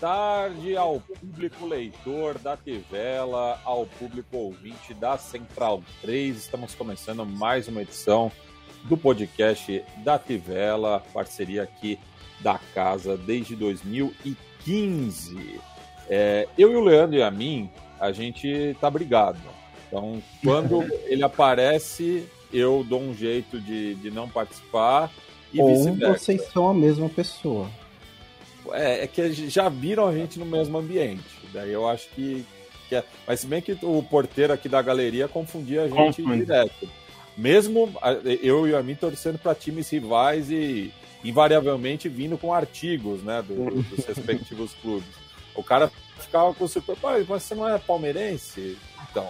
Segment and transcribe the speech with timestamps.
[0.00, 6.36] Tarde ao público leitor da Tivela, ao público ouvinte da Central 3.
[6.36, 8.30] Estamos começando mais uma edição
[8.84, 11.98] do podcast da Tivela, parceria aqui
[12.40, 15.60] da casa desde 2015.
[16.08, 19.40] É, eu e o Leandro e a mim, a gente tá brigado.
[19.88, 25.10] Então, quando ele aparece, eu dou um jeito de, de não participar
[25.54, 27.70] e Ou vocês são a mesma pessoa.
[28.72, 31.22] É, é que já viram a gente no mesmo ambiente.
[31.52, 32.44] Daí eu acho que,
[32.88, 33.04] que é...
[33.26, 36.44] Mas se bem que o porteiro aqui da galeria confundia a gente Confunde.
[36.44, 36.88] direto.
[37.36, 37.92] Mesmo
[38.42, 40.92] eu e a mim torcendo para times rivais e
[41.24, 45.08] invariavelmente vindo com artigos né, do- dos respectivos clubes.
[45.54, 48.78] O cara ficava com o super, "Pai, mas você não é palmeirense?
[49.10, 49.28] Então.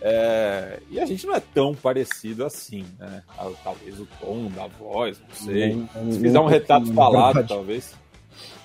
[0.00, 3.22] é, E a gente não é tão parecido assim, né?
[3.64, 5.84] Talvez o tom da voz, não sei.
[6.12, 7.92] Se fizer um retrato falado, talvez.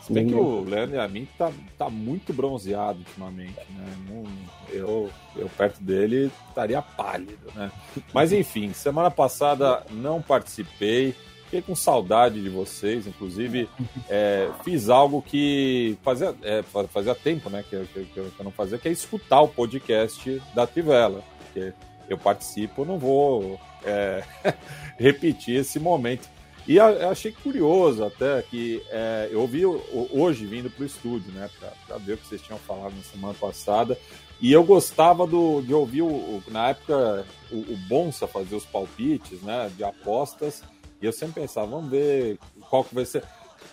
[0.06, 4.24] Se bem que o Leandro a mim tá, tá muito bronzeado ultimamente, né?
[4.70, 7.72] Eu, eu perto dele estaria pálido, né?
[8.14, 13.70] Mas enfim, semana passada não participei, fiquei com saudade de vocês, inclusive
[14.10, 17.64] é, fiz algo que fazia, é, fa- fazia tempo, né?
[17.70, 21.24] Que, que, que eu não fazia, que é escutar o podcast da Tivela.
[21.46, 21.72] Porque
[22.10, 24.24] eu participo, não vou é,
[24.98, 26.28] repetir esse momento.
[26.68, 31.32] E a- eu achei curioso até que é, eu ouvi hoje vindo para o estúdio,
[31.34, 31.50] né,
[31.88, 33.98] para ver o que vocês tinham falado na semana passada.
[34.42, 38.66] E eu gostava do, de ouvir, o, o- na época, o, o Bonsa fazer os
[38.66, 40.64] palpites né, de apostas.
[41.02, 42.38] E eu sempre pensava, vamos ver
[42.70, 43.24] qual que vai ser.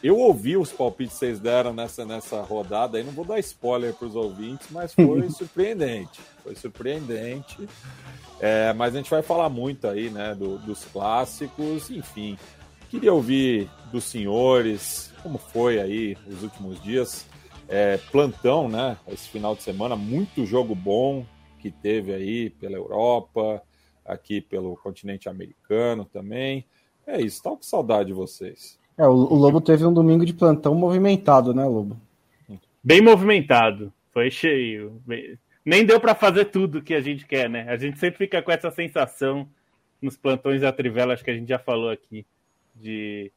[0.03, 3.93] Eu ouvi os palpites que vocês deram nessa, nessa rodada, aí não vou dar spoiler
[3.95, 6.21] para os ouvintes, mas foi surpreendente.
[6.43, 7.69] Foi surpreendente.
[8.41, 12.39] É, mas a gente vai falar muito aí, né, do- dos clássicos, enfim.
[12.91, 17.27] Queria ouvir dos senhores como foi aí os últimos dias.
[17.69, 18.97] É, plantão, né?
[19.07, 21.25] Esse final de semana, muito jogo bom
[21.61, 23.63] que teve aí pela Europa,
[24.05, 26.65] aqui pelo continente americano também.
[27.07, 28.79] É isso, tá com saudade de vocês.
[28.99, 31.97] É, o, o Lobo teve um domingo de plantão movimentado, né, Lobo?
[32.83, 33.93] Bem movimentado.
[34.13, 35.01] Foi cheio.
[35.07, 37.67] Bem- Nem deu pra fazer tudo que a gente quer, né?
[37.69, 39.47] A gente sempre fica com essa sensação
[40.03, 42.27] nos plantões da Trivela, acho que a gente já falou aqui,
[42.81, 43.33] de.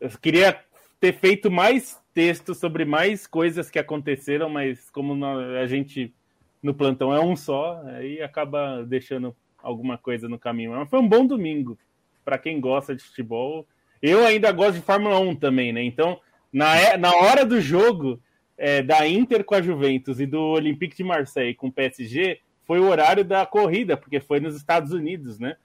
[0.00, 0.60] Eu queria
[1.00, 6.14] ter feito mais textos sobre mais coisas que aconteceram, mas como a gente
[6.62, 10.72] no plantão é um só, aí acaba deixando alguma coisa no caminho.
[10.72, 11.78] Mas foi um bom domingo
[12.24, 13.66] para quem gosta de futebol.
[14.00, 15.82] Eu ainda gosto de Fórmula 1 também, né?
[15.82, 16.20] Então,
[16.52, 18.20] na, é- na hora do jogo
[18.56, 22.80] é, da Inter com a Juventus e do Olympique de Marseille com o PSG, foi
[22.80, 25.56] o horário da corrida, porque foi nos Estados Unidos, né?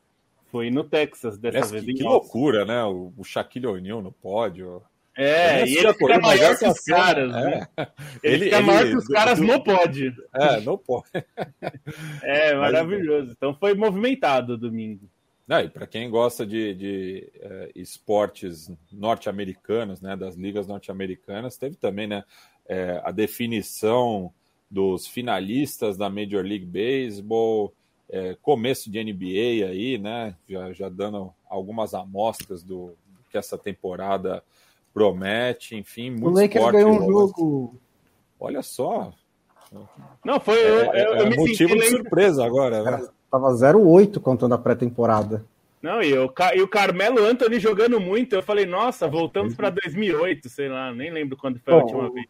[0.52, 1.86] Foi no Texas dessa Aliás, vez.
[1.86, 2.84] que, que loucura, né?
[2.84, 4.82] O, o Shaquille O'Neal no pódio.
[5.16, 7.68] É, nem e ele fica maior que os caras, né?
[7.78, 7.88] é.
[8.24, 10.14] Ele, Ele- fica ele- maior que os caras do- no pódio.
[10.34, 11.06] É, não pode.
[12.24, 13.32] É, maravilhoso.
[13.32, 15.10] Então foi movimentado o domingo.
[15.48, 21.76] Não, e para quem gosta de, de, eh, esportes norte-americanos, né, das ligas norte-americanas, teve
[21.76, 22.24] também né,
[22.70, 24.32] eh, a definição
[24.70, 27.74] dos finalistas da Major League Baseball,
[28.12, 33.58] eh, começo de NBA aí, né, já, já dando algumas amostras do, do que essa
[33.58, 34.44] temporada
[34.94, 37.76] promete, enfim, O muito Lakers esporte ganhou um jogo.
[38.40, 39.14] Olha só,
[40.26, 40.60] Não, foi.
[40.60, 42.84] é, eu, eu, é eu me motivo senti de surpresa agora.
[42.84, 43.08] né?
[43.30, 45.46] Tava 0-8 contando a pré-temporada.
[45.82, 48.36] Não, e, o Ca- e o Carmelo Anthony jogando muito.
[48.36, 52.12] Eu falei, nossa, voltamos para 2008, sei lá, nem lembro quando foi a Bom, última
[52.12, 52.28] vez.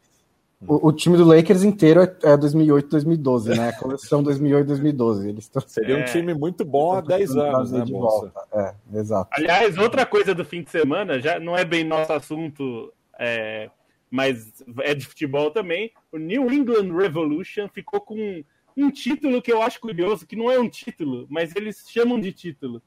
[0.67, 3.69] O, o time do Lakers inteiro é, é 2008, 2012, né?
[3.69, 5.29] A coleção 2008, 2012.
[5.29, 6.03] Eles estão Seria um É.
[6.03, 8.31] time muito bom há 10 anos, né, de volta.
[8.53, 9.29] É, exato.
[9.33, 13.69] Aliás, outra coisa do fim de semana, já não é bem nosso assunto, é,
[14.09, 15.91] mas é de futebol também.
[16.11, 18.43] O New England Revolution ficou com
[18.77, 22.31] um título que eu acho curioso, que não é um título, mas eles chamam de
[22.31, 22.81] título,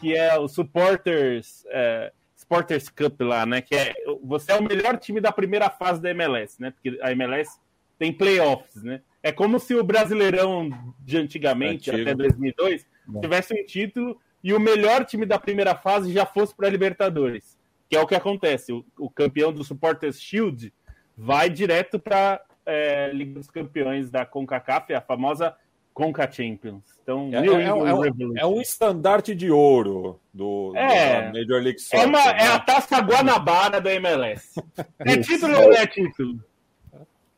[0.00, 3.60] que é o Supporters, é, Supporters Cup lá, né?
[3.60, 6.70] Que é você é o melhor time da primeira fase da MLS, né?
[6.70, 7.58] Porque a MLS
[7.98, 9.00] tem playoffs, né?
[9.22, 10.68] É como se o Brasileirão
[10.98, 12.10] de antigamente, Antigo.
[12.10, 13.20] até 2002, Bom.
[13.20, 17.56] tivesse um título e o melhor time da primeira fase já fosse para a Libertadores,
[17.88, 18.72] que é o que acontece.
[18.72, 20.72] O, o, campeão do Supporters Shield
[21.16, 25.54] vai direto para é, Liga dos Campeões da CONCACAF, a famosa
[25.92, 26.82] Conca Champions.
[27.02, 31.80] Então, é, é, é, um, é um estandarte de ouro do, é, da Major League
[31.80, 32.00] Soccer.
[32.00, 32.38] É, uma, né?
[32.40, 34.60] é a taça Guanabara da MLS.
[35.00, 36.40] é título ou não é título?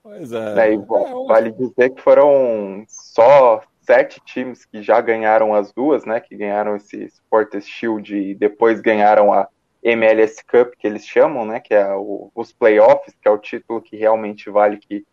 [0.03, 0.75] Pois é.
[0.75, 0.77] é
[1.27, 6.21] vale dizer que foram só sete times que já ganharam as duas, né?
[6.21, 9.49] Que ganharam esse Supporters Shield e depois ganharam a
[9.83, 11.59] MLS Cup, que eles chamam, né?
[11.59, 15.05] Que é o, os playoffs, que é o título que realmente vale, que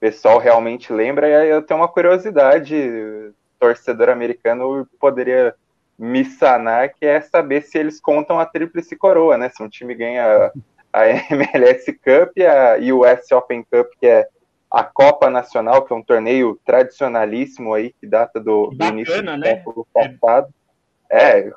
[0.00, 1.28] pessoal realmente lembra.
[1.28, 5.54] E aí eu tenho uma curiosidade, torcedor americano poderia
[5.98, 9.48] me sanar, que é saber se eles contam a tríplice coroa, né?
[9.48, 10.52] Se um time ganha
[10.92, 14.28] a MLS Cup e a US Open Cup, que é
[14.70, 19.22] a Copa Nacional, que é um torneio tradicionalíssimo aí, que data do, Bacana, do início
[19.22, 19.46] do né?
[19.46, 20.48] século passado.
[21.10, 21.50] É,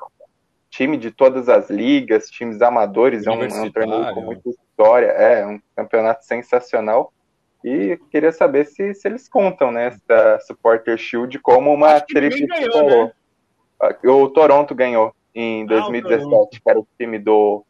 [0.70, 5.06] time de todas as ligas, times amadores, é um, é um, torneio com muita história,
[5.06, 7.12] é um campeonato sensacional.
[7.64, 13.12] E queria saber se, se eles contam, né, essa Supporter Shield como uma tríplice né?
[14.04, 17.64] O Toronto ganhou em 2017, ah, que era o time do,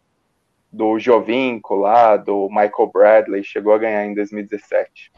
[0.71, 5.12] do Jovinco lá, do Michael Bradley, chegou a ganhar em 2017.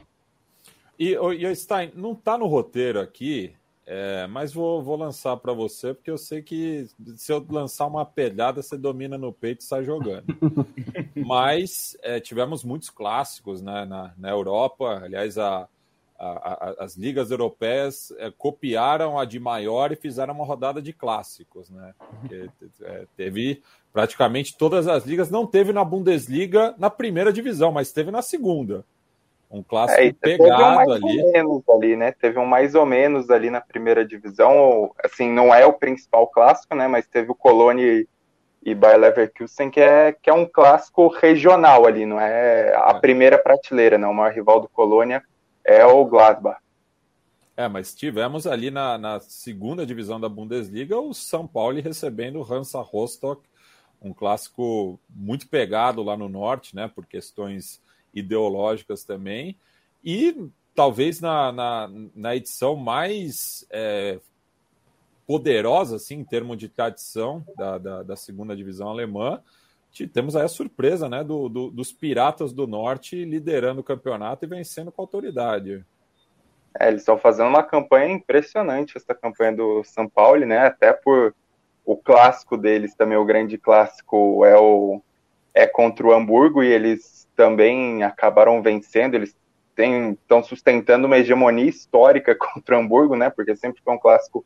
[0.98, 3.54] E, e Stein, não está no roteiro aqui,
[3.86, 8.04] é, mas vou, vou lançar para você, porque eu sei que se eu lançar uma
[8.04, 10.24] pelhada, você domina no peito e sai jogando.
[11.26, 15.68] mas é, tivemos muitos clássicos né, na, na Europa, aliás, a,
[16.18, 20.94] a, a, as ligas europeias é, copiaram a de maior e fizeram uma rodada de
[20.94, 21.68] clássicos.
[21.68, 21.94] Né?
[22.20, 22.48] Porque,
[22.82, 28.10] é, teve praticamente todas as ligas, não teve na Bundesliga na primeira divisão, mas teve
[28.10, 28.82] na segunda.
[29.54, 31.22] Um clássico é, pegado um ali.
[31.30, 32.10] menos ali, né?
[32.10, 34.90] Teve um mais ou menos ali na primeira divisão.
[35.02, 36.88] Assim, não é o principal clássico, né?
[36.88, 38.04] Mas teve o Colônia
[38.64, 43.00] e Bayer Leverkusen, que é, que é um clássico regional ali, não é a é.
[43.00, 44.10] primeira prateleira, não.
[44.10, 45.22] O maior rival do Colônia
[45.64, 46.58] é o Gladbach.
[47.56, 52.52] É, mas tivemos ali na, na segunda divisão da Bundesliga o São Paulo recebendo o
[52.52, 53.42] Hansa Rostock,
[54.02, 56.90] um clássico muito pegado lá no norte, né?
[56.92, 57.83] Por questões
[58.14, 59.56] ideológicas também,
[60.04, 64.18] e talvez na, na, na edição mais é,
[65.26, 69.42] poderosa, assim, em termos de tradição da, da, da, segunda divisão alemã,
[70.12, 74.48] temos aí a surpresa né, do, do, dos Piratas do Norte liderando o campeonato e
[74.48, 75.84] vencendo com autoridade.
[76.78, 80.58] É, eles estão fazendo uma campanha impressionante, essa campanha do São Paulo, né?
[80.58, 81.32] Até por
[81.84, 85.00] o clássico deles também, o grande clássico é o
[85.54, 89.34] é contra o Hamburgo e eles também acabaram vencendo, eles
[89.76, 93.30] estão sustentando uma hegemonia histórica contra o Hamburgo, né?
[93.30, 94.44] Porque sempre foi um clássico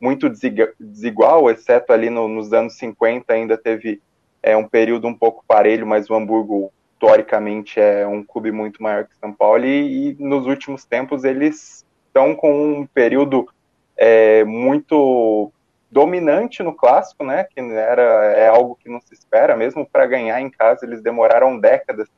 [0.00, 0.30] muito
[0.78, 4.00] desigual, exceto ali no, nos anos 50 ainda teve
[4.42, 9.04] é, um período um pouco parelho, mas o Hamburgo historicamente é um clube muito maior
[9.04, 13.48] que São Paulo e, e nos últimos tempos eles estão com um período
[13.96, 15.52] é, muito
[15.90, 17.44] dominante no clássico, né?
[17.44, 18.02] Que era
[18.36, 22.08] é algo que não se espera, mesmo para ganhar em casa eles demoraram décadas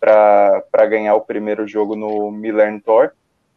[0.00, 3.12] para ganhar o primeiro jogo no Milan Tour.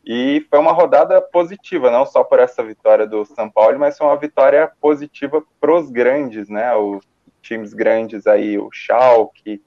[0.06, 4.08] E foi uma rodada positiva, não só por essa vitória do São Paulo, mas foi
[4.08, 6.74] uma vitória positiva para os grandes, né?
[6.76, 7.06] Os
[7.42, 9.62] times grandes aí, o Schalke,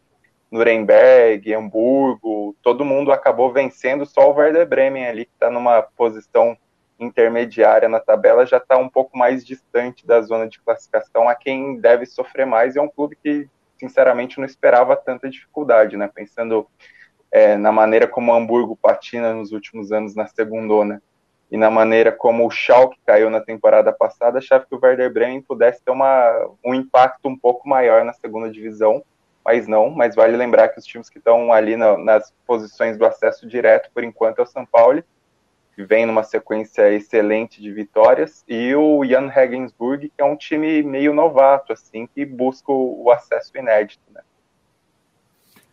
[0.50, 6.56] Nuremberg, Hamburgo, todo mundo acabou vencendo, só o Werder Bremen ali, que está numa posição
[7.00, 11.80] intermediária na tabela, já está um pouco mais distante da zona de classificação, a quem
[11.80, 12.76] deve sofrer mais.
[12.76, 16.10] É um clube que sinceramente não esperava tanta dificuldade, né?
[16.14, 16.66] Pensando
[17.32, 21.02] é, na maneira como o Hamburgo patina nos últimos anos na segundona
[21.50, 25.42] e na maneira como o Schalke caiu na temporada passada, achava que o Werder Bremen
[25.42, 29.02] pudesse ter uma, um impacto um pouco maior na segunda divisão,
[29.44, 29.90] mas não.
[29.90, 33.90] Mas vale lembrar que os times que estão ali na, nas posições do acesso direto,
[33.92, 35.02] por enquanto, é o São Paulo
[35.76, 41.14] vem numa sequência excelente de vitórias, e o Jan Regensburg, que é um time meio
[41.14, 44.22] novato, assim, que busca o acesso inédito, né?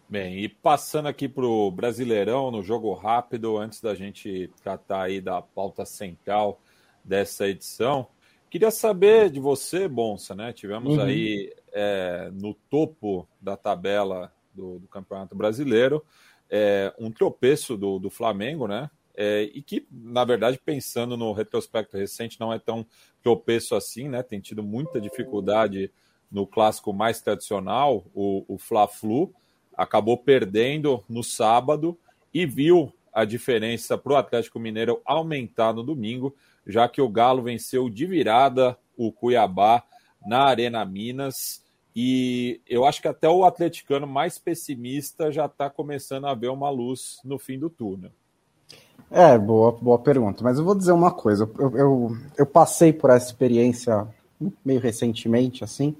[0.10, 5.20] Bem, e passando aqui para o Brasileirão, no jogo rápido, antes da gente tratar aí
[5.20, 6.62] da pauta central
[7.04, 8.08] dessa edição,
[8.50, 10.54] queria saber de você, Bonsa, né?
[10.54, 11.04] Tivemos uhum.
[11.04, 16.02] aí é, no topo da tabela do, do Campeonato Brasileiro
[16.50, 18.90] é, um tropeço do, do Flamengo, né?
[19.18, 22.86] É, e que, na verdade, pensando no retrospecto recente, não é tão
[23.24, 24.22] tropeço assim, né?
[24.22, 25.92] Tem tido muita dificuldade
[26.32, 29.34] no clássico mais tradicional, o, o Fla-Flu,
[29.76, 31.98] acabou perdendo no sábado
[32.34, 37.42] e viu a diferença para o Atlético Mineiro aumentar no domingo, já que o Galo
[37.42, 39.84] venceu de virada o Cuiabá
[40.26, 41.64] na Arena Minas.
[41.96, 46.70] E eu acho que até o atleticano mais pessimista já está começando a ver uma
[46.70, 48.12] luz no fim do túnel.
[49.10, 50.44] É, boa, boa pergunta.
[50.44, 51.50] Mas eu vou dizer uma coisa.
[51.58, 54.08] Eu, eu, eu passei por essa experiência
[54.64, 55.96] meio recentemente, assim,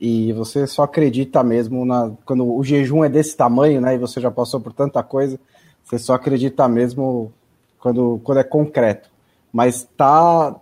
[0.00, 3.94] e você só acredita mesmo na, quando o jejum é desse tamanho, né?
[3.94, 5.38] E você já passou por tanta coisa,
[5.82, 7.32] você só acredita mesmo
[7.78, 9.10] quando, quando é concreto.
[9.52, 10.56] Mas tá,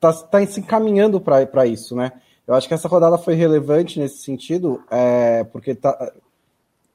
[0.00, 2.12] tá, tá se encaminhando para isso, né?
[2.46, 6.12] Eu acho que essa rodada foi relevante nesse sentido, é, porque tá,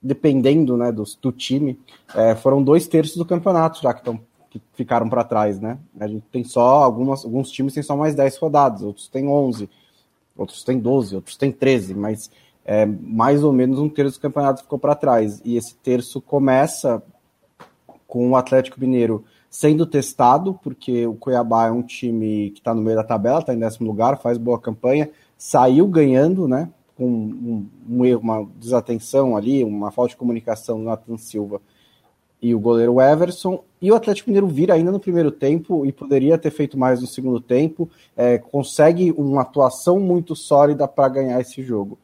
[0.04, 1.80] dependendo né, do, do time,
[2.14, 4.20] é, foram dois terços do campeonato já que, tão,
[4.50, 5.80] que ficaram para trás, né?
[5.98, 9.70] A gente tem só algumas, alguns times têm só mais 10 rodadas, outros têm 11,
[10.36, 12.30] outros têm 12, outros têm 13, mas
[12.66, 15.42] é, mais ou menos um terço do campeonato ficou para trás.
[15.46, 17.02] E esse terço começa
[18.06, 22.82] com o Atlético Mineiro sendo testado, porque o Cuiabá é um time que está no
[22.82, 26.70] meio da tabela, está em décimo lugar, faz boa campanha, saiu ganhando, né?
[26.96, 31.62] Com um, um, erro, uma desatenção ali, uma falta de comunicação do Nathan Silva
[32.42, 33.64] e o goleiro Everson.
[33.82, 37.08] E o Atlético Mineiro vira ainda no primeiro tempo e poderia ter feito mais no
[37.08, 37.90] segundo tempo.
[38.18, 41.98] É, consegue uma atuação muito sólida para ganhar esse jogo.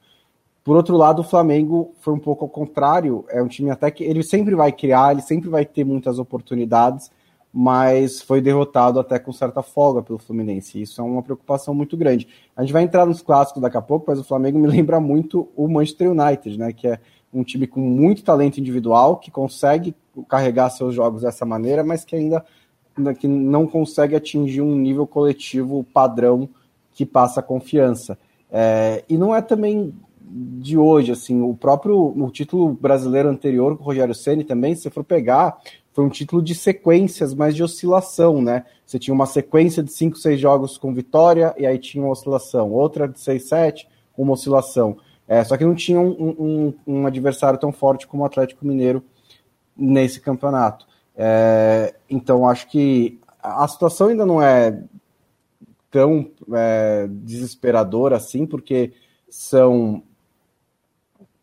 [0.63, 3.25] Por outro lado, o Flamengo foi um pouco ao contrário.
[3.29, 7.11] É um time até que ele sempre vai criar, ele sempre vai ter muitas oportunidades,
[7.51, 10.81] mas foi derrotado até com certa folga pelo Fluminense.
[10.81, 12.27] Isso é uma preocupação muito grande.
[12.55, 15.49] A gente vai entrar nos clássicos daqui a pouco, mas o Flamengo me lembra muito
[15.55, 16.71] o Manchester United, né?
[16.71, 16.99] Que é
[17.33, 19.95] um time com muito talento individual, que consegue
[20.27, 22.43] carregar seus jogos dessa maneira, mas que ainda
[23.17, 26.49] que não consegue atingir um nível coletivo padrão
[26.91, 28.17] que passa confiança.
[28.51, 29.93] É, e não é também
[30.29, 34.89] de hoje, assim, o próprio o título brasileiro anterior com o Rogério Ceni também, se
[34.89, 35.57] for pegar,
[35.93, 38.65] foi um título de sequências, mas de oscilação, né?
[38.85, 42.71] Você tinha uma sequência de 5, 6 jogos com vitória, e aí tinha uma oscilação.
[42.71, 44.97] Outra de 6, 7, uma oscilação.
[45.27, 49.03] É, só que não tinha um, um, um, adversário tão forte como o Atlético Mineiro
[49.77, 50.87] nesse campeonato.
[51.15, 54.81] É, então, acho que a situação ainda não é
[55.91, 58.93] tão é, desesperadora assim, porque
[59.29, 60.03] são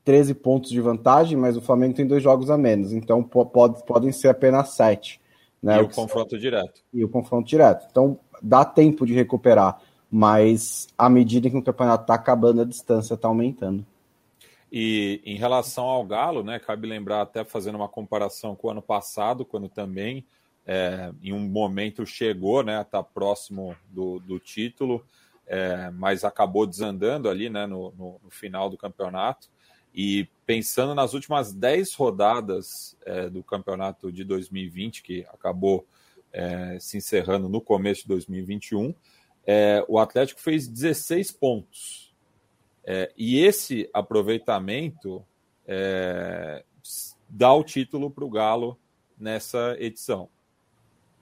[0.07, 4.13] 13 pontos de vantagem, mas o Flamengo tem dois jogos a menos, então pode, podem
[4.13, 5.21] ser apenas sete.
[5.61, 5.79] Né?
[5.79, 6.81] E o, o confronto direto.
[6.95, 7.89] E o confronto direto.
[7.91, 13.15] Então dá tempo de recuperar, mas à medida que o campeonato está acabando, a distância
[13.15, 13.85] está aumentando.
[14.71, 18.83] E em relação ao Galo, né, cabe lembrar até fazendo uma comparação com o ano
[18.83, 20.25] passado, quando também
[20.65, 25.05] é, em um momento chegou né, a estar tá próximo do, do título,
[25.49, 29.49] é, mas acabou desandando ali né, no, no, no final do campeonato.
[29.97, 35.87] E pensando nas últimas 10 rodadas é, do campeonato de 2020, que acabou
[36.31, 38.95] é, se encerrando no começo de 2021,
[39.47, 42.15] é, o Atlético fez 16 pontos.
[42.85, 45.25] É, e esse aproveitamento
[45.67, 46.63] é,
[47.27, 48.79] dá o título para o Galo
[49.19, 50.29] nessa edição.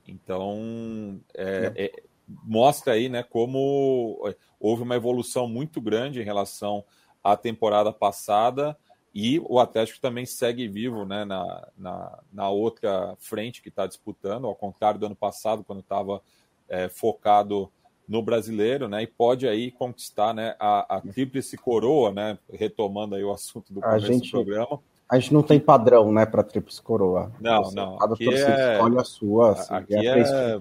[0.06, 4.20] Então, é, mostra aí né, como
[4.58, 6.84] houve uma evolução muito grande em relação
[7.24, 8.76] a temporada passada
[9.14, 14.46] e o Atlético também segue vivo né, na, na, na outra frente que está disputando,
[14.46, 16.20] ao contrário do ano passado, quando estava
[16.68, 17.70] é, focado
[18.06, 19.02] no brasileiro, né?
[19.02, 22.38] E pode aí conquistar né, a, a tríplice coroa, né?
[22.52, 26.24] Retomando aí o assunto do começo gente, do programa a gente não tem padrão, né,
[26.24, 27.30] para tríplice coroa.
[27.40, 27.98] Não, você, não.
[27.98, 28.74] Cada torcida é...
[28.74, 29.52] escolhe a sua.
[29.52, 30.58] Assim, aqui é, é...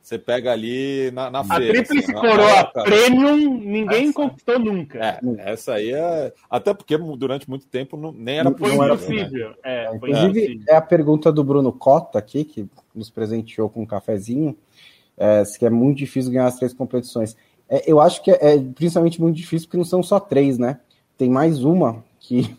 [0.00, 1.64] Você pega ali na, na a feira.
[1.64, 4.12] A tríplice assim, coroa premium ninguém essa...
[4.12, 4.98] conquistou nunca.
[4.98, 6.32] É, essa aí é.
[6.48, 8.76] Até porque durante muito tempo não, nem era possível.
[8.76, 9.48] Não era possível.
[9.50, 9.56] Né?
[9.64, 13.86] É, é, inclusive, é a pergunta do Bruno Cota aqui, que nos presenteou com um
[13.86, 14.56] cafezinho.
[15.18, 17.36] É, que é muito difícil ganhar as três competições.
[17.68, 20.80] É, eu acho que é, é principalmente muito difícil porque não são só três, né?
[21.18, 22.56] Tem mais uma que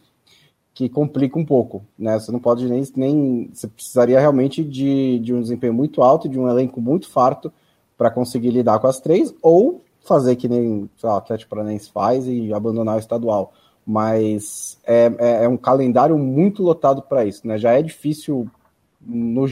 [0.82, 2.20] que complica um pouco, né?
[2.20, 6.40] Você não pode nem, nem você precisaria realmente de, de um desempenho muito alto, de
[6.40, 7.52] um elenco muito farto
[7.98, 12.28] para conseguir lidar com as três, ou fazer que nem lá, o Atlético Paranaense faz
[12.28, 13.54] e abandonar o estadual.
[13.86, 17.58] Mas é, é, é um calendário muito lotado para isso, né?
[17.58, 18.48] Já é difícil
[19.00, 19.46] no,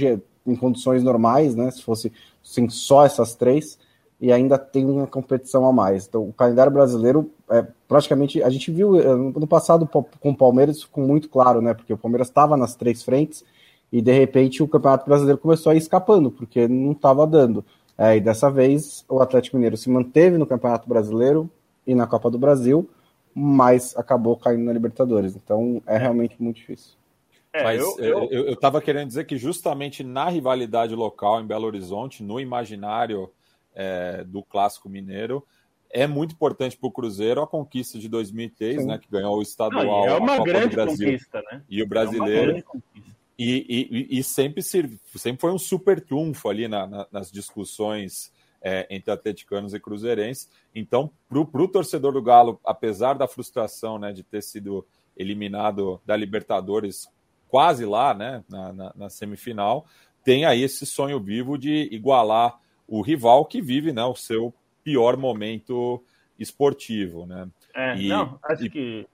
[0.46, 1.70] em condições normais, né?
[1.70, 2.12] Se fosse
[2.44, 3.78] assim, só essas três,
[4.20, 6.08] e ainda tem uma competição a mais.
[6.08, 8.42] Então, o calendário brasileiro é praticamente.
[8.44, 11.74] A gente viu eh, no passado com o Palmeiras com muito claro, né?
[11.74, 13.44] Porque o Palmeiras estava nas três frentes
[13.92, 17.66] e de repente o Campeonato Brasileiro começou a ir escapando, porque não estava dando.
[17.98, 21.50] É, e dessa vez o Atlético Mineiro se manteve no Campeonato Brasileiro
[21.86, 22.88] e na Copa do Brasil,
[23.34, 25.36] mas acabou caindo na Libertadores.
[25.36, 26.94] Então é realmente muito difícil.
[27.52, 28.46] É, Mas eu, eu...
[28.46, 33.32] eu querendo dizer que justamente na rivalidade local em Belo Horizonte, no imaginário
[33.74, 35.44] é, do clássico mineiro,
[35.92, 39.86] é muito importante para o Cruzeiro a conquista de 2003, né, que ganhou o estadual,
[39.86, 41.64] Não, é uma grande conquista, né?
[41.70, 42.58] E o brasileiro.
[42.58, 42.64] É
[43.38, 48.86] e, e, e, sempre, sempre foi um super trunfo ali na, na, nas discussões é,
[48.90, 50.50] entre atleticanos e cruzeirenses.
[50.76, 56.18] Então, para o torcedor do Galo, apesar da frustração né, de ter sido eliminado da
[56.18, 57.08] Libertadores
[57.48, 59.86] quase lá, né, na, na, na, semifinal,
[60.24, 64.54] tem aí esse sonho vivo de igualar o rival que vive né, o seu
[64.90, 66.04] pior momento
[66.40, 67.28] esportivo.
[67.28, 67.48] Né?
[67.76, 68.70] É, e, não, acho e...
[68.72, 69.08] que.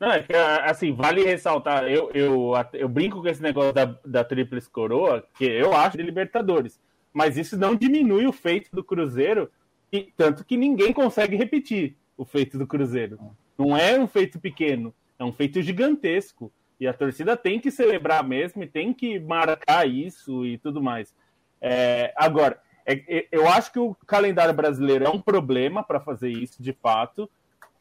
[0.00, 4.22] Não, é que, assim, vale ressaltar, eu, eu, eu brinco com esse negócio da, da
[4.22, 6.78] Tríplice Coroa, que eu acho de Libertadores,
[7.14, 9.50] mas isso não diminui o feito do Cruzeiro,
[9.90, 13.18] e, tanto que ninguém consegue repetir o feito do Cruzeiro.
[13.56, 16.52] Não é um feito pequeno, é um feito gigantesco.
[16.78, 21.14] E a torcida tem que celebrar mesmo e tem que marcar isso e tudo mais.
[21.58, 26.30] É, agora, é, é, eu acho que o calendário brasileiro é um problema para fazer
[26.30, 27.28] isso, de fato.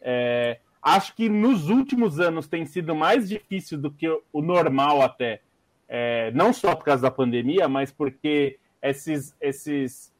[0.01, 5.41] É, acho que nos últimos anos tem sido mais difícil do que o normal, até.
[5.87, 10.11] É, não só por causa da pandemia, mas porque esses, esses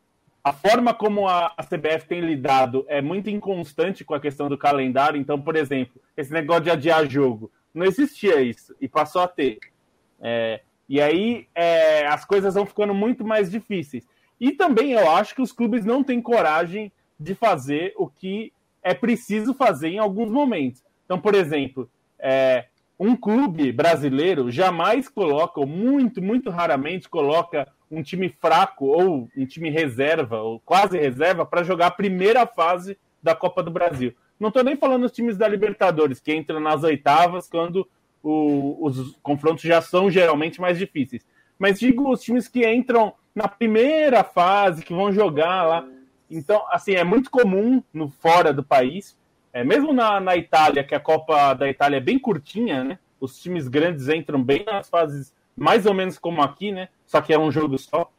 [0.43, 4.55] a forma como a, a, CBF tem lidado é muito inconstante com a questão do
[4.55, 5.19] calendário.
[5.19, 9.57] Então, por exemplo, esse negócio de adiar jogo não existia isso e passou a ter.
[10.21, 14.07] É, e aí é, as coisas vão ficando muito mais difíceis.
[14.39, 18.51] E também eu acho que os clubes não têm coragem de fazer o que
[18.83, 20.83] é preciso fazer em alguns momentos.
[21.05, 21.89] Então, por exemplo,
[22.19, 22.65] é,
[22.99, 29.45] um clube brasileiro jamais coloca, ou muito, muito raramente coloca um time fraco ou um
[29.45, 34.13] time reserva, ou quase reserva, para jogar a primeira fase da Copa do Brasil.
[34.39, 37.87] Não estou nem falando dos times da Libertadores, que entram nas oitavas quando
[38.21, 41.25] o, os confrontos já são geralmente mais difíceis.
[41.57, 45.87] Mas digo os times que entram na primeira fase, que vão jogar lá.
[46.31, 49.17] Então, assim, é muito comum no fora do país,
[49.51, 52.99] é, mesmo na, na Itália, que a Copa da Itália é bem curtinha, né?
[53.19, 56.89] Os times grandes entram bem nas fases, mais ou menos como aqui, né?
[57.05, 58.09] Só que é um jogo só.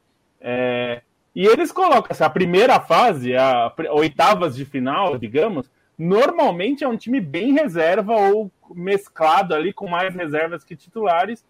[0.40, 1.02] É,
[1.34, 6.88] e eles colocam assim, a primeira fase, a, a oitavas de final, digamos, normalmente é
[6.88, 11.44] um time bem reserva ou mesclado ali com mais reservas que titulares,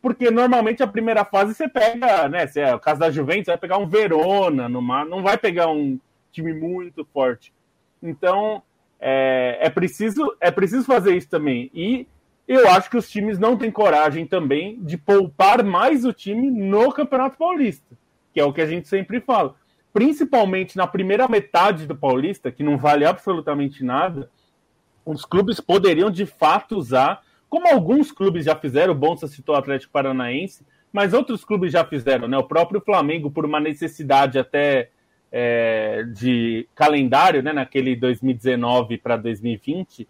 [0.00, 2.46] porque normalmente a primeira fase você pega, né?
[2.46, 5.98] Se é o caso da Juventus, vai pegar um Verona, numa, não vai pegar um
[6.30, 7.52] time muito forte.
[8.02, 8.62] Então
[9.00, 11.70] é, é, preciso, é preciso fazer isso também.
[11.74, 12.06] E
[12.46, 16.92] eu acho que os times não têm coragem também de poupar mais o time no
[16.92, 17.96] Campeonato Paulista,
[18.32, 19.54] que é o que a gente sempre fala
[19.92, 24.30] principalmente na primeira metade do Paulista, que não vale absolutamente nada,
[25.04, 29.58] os clubes poderiam de fato usar, como alguns clubes já fizeram, o Bonsa citou o
[29.58, 32.36] Atlético Paranaense, mas outros clubes já fizeram, né?
[32.36, 34.90] O próprio Flamengo, por uma necessidade até
[35.30, 37.52] é, de calendário, né?
[37.52, 40.08] Naquele 2019 para 2020.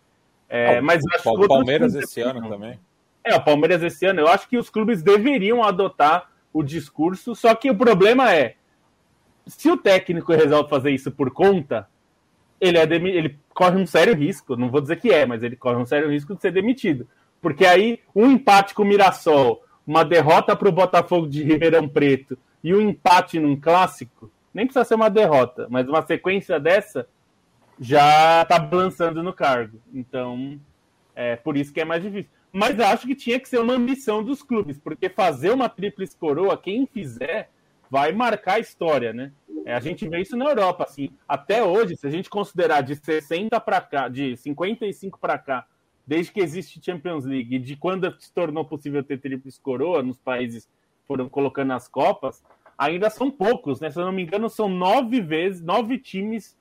[0.48, 2.78] É, mas acho o Palmeiras esse ano também.
[3.22, 4.20] É, o Palmeiras esse ano.
[4.20, 8.54] Eu acho que os clubes deveriam adotar o discurso, só que o problema é
[9.48, 11.88] se o técnico resolve fazer isso por conta,
[12.60, 14.56] ele, é ele corre um sério risco.
[14.56, 17.08] Não vou dizer que é, mas ele corre um sério risco de ser demitido.
[17.40, 22.36] Porque aí, um empate com o Mirassol, uma derrota para o Botafogo de Ribeirão Preto
[22.62, 27.08] e um empate num clássico, nem precisa ser uma derrota, mas uma sequência dessa
[27.80, 29.80] já está balançando no cargo.
[29.94, 30.58] Então,
[31.14, 32.30] é por isso que é mais difícil.
[32.52, 36.56] Mas acho que tinha que ser uma ambição dos clubes, porque fazer uma tríplice coroa,
[36.56, 37.50] quem fizer,
[37.90, 39.32] vai marcar a história, né?
[39.64, 41.10] É, a gente vê isso na Europa, assim.
[41.28, 45.66] Até hoje, se a gente considerar de 60 para cá, de 55 para cá,
[46.08, 50.64] desde que existe Champions League, de quando se tornou possível ter tríplice coroa nos países
[50.64, 52.42] que foram colocando as copas,
[52.78, 53.90] ainda são poucos, né?
[53.90, 56.56] Se eu não me engano, são nove vezes, nove times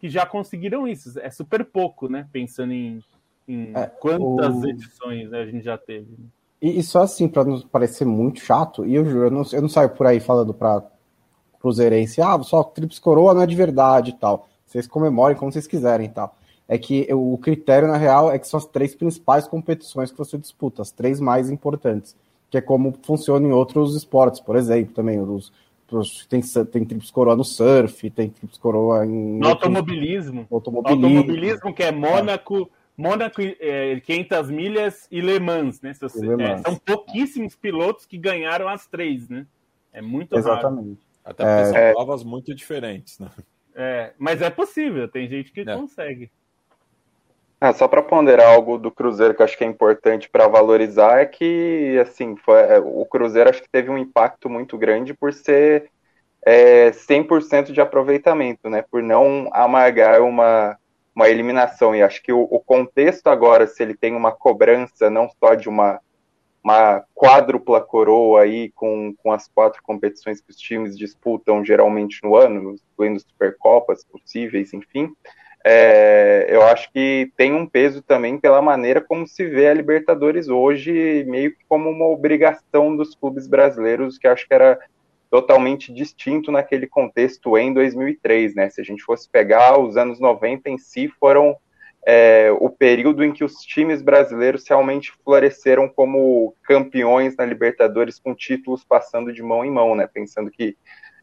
[0.00, 1.16] que já conseguiram isso.
[1.20, 2.28] É super pouco, né?
[2.32, 3.00] Pensando em,
[3.46, 4.68] em é, quantas o...
[4.68, 6.10] edições né, a gente já teve.
[6.10, 6.26] Né?
[6.60, 9.62] E, e só assim, para não parecer muito chato, e eu juro, eu não, eu
[9.62, 10.82] não saio por aí falando pra
[11.60, 14.48] Cruzeirense, ah, só Trips Coroa não é de verdade e tal.
[14.66, 16.36] Vocês comemorem como vocês quiserem e tal.
[16.68, 20.18] É que eu, o critério, na real, é que são as três principais competições que
[20.18, 22.14] você disputa, as três mais importantes.
[22.50, 25.18] Que é como funciona em outros esportes, por exemplo, também.
[25.20, 25.52] Os,
[25.90, 29.38] os tem, tem Trips Coroa no surf, tem Trips Coroa em.
[29.38, 30.46] No automobilismo.
[30.50, 31.06] Automobilismo.
[31.06, 32.70] Automobilismo, que é Mônaco.
[32.74, 35.94] É Mônaco, é, 500 milhas e Le Mans, né?
[35.94, 39.46] Você, é, são pouquíssimos pilotos que ganharam as três, né?
[39.92, 40.88] É muito Exatamente.
[40.88, 41.08] Raro.
[41.24, 41.92] Até porque são é...
[41.92, 43.30] provas muito diferentes, né?
[43.72, 45.76] É, mas é possível, tem gente que é.
[45.76, 46.28] consegue.
[47.60, 51.18] Ah, só para ponderar algo do Cruzeiro que eu acho que é importante para valorizar
[51.18, 55.32] é que assim foi, é, o Cruzeiro acho que teve um impacto muito grande por
[55.32, 55.90] ser
[56.46, 58.82] é, 100% de aproveitamento, né?
[58.88, 60.78] Por não amargar uma,
[61.14, 61.96] uma eliminação.
[61.96, 65.68] E acho que o, o, contexto agora, se ele tem uma cobrança não só de
[65.68, 66.00] uma,
[66.62, 72.36] uma quádrupla coroa aí com, com as quatro competições que os times disputam geralmente no
[72.36, 75.12] ano, incluindo Supercopas possíveis, enfim
[75.64, 80.48] é, eu acho que tem um peso também pela maneira como se vê a Libertadores
[80.48, 84.78] hoje, meio que como uma obrigação dos clubes brasileiros, que acho que era
[85.30, 88.70] totalmente distinto naquele contexto em 2003, né?
[88.70, 91.56] Se a gente fosse pegar os anos 90 em si, foram
[92.06, 98.34] é, o período em que os times brasileiros realmente floresceram como campeões na Libertadores, com
[98.34, 100.06] títulos passando de mão em mão, né?
[100.06, 100.76] Pensando que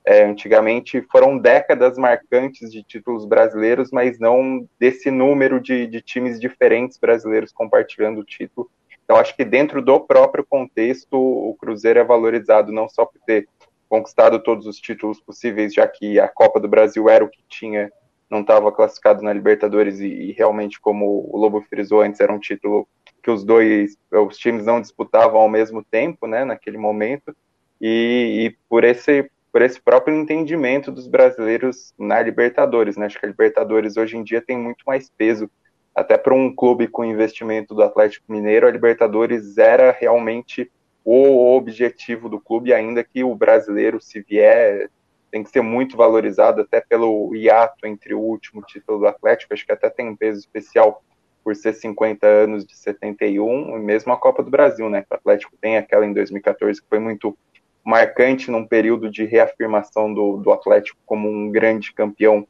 [0.05, 6.39] é, antigamente foram décadas marcantes de títulos brasileiros, mas não desse número de, de times
[6.39, 8.69] diferentes brasileiros compartilhando o título.
[9.03, 13.47] Então, acho que dentro do próprio contexto, o Cruzeiro é valorizado não só por ter
[13.89, 17.91] conquistado todos os títulos possíveis, já que a Copa do Brasil era o que tinha,
[18.29, 22.39] não estava classificado na Libertadores e, e, realmente, como o Lobo frisou antes, era um
[22.39, 22.87] título
[23.23, 27.35] que os dois, os times não disputavam ao mesmo tempo, né, naquele momento.
[27.81, 32.97] E, e por esse por esse próprio entendimento dos brasileiros na Libertadores.
[32.97, 33.05] Né?
[33.05, 35.49] Acho que a Libertadores hoje em dia tem muito mais peso.
[35.95, 40.69] Até para um clube com investimento do Atlético Mineiro, a Libertadores era realmente
[41.05, 44.89] o objetivo do clube, ainda que o brasileiro, se vier,
[45.31, 49.65] tem que ser muito valorizado, até pelo hiato entre o último título do Atlético, acho
[49.65, 51.01] que até tem um peso especial
[51.45, 55.05] por ser 50 anos de 71, e mesmo a Copa do Brasil, né?
[55.09, 57.37] O Atlético tem aquela em 2014 que foi muito
[57.85, 62.47] marcante num período de reafirmação do, do Atlético como um grande campeão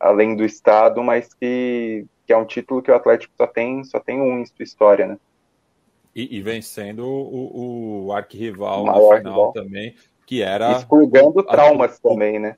[0.00, 4.00] além do estado, mas que, que é um título que o Atlético só tem só
[4.00, 5.18] tem um em sua história, né?
[6.14, 9.52] E, e vencendo o, o arquirrival na final rival.
[9.52, 9.94] também,
[10.26, 12.56] que era expurgando traumas a, também, né?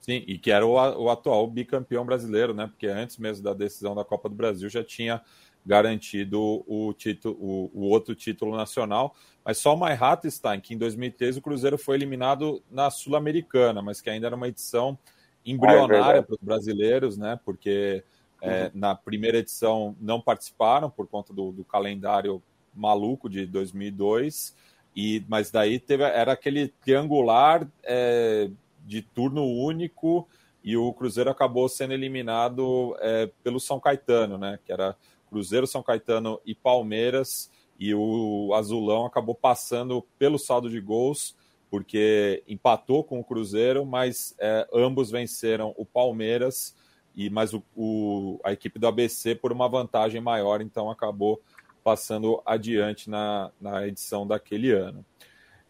[0.00, 2.66] Sim, e que era o, o atual bicampeão brasileiro, né?
[2.66, 5.20] Porque antes mesmo da decisão da Copa do Brasil já tinha
[5.64, 9.14] garantido o, título, o, o outro título nacional.
[9.44, 13.82] Mas só o Mayhatta está em que em 2013 o Cruzeiro foi eliminado na Sul-Americana,
[13.82, 14.98] mas que ainda era uma edição
[15.44, 17.38] embrionária ah, é para os brasileiros, né?
[17.44, 18.04] Porque
[18.40, 18.70] é, uhum.
[18.74, 22.42] na primeira edição não participaram por conta do, do calendário
[22.74, 24.54] maluco de 2002,
[24.94, 28.50] e, mas daí teve, era aquele triangular é,
[28.84, 30.28] de turno único
[30.62, 34.58] e o Cruzeiro acabou sendo eliminado é, pelo São Caetano, né?
[34.64, 34.96] Que era
[35.32, 41.34] Cruzeiro, São Caetano e Palmeiras, e o Azulão acabou passando pelo saldo de gols,
[41.70, 46.76] porque empatou com o Cruzeiro, mas é, ambos venceram o Palmeiras,
[47.16, 51.40] e mas o, o, a equipe do ABC por uma vantagem maior, então acabou
[51.82, 55.04] passando adiante na, na edição daquele ano.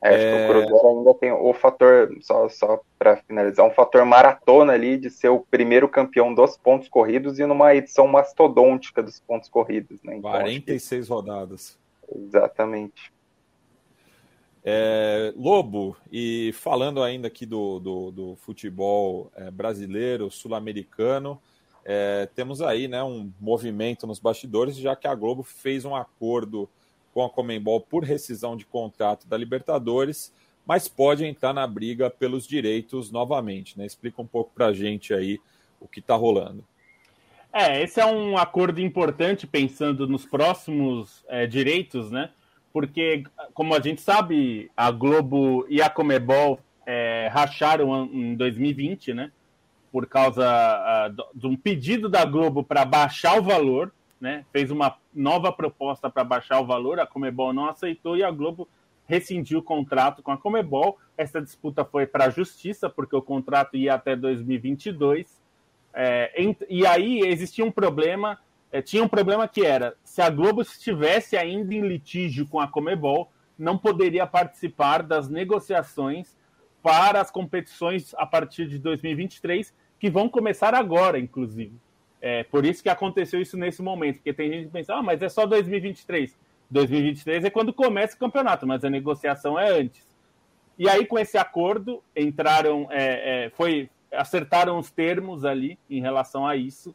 [0.03, 4.05] É, acho que o Cruzeiro ainda tem o fator, só, só para finalizar, um fator
[4.05, 9.21] maratona ali de ser o primeiro campeão dos pontos corridos e numa edição mastodôntica dos
[9.21, 10.03] pontos corridos.
[10.03, 10.17] Né?
[10.17, 11.13] Então, 46 que...
[11.13, 11.79] rodadas.
[12.15, 13.13] Exatamente.
[14.65, 21.41] É, Lobo, e falando ainda aqui do, do, do futebol é, brasileiro, sul-americano,
[21.85, 26.69] é, temos aí né, um movimento nos bastidores, já que a Globo fez um acordo
[27.13, 30.33] com a Comembol por rescisão de contrato da Libertadores,
[30.67, 33.79] mas pode entrar na briga pelos direitos novamente.
[33.79, 33.85] Né?
[33.85, 35.41] Explica um pouco para a gente aí
[35.81, 36.65] o que está rolando.
[37.53, 42.31] É, esse é um acordo importante pensando nos próximos é, direitos, né?
[42.73, 49.31] Porque, como a gente sabe, a Globo e a Comebol é, racharam em 2020, né?
[49.91, 53.93] Por causa uh, de um pedido da Globo para baixar o valor
[54.23, 58.31] né, fez uma nova proposta para baixar o valor, a Comebol não aceitou e a
[58.31, 58.69] Globo
[59.05, 60.97] rescindiu o contrato com a Comebol.
[61.19, 65.43] Essa disputa foi para a justiça, porque o contrato ia até 2022.
[65.93, 66.33] É,
[66.71, 68.39] e aí existia um problema,
[68.71, 72.69] é, tinha um problema que era, se a Globo estivesse ainda em litígio com a
[72.69, 76.37] Comebol, não poderia participar das negociações
[76.81, 81.75] para as competições a partir de 2023, que vão começar agora, inclusive.
[82.25, 85.21] É, por isso que aconteceu isso nesse momento, porque tem gente que pensa, ah, mas
[85.21, 86.39] é só 2023.
[86.71, 90.07] 2023 é quando começa o campeonato, mas a negociação é antes.
[90.79, 96.47] E aí, com esse acordo, entraram, é, é, foi, acertaram os termos ali em relação
[96.47, 96.95] a isso,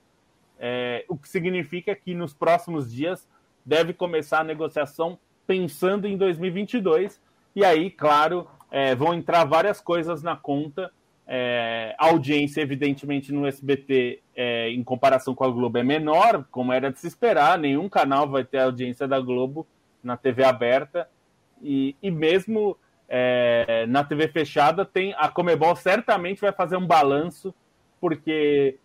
[0.57, 3.27] é, o que significa que nos próximos dias
[3.65, 7.21] deve começar a negociação pensando em 2022.
[7.53, 10.89] E aí, claro, é, vão entrar várias coisas na conta
[11.29, 16.91] É, audiência, evidentemente, no SBT, é, em comparação com a Globo, é menor, como era
[16.91, 17.59] de se esperar.
[17.59, 19.67] Nenhum canal vai ter a audiência da Globo
[20.01, 21.09] na TV aberta.
[21.61, 22.77] E, e mesmo
[23.09, 27.53] é, na TV fechada, tem a Comebol certamente vai fazer um balanço,
[27.99, 28.77] porque,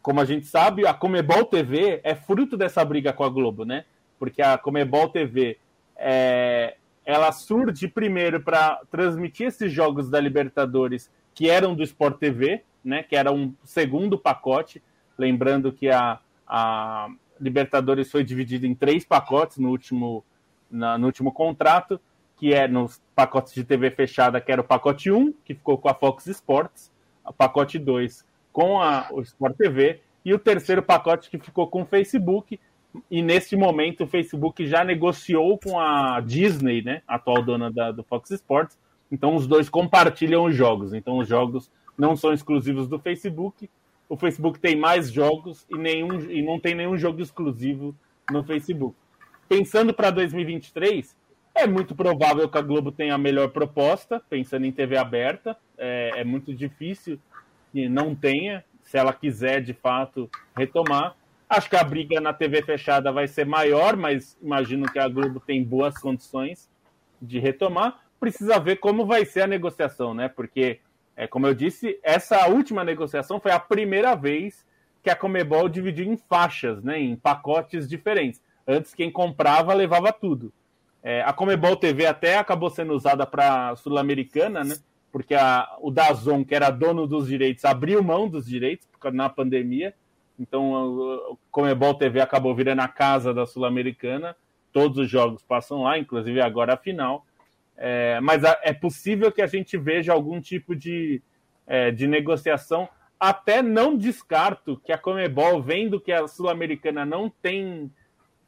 [0.00, 3.84] como a gente sabe, a Comebol TV é fruto dessa briga com a Globo, né?
[4.18, 5.58] Porque a Comebol TV
[5.96, 12.62] é, ela surge primeiro para transmitir esses jogos da Libertadores que eram do Sport TV,
[12.84, 14.82] né, que era um segundo pacote.
[15.18, 17.08] Lembrando que a, a
[17.40, 20.24] Libertadores foi dividida em três pacotes no último,
[20.70, 22.00] na, no último contrato,
[22.36, 25.88] que é nos pacotes de TV fechada, que era o pacote 1, que ficou com
[25.88, 26.90] a Fox Sports,
[27.24, 31.82] o pacote 2 com a, o Sport TV, e o terceiro pacote que ficou com
[31.82, 32.58] o Facebook,
[33.10, 38.02] e neste momento o Facebook já negociou com a Disney, né, atual dona da, do
[38.02, 38.78] Fox Sports,
[39.10, 40.92] então os dois compartilham os jogos.
[40.92, 43.68] Então os jogos não são exclusivos do Facebook.
[44.08, 47.94] O Facebook tem mais jogos e, nenhum, e não tem nenhum jogo exclusivo
[48.30, 48.96] no Facebook.
[49.48, 51.16] Pensando para 2023,
[51.54, 55.56] é muito provável que a Globo tenha a melhor proposta, pensando em TV aberta.
[55.76, 57.18] É, é muito difícil
[57.72, 61.16] que não tenha, se ela quiser de fato retomar.
[61.48, 65.40] Acho que a briga na TV fechada vai ser maior, mas imagino que a Globo
[65.40, 66.70] tem boas condições
[67.20, 68.00] de retomar.
[68.20, 70.28] Precisa ver como vai ser a negociação, né?
[70.28, 70.78] Porque,
[71.16, 74.64] é, como eu disse, essa última negociação foi a primeira vez
[75.02, 77.00] que a Comebol dividiu em faixas, né?
[77.00, 78.40] Em pacotes diferentes.
[78.68, 80.52] Antes, quem comprava levava tudo.
[81.02, 84.76] É, a Comebol TV até acabou sendo usada para Sul-Americana, né?
[85.10, 89.94] Porque a, o Dazon, que era dono dos direitos, abriu mão dos direitos na pandemia
[90.40, 94.34] então, o Comebol TV acabou virando a casa da Sul-Americana.
[94.72, 97.26] Todos os jogos passam lá, inclusive agora a final.
[97.82, 101.22] É, mas é possível que a gente veja algum tipo de,
[101.66, 102.86] é, de negociação.
[103.18, 107.90] Até não descarto que a Comebol, vendo que a Sul-Americana não tem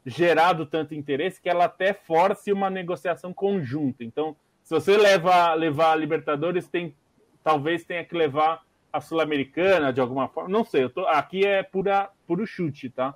[0.05, 4.03] gerado tanto interesse, que ela até force uma negociação conjunta.
[4.03, 6.95] Então, se você leva, levar a Libertadores, tem,
[7.43, 10.49] talvez tenha que levar a Sul-Americana de alguma forma.
[10.49, 13.15] Não sei, eu tô, aqui é pura, puro chute, tá?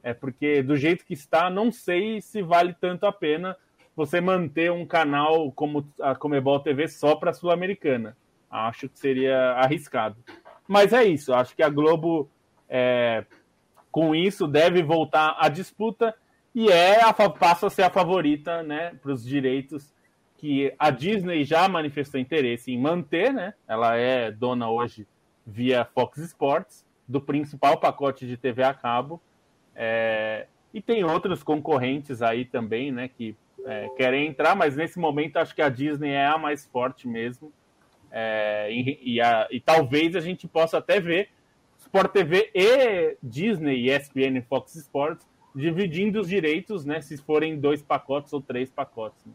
[0.00, 3.56] É porque do jeito que está, não sei se vale tanto a pena
[3.96, 8.14] você manter um canal como a Comebol TV só para Sul-Americana.
[8.50, 10.16] Acho que seria arriscado.
[10.68, 12.28] Mas é isso, acho que a Globo,
[12.68, 13.24] é,
[13.90, 16.14] com isso, deve voltar à disputa
[16.54, 19.94] e é a, passa a ser a favorita né, para os direitos
[20.36, 23.54] que a Disney já manifestou interesse em manter, né?
[23.66, 25.06] Ela é dona hoje
[25.46, 29.20] via Fox Sports, do principal pacote de TV a cabo.
[29.74, 35.38] É, e tem outros concorrentes aí também, né, que é, querem entrar, mas nesse momento
[35.38, 37.52] acho que a Disney é a mais forte mesmo.
[38.10, 41.28] É, e, e, a, e, talvez a gente possa até ver
[41.78, 47.82] Sport TV e Disney, ESPN e Fox Sports dividindo os direitos, né, se forem dois
[47.82, 49.24] pacotes ou três pacotes.
[49.24, 49.32] Né?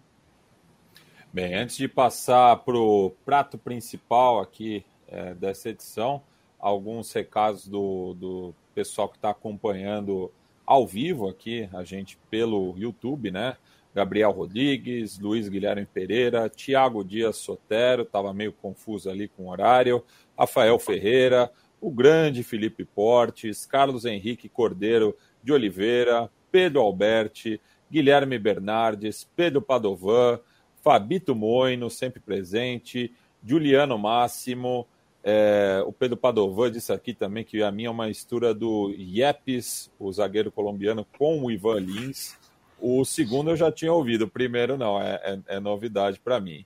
[1.34, 6.24] Bem, antes de passar para o prato principal aqui é, dessa edição.
[6.58, 10.32] Alguns recados do, do pessoal que está acompanhando
[10.72, 13.58] ao vivo aqui, a gente pelo YouTube, né?
[13.94, 20.02] Gabriel Rodrigues, Luiz Guilherme Pereira, Tiago Dias Sotero, estava meio confuso ali com o horário,
[20.38, 27.60] Rafael Ferreira, o grande Felipe Portes, Carlos Henrique Cordeiro de Oliveira, Pedro Alberti,
[27.92, 30.40] Guilherme Bernardes, Pedro Padovan,
[30.82, 34.88] Fabito Moino, sempre presente, Juliano Máximo,
[35.24, 39.92] é, o Pedro Padovan disse aqui também que a minha é uma mistura do Yepes,
[40.00, 42.36] o zagueiro colombiano, com o Ivan Lins.
[42.80, 46.66] O segundo eu já tinha ouvido, o primeiro não, é, é, é novidade para mim.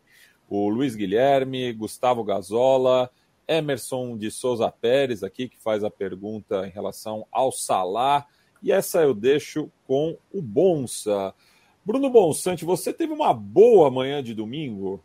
[0.50, 3.10] O Luiz Guilherme, Gustavo Gazola,
[3.48, 8.26] Emerson de Souza Pérez aqui, que faz a pergunta em relação ao Salah.
[8.64, 11.34] E essa eu deixo com o Bonsa.
[11.84, 15.04] Bruno Bonsante, você teve uma boa manhã de domingo?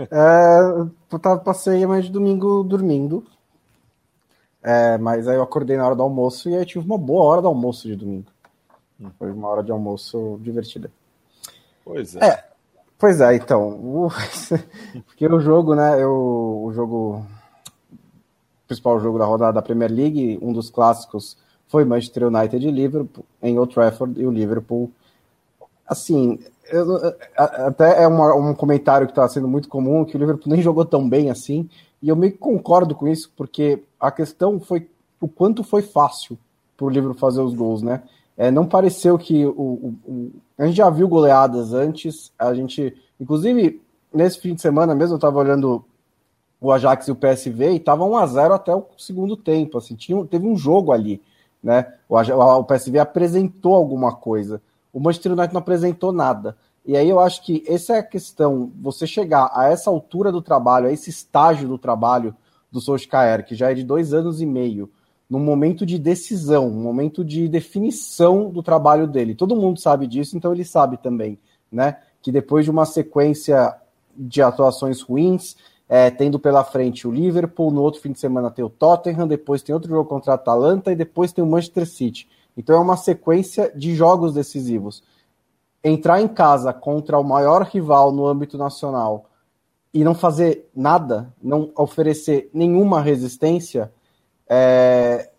[0.00, 3.24] É, passei a manhã de domingo dormindo.
[4.62, 7.42] É, mas aí eu acordei na hora do almoço e aí tive uma boa hora
[7.42, 8.26] do almoço de domingo.
[9.18, 10.90] Foi uma hora de almoço divertida.
[11.84, 12.24] Pois é.
[12.24, 12.44] é
[12.98, 14.10] pois é, então.
[15.06, 16.02] Porque o jogo, né?
[16.02, 17.26] Eu, o jogo.
[18.64, 22.70] O principal jogo da rodada da Premier League, um dos clássicos foi Manchester United e
[22.70, 24.90] Liverpool em Old Trafford e o Liverpool.
[25.86, 26.38] Assim,
[26.70, 30.62] eu, até é uma, um comentário que está sendo muito comum, que o Liverpool nem
[30.62, 31.68] jogou tão bem assim,
[32.02, 34.88] e eu meio que concordo com isso, porque a questão foi
[35.20, 36.38] o quanto foi fácil
[36.76, 38.02] para o Liverpool fazer os gols, né?
[38.36, 42.96] É, não pareceu que o, o, o, A gente já viu goleadas antes, a gente.
[43.20, 43.82] Inclusive,
[44.14, 45.84] nesse fim de semana mesmo, eu estava olhando
[46.60, 49.76] o Ajax e o PSV e estava 1 a 0 até o segundo tempo.
[49.76, 51.20] Assim, tinha, teve um jogo ali.
[51.60, 51.92] Né?
[52.08, 54.62] O, o PSV apresentou alguma coisa.
[54.92, 56.56] O Manchester United não apresentou nada.
[56.84, 60.40] E aí eu acho que essa é a questão, você chegar a essa altura do
[60.40, 62.34] trabalho, a esse estágio do trabalho
[62.72, 64.90] do Solskjaer, que já é de dois anos e meio,
[65.28, 69.34] num momento de decisão, um momento de definição do trabalho dele.
[69.34, 71.38] Todo mundo sabe disso, então ele sabe também,
[71.70, 71.98] né?
[72.22, 73.74] Que depois de uma sequência
[74.16, 75.56] de atuações ruins,
[75.88, 79.62] é, tendo pela frente o Liverpool, no outro fim de semana tem o Tottenham, depois
[79.62, 82.28] tem outro jogo contra a Atalanta e depois tem o Manchester City.
[82.58, 85.04] Então é uma sequência de jogos decisivos.
[85.82, 89.30] Entrar em casa contra o maior rival no âmbito nacional
[89.94, 93.92] e não fazer nada, não oferecer nenhuma resistência,
[94.48, 95.30] é,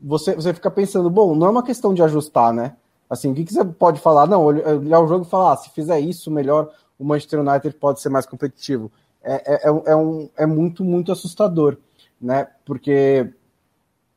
[0.00, 2.76] você, você fica pensando, bom, não é uma questão de ajustar, né?
[3.10, 4.28] Assim, o que, que você pode falar?
[4.28, 8.00] Não, olhar o jogo e falar, ah, se fizer isso, melhor o Manchester United pode
[8.00, 8.92] ser mais competitivo.
[9.22, 11.76] É, é, é, um, é muito, muito assustador,
[12.20, 12.46] né?
[12.64, 13.32] Porque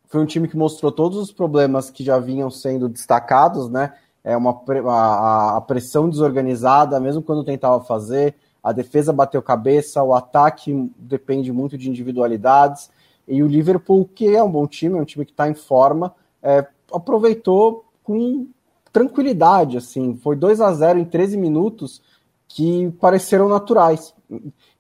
[0.09, 3.93] foi um time que mostrou todos os problemas que já vinham sendo destacados, né?
[4.23, 10.13] É uma a, a pressão desorganizada, mesmo quando tentava fazer, a defesa bateu cabeça, o
[10.13, 12.89] ataque depende muito de individualidades.
[13.27, 16.13] E o Liverpool, que é um bom time, é um time que está em forma,
[16.41, 18.47] é, aproveitou com
[18.91, 22.01] tranquilidade, assim, foi 2 a 0 em 13 minutos
[22.47, 24.13] que pareceram naturais.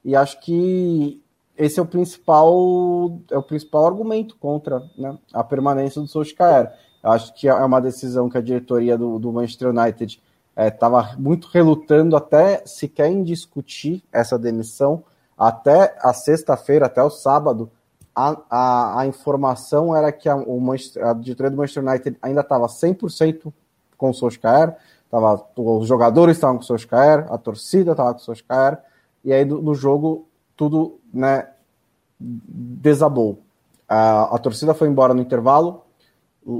[0.03, 1.21] E acho que
[1.59, 6.71] esse é o principal é o principal argumento contra né, a permanência do Solskjaer.
[7.03, 10.21] Acho que é uma decisão que a diretoria do, do Manchester United
[10.57, 15.03] estava é, muito relutando até sequer em discutir essa demissão.
[15.37, 17.69] Até a sexta-feira, até o sábado,
[18.15, 22.41] a, a, a informação era que a, o Manchester, a diretoria do Manchester United ainda
[22.41, 23.51] estava 100%
[23.97, 24.77] com o Solskjaer,
[25.11, 28.79] tava, os jogadores estavam com o Solskjaer, a torcida estava com o Solskjaer,
[29.23, 30.28] e aí no, no jogo
[30.59, 31.47] tudo né,
[32.19, 33.39] desabou.
[33.87, 35.85] A, a torcida foi embora no intervalo,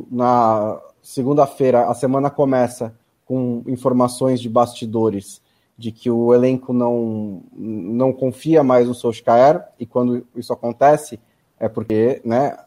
[0.09, 5.41] na segunda-feira a semana começa com informações de bastidores
[5.77, 11.19] de que o elenco não, não confia mais no Solskjaer, e quando isso acontece,
[11.59, 12.57] é porque né,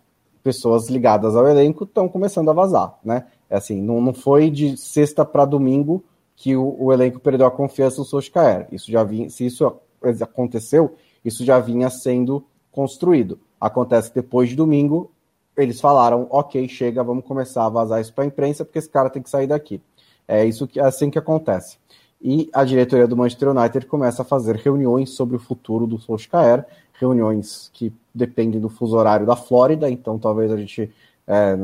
[0.42, 2.98] pessoas ligadas ao elenco estão começando a vazar.
[3.02, 3.24] Né?
[3.48, 6.04] É assim, não, não foi de sexta para domingo
[6.36, 8.68] que o, o, elenco perdeu a confiança no Solskjaer.
[8.70, 9.80] Isso já vinha, se isso
[10.20, 13.38] aconteceu, isso já vinha sendo construído.
[13.60, 15.10] Acontece que depois de domingo,
[15.56, 19.10] eles falaram, ok, chega, vamos começar a vazar isso para a imprensa, porque esse cara
[19.10, 19.80] tem que sair daqui.
[20.26, 21.78] É isso que é assim que acontece.
[22.20, 26.64] E a diretoria do Manchester United começa a fazer reuniões sobre o futuro do Solskjaer,
[26.94, 30.90] reuniões que dependem do fuso horário da Flórida, então talvez a gente
[31.26, 31.56] é,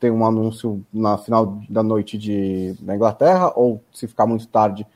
[0.00, 4.86] tenha um anúncio na final da noite de, na Inglaterra, ou se ficar muito tarde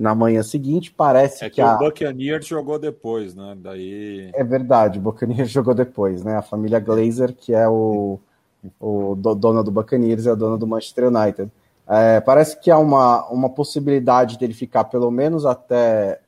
[0.00, 1.74] na manhã seguinte, parece é que, que a...
[1.74, 3.54] o Buccaneers jogou depois, né?
[3.58, 4.30] Daí...
[4.32, 6.36] É verdade, o Buccaneers jogou depois, né?
[6.36, 8.18] A família Glazer, que é o,
[8.80, 11.50] o dona do Buccaneers e a dona do Manchester United.
[11.86, 16.20] É, parece que há uma, uma possibilidade dele ficar pelo menos até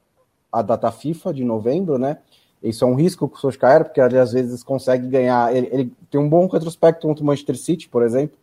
[0.53, 2.19] a data FIFA de novembro, né?
[2.63, 5.55] Isso é um risco com o Solskjaer, porque ele, às vezes consegue ganhar.
[5.57, 8.37] Ele, ele, tem um bom retrospecto contra o Manchester City, por exemplo.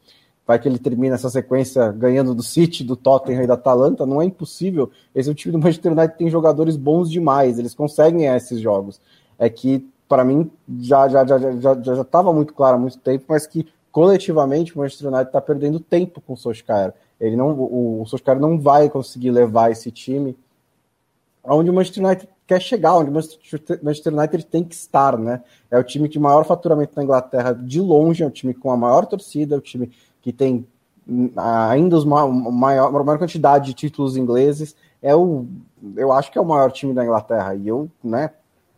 [0.50, 4.04] Vai que ele termina essa sequência ganhando do City, do Tottenham e da Atalanta.
[4.04, 4.90] Não é impossível.
[5.14, 7.60] Esse é o time do Manchester United tem jogadores bons demais.
[7.60, 9.00] Eles conseguem esses jogos.
[9.38, 13.26] É que, para mim, já já já já já estava muito claro há muito tempo,
[13.28, 16.96] mas que coletivamente o Manchester United está perdendo tempo com o Solskjaer.
[17.22, 20.36] Ele não, o, o Solskjaer não vai conseguir levar esse time
[21.44, 25.44] aonde o Manchester United quer chegar, onde o Manchester United tem que estar, né?
[25.70, 28.78] É o time de maior faturamento na Inglaterra de longe, é o time com a
[28.78, 30.68] maior torcida, é o time que tem
[31.08, 34.76] hum, ainda os maior, maior quantidade de títulos ingleses.
[35.02, 35.46] É o,
[35.96, 38.32] eu acho que é o maior time da Inglaterra e eu, né,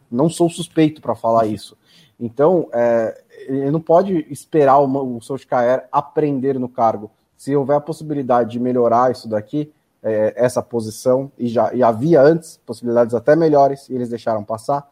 [0.09, 1.77] não sou suspeito para falar isso.
[2.19, 7.09] Então, é, ele não pode esperar o, o Solskjaer aprender no cargo.
[7.35, 9.71] Se houver a possibilidade de melhorar isso daqui,
[10.03, 14.87] é, essa posição, e já e havia antes possibilidades até melhores, e eles deixaram passar.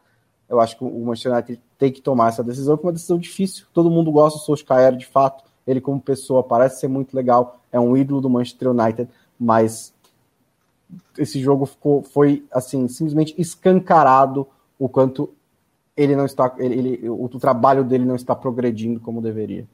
[0.48, 3.18] Eu acho que o Manchester United tem que tomar essa decisão, que é uma decisão
[3.18, 3.66] difícil.
[3.72, 5.44] Todo mundo gosta do Solskjaer, de fato.
[5.70, 7.60] Ele, como pessoa, parece ser muito legal.
[7.70, 9.08] É um ídolo do Manchester United,
[9.38, 9.94] mas
[11.16, 14.46] esse jogo ficou, foi assim simplesmente escancarado
[14.78, 15.32] o quanto
[15.96, 19.66] ele não está, ele, ele o, o trabalho dele não está progredindo como deveria.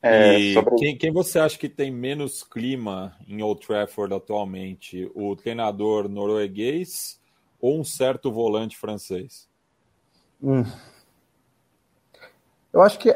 [0.00, 0.76] É, sobre...
[0.76, 5.10] quem, quem, você acha que tem menos clima em Old Trafford atualmente?
[5.14, 7.20] O treinador norueguês
[7.60, 9.48] ou um certo volante francês?
[10.40, 10.64] Hum.
[12.72, 13.12] Eu acho que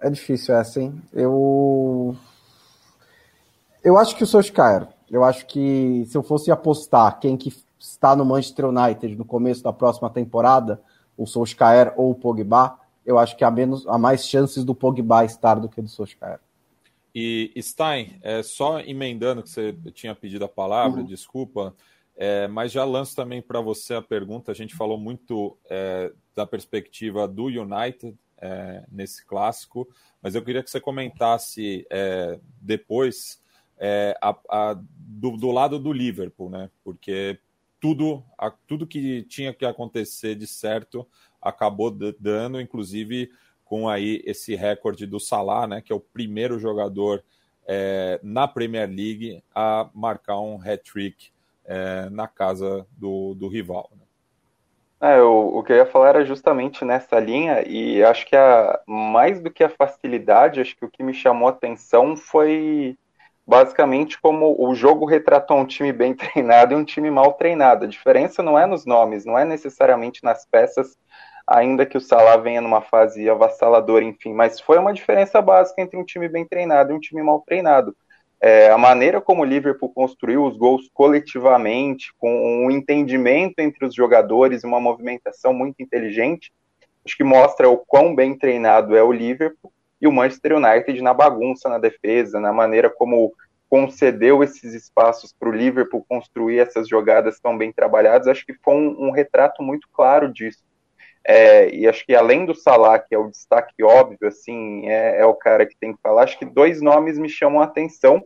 [0.00, 1.00] é difícil essa, hein?
[1.12, 2.16] Eu
[3.82, 4.88] eu acho que o Solskjaer.
[5.10, 9.62] Eu acho que se eu fosse apostar quem que está no Manchester United no começo
[9.62, 10.80] da próxima temporada,
[11.16, 15.24] o Solskjaer ou o Pogba, eu acho que há, menos, há mais chances do Pogba
[15.24, 16.38] estar do que do Solskjaer.
[17.12, 21.06] E Stein, é, só emendando que você tinha pedido a palavra, uhum.
[21.06, 21.74] desculpa,
[22.16, 24.52] é, mas já lanço também para você a pergunta.
[24.52, 29.88] A gente falou muito é, da perspectiva do United é, nesse clássico,
[30.22, 33.40] mas eu queria que você comentasse é, depois
[33.78, 36.70] é, a, a, do, do, lado do Liverpool, né?
[36.84, 37.38] Porque
[37.80, 41.06] tudo, a, tudo que tinha que acontecer de certo
[41.40, 43.30] acabou dando, inclusive
[43.64, 45.80] com aí esse recorde do Salah, né?
[45.80, 47.24] Que é o primeiro jogador
[47.66, 51.30] é, na Premier League a marcar um hat-trick
[51.64, 53.90] é, na casa do, do rival.
[53.94, 54.02] Né?
[55.02, 58.80] É, o, o que eu ia falar era justamente nessa linha, e acho que a,
[58.86, 62.98] mais do que a facilidade, acho que o que me chamou a atenção foi
[63.46, 67.84] basicamente como o jogo retratou um time bem treinado e um time mal treinado.
[67.84, 70.98] A diferença não é nos nomes, não é necessariamente nas peças,
[71.46, 75.98] ainda que o Salah venha numa fase avassaladora, enfim, mas foi uma diferença básica entre
[75.98, 77.96] um time bem treinado e um time mal treinado.
[78.42, 83.94] É, a maneira como o Liverpool construiu os gols coletivamente, com um entendimento entre os
[83.94, 86.50] jogadores, uma movimentação muito inteligente,
[87.04, 89.70] acho que mostra o quão bem treinado é o Liverpool
[90.00, 93.34] e o Manchester United na bagunça na defesa, na maneira como
[93.68, 98.74] concedeu esses espaços para o Liverpool construir essas jogadas tão bem trabalhadas, acho que foi
[98.74, 100.64] um, um retrato muito claro disso.
[101.24, 105.26] É, e acho que além do Salah, que é o destaque óbvio, assim, é, é,
[105.26, 108.24] o cara que tem que falar, acho que dois nomes me chamam a atenção.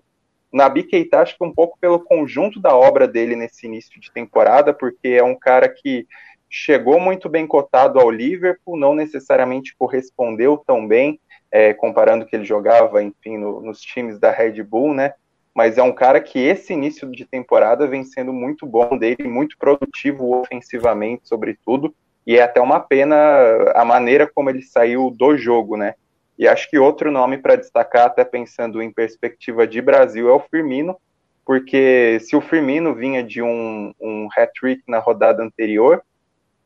[0.52, 4.72] Nabi Keita, acho que um pouco pelo conjunto da obra dele nesse início de temporada,
[4.72, 6.06] porque é um cara que
[6.48, 11.18] chegou muito bem cotado ao Liverpool, não necessariamente correspondeu tão bem,
[11.50, 15.14] é, comparando que ele jogava, enfim, no, nos times da Red Bull, né?
[15.52, 19.58] Mas é um cara que esse início de temporada vem sendo muito bom dele, muito
[19.58, 21.94] produtivo ofensivamente, sobretudo,
[22.26, 23.16] e é até uma pena
[23.74, 25.94] a maneira como ele saiu do jogo, né?
[26.38, 30.40] E acho que outro nome para destacar, até pensando em perspectiva de Brasil, é o
[30.40, 30.96] Firmino,
[31.44, 36.02] porque se o Firmino vinha de um, um hat-trick na rodada anterior,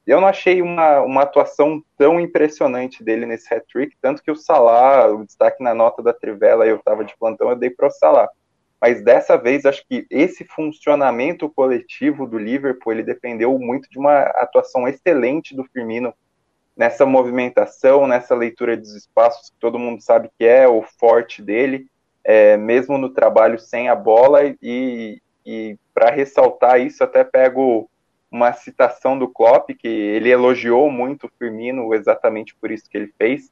[0.06, 5.08] eu não achei uma, uma atuação tão impressionante dele nesse hat-trick, tanto que o Salah,
[5.08, 8.28] o destaque na nota da Trivela, eu estava de plantão, eu dei para o Salah.
[8.80, 14.20] Mas dessa vez, acho que esse funcionamento coletivo do Liverpool, ele dependeu muito de uma
[14.20, 16.14] atuação excelente do Firmino
[16.76, 21.88] nessa movimentação, nessa leitura dos espaços, que todo mundo sabe que é o forte dele,
[22.22, 27.90] é, mesmo no trabalho sem a bola, e, e para ressaltar isso, até pego
[28.30, 33.12] uma citação do Klopp, que ele elogiou muito o Firmino exatamente por isso que ele
[33.18, 33.50] fez.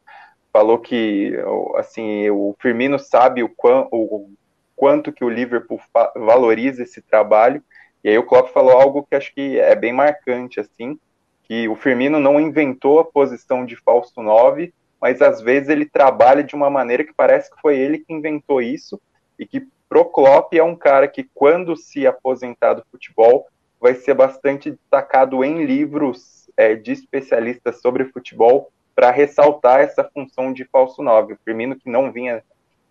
[0.53, 1.33] Falou que
[1.77, 4.31] assim o Firmino sabe o, quão, o
[4.77, 5.81] quanto que o Liverpool
[6.15, 7.63] valoriza esse trabalho.
[8.05, 10.99] E aí o Klopp falou algo que acho que é bem marcante, assim,
[11.45, 16.45] que o Firmino não inventou a posição de falso 9, mas às vezes ele trabalha
[16.45, 19.01] de uma maneira que parece que foi ele que inventou isso
[19.39, 23.47] e que pro Klopp é um cara que quando se aposentar do futebol
[23.81, 30.53] vai ser bastante destacado em livros é, de especialistas sobre futebol para ressaltar essa função
[30.53, 31.35] de falso 9.
[31.35, 32.43] O Firmino que não vinha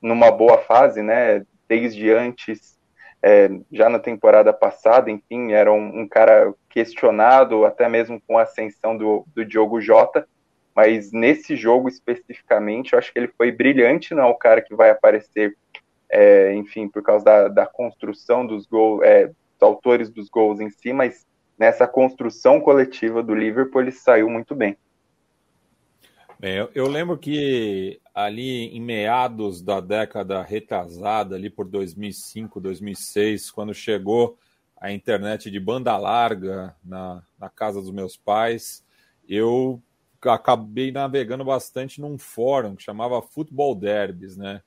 [0.01, 2.78] numa boa fase, né, desde antes,
[3.22, 8.43] é, já na temporada passada, enfim, era um, um, cara questionado, até mesmo com a
[8.43, 10.28] ascensão do, do Diogo Jota,
[10.76, 14.76] mas nesse jogo especificamente, eu acho que ele foi brilhante, não é o cara que
[14.76, 15.57] vai aparecer,
[16.09, 20.93] é, enfim, por causa da, da construção dos gols, é, autores dos gols em si,
[20.93, 21.26] mas
[21.57, 24.78] nessa construção coletiva do Liverpool ele saiu muito bem.
[26.39, 33.51] Bem, eu, eu, lembro que ali em meados da década retrasada, ali por 2005, 2006,
[33.51, 34.39] quando chegou
[34.78, 38.86] a internet de banda larga na, na casa dos meus pais,
[39.28, 39.84] eu
[40.22, 44.61] acabei navegando bastante num fórum que chamava Futebol Derbys, né?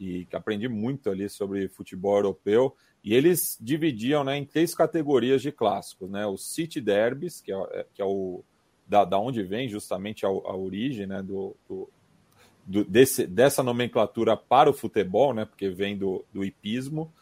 [0.00, 2.74] E que aprendi muito ali sobre futebol europeu.
[3.04, 6.26] E eles dividiam né, em três categorias de clássicos, né?
[6.26, 8.42] O City Derbys, que é, é, que é o
[8.86, 11.90] da, da onde vem justamente a, a origem né, do, do,
[12.66, 15.44] do, desse, dessa nomenclatura para o futebol, né?
[15.44, 17.12] Porque vem do, do hipismo.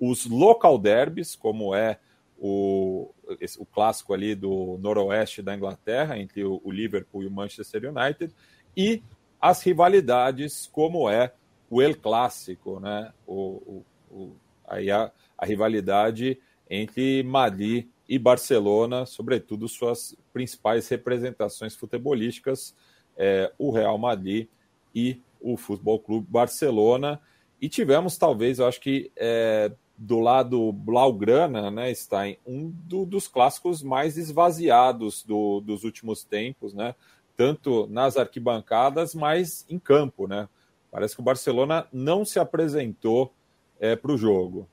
[0.00, 1.98] Os local derbys, como é
[2.38, 7.30] o, esse, o clássico ali do noroeste da Inglaterra, entre o, o Liverpool e o
[7.30, 8.34] Manchester United,
[8.76, 9.02] e
[9.40, 11.32] as rivalidades, como é
[11.68, 13.12] o El Clássico, né?
[13.26, 14.36] O, o,
[14.66, 16.38] aí a, a rivalidade
[16.68, 22.74] entre Madrid e Barcelona, sobretudo suas principais representações futebolísticas,
[23.16, 24.48] é, o Real Madrid
[24.94, 27.20] e o Futebol Clube Barcelona.
[27.60, 33.28] E tivemos, talvez, eu acho que é, do lado Blaugrana, né, em um do, dos
[33.28, 36.94] clássicos mais esvaziados do, dos últimos tempos, né?
[37.36, 40.48] Tanto nas arquibancadas, mas em campo, né?
[40.90, 43.32] Parece que o Barcelona não se apresentou
[43.80, 44.68] é, para o jogo.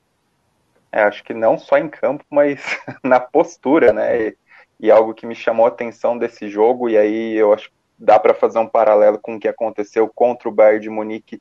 [0.92, 2.60] É, acho que não só em campo, mas
[3.02, 4.28] na postura, né?
[4.28, 4.36] E,
[4.78, 8.18] e, algo que me chamou a atenção desse jogo, e aí eu acho que dá
[8.18, 11.40] para fazer um paralelo com o que aconteceu contra o Bayern de Munique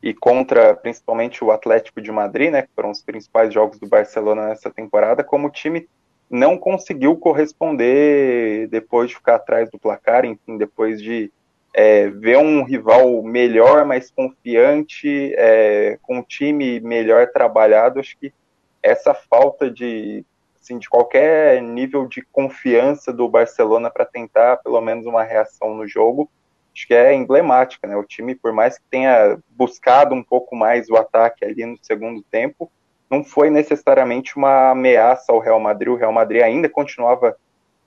[0.00, 4.46] e contra principalmente o Atlético de Madrid, né, que foram os principais jogos do Barcelona
[4.46, 5.88] nessa temporada, como o time
[6.30, 11.32] não conseguiu corresponder depois de ficar atrás do placar, enfim, depois de
[11.74, 18.32] é, ver um rival melhor, mais confiante, é, com um time melhor trabalhado, acho que
[18.80, 20.24] essa falta de,
[20.66, 25.86] assim, de qualquer nível de confiança do Barcelona para tentar pelo menos uma reação no
[25.86, 26.28] jogo,
[26.74, 27.96] acho que é emblemática, né?
[27.96, 32.22] O time, por mais que tenha buscado um pouco mais o ataque ali no segundo
[32.30, 32.70] tempo,
[33.08, 35.92] não foi necessariamente uma ameaça ao Real Madrid.
[35.92, 37.36] O Real Madrid ainda continuava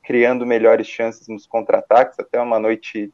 [0.01, 3.11] criando melhores chances nos contra-ataques, até uma noite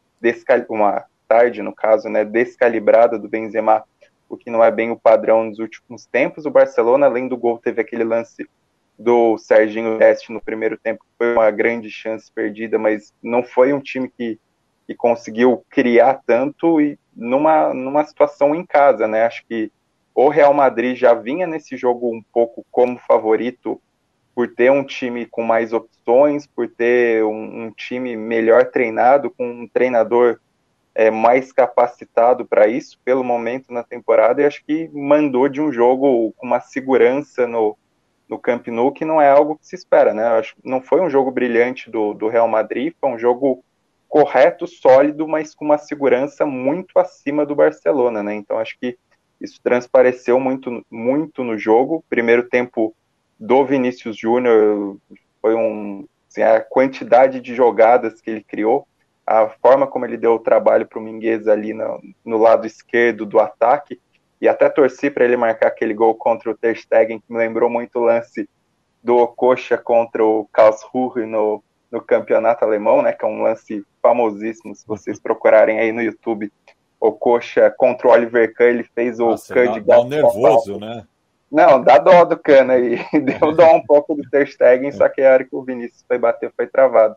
[0.70, 3.84] uma tarde, no caso, né, descalibrada do Benzema,
[4.28, 6.46] o que não é bem o padrão nos últimos tempos.
[6.46, 8.48] O Barcelona, além do gol, teve aquele lance
[8.98, 13.80] do Serginho Deste no primeiro tempo, foi uma grande chance perdida, mas não foi um
[13.80, 14.40] time que
[14.88, 19.26] que conseguiu criar tanto e numa, numa situação em casa, né?
[19.26, 19.72] Acho que
[20.14, 23.82] o Real Madrid já vinha nesse jogo um pouco como favorito
[24.34, 29.46] por ter um time com mais opções, por ter um, um time melhor treinado, com
[29.46, 30.40] um treinador
[30.94, 35.72] é, mais capacitado para isso, pelo momento na temporada, e acho que mandou de um
[35.72, 37.78] jogo com uma segurança no,
[38.28, 40.24] no Camp Nou, que não é algo que se espera, né?
[40.24, 43.64] Acho não foi um jogo brilhante do, do Real Madrid, foi um jogo
[44.08, 48.34] correto, sólido, mas com uma segurança muito acima do Barcelona, né?
[48.36, 48.98] Então acho que
[49.40, 52.04] isso transpareceu muito, muito no jogo.
[52.10, 52.96] Primeiro tempo
[53.40, 54.98] do Vinícius Júnior
[55.42, 58.88] foi um assim, a quantidade de jogadas que ele criou,
[59.26, 63.26] a forma como ele deu o trabalho para o Minguez ali no, no, lado esquerdo
[63.26, 64.00] do ataque
[64.42, 67.70] e até torci para ele marcar aquele gol contra o Ter Stegen, que me lembrou
[67.70, 68.50] muito o lance
[69.04, 71.64] do Coxa contra o Karlsruhe no
[71.96, 76.52] no campeonato alemão, né, que é um lance famosíssimo, se vocês procurarem aí no YouTube,
[77.00, 80.06] o Coxa contra o Oliver Kahn, ele fez o Nossa, Kahn de gato.
[80.06, 81.06] nervoso, né?
[81.50, 85.22] Não, dá dó do Kahn aí, deu dó um pouco do Ter Stegen, só que
[85.22, 87.16] a hora que o Vinícius foi bater foi travado.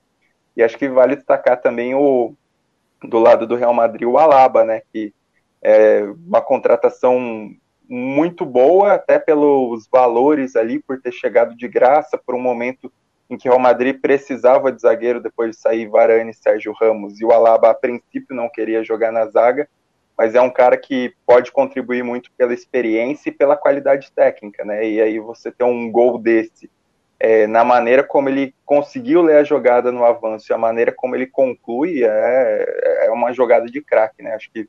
[0.56, 2.34] E acho que vale destacar também o
[3.02, 5.12] do lado do Real Madrid, o Alaba, né, que
[5.62, 7.50] é uma contratação
[7.88, 12.92] muito boa, até pelos valores ali, por ter chegado de graça, por um momento
[13.30, 17.20] em que o Real Madrid precisava de zagueiro depois de sair Varane e Sérgio Ramos,
[17.20, 19.68] e o Alaba a princípio não queria jogar na zaga,
[20.16, 24.86] mas é um cara que pode contribuir muito pela experiência e pela qualidade técnica, né?
[24.86, 26.70] E aí você ter um gol desse,
[27.20, 31.14] é, na maneira como ele conseguiu ler a jogada no avanço e a maneira como
[31.14, 34.34] ele conclui, é, é uma jogada de craque, né?
[34.34, 34.68] Acho que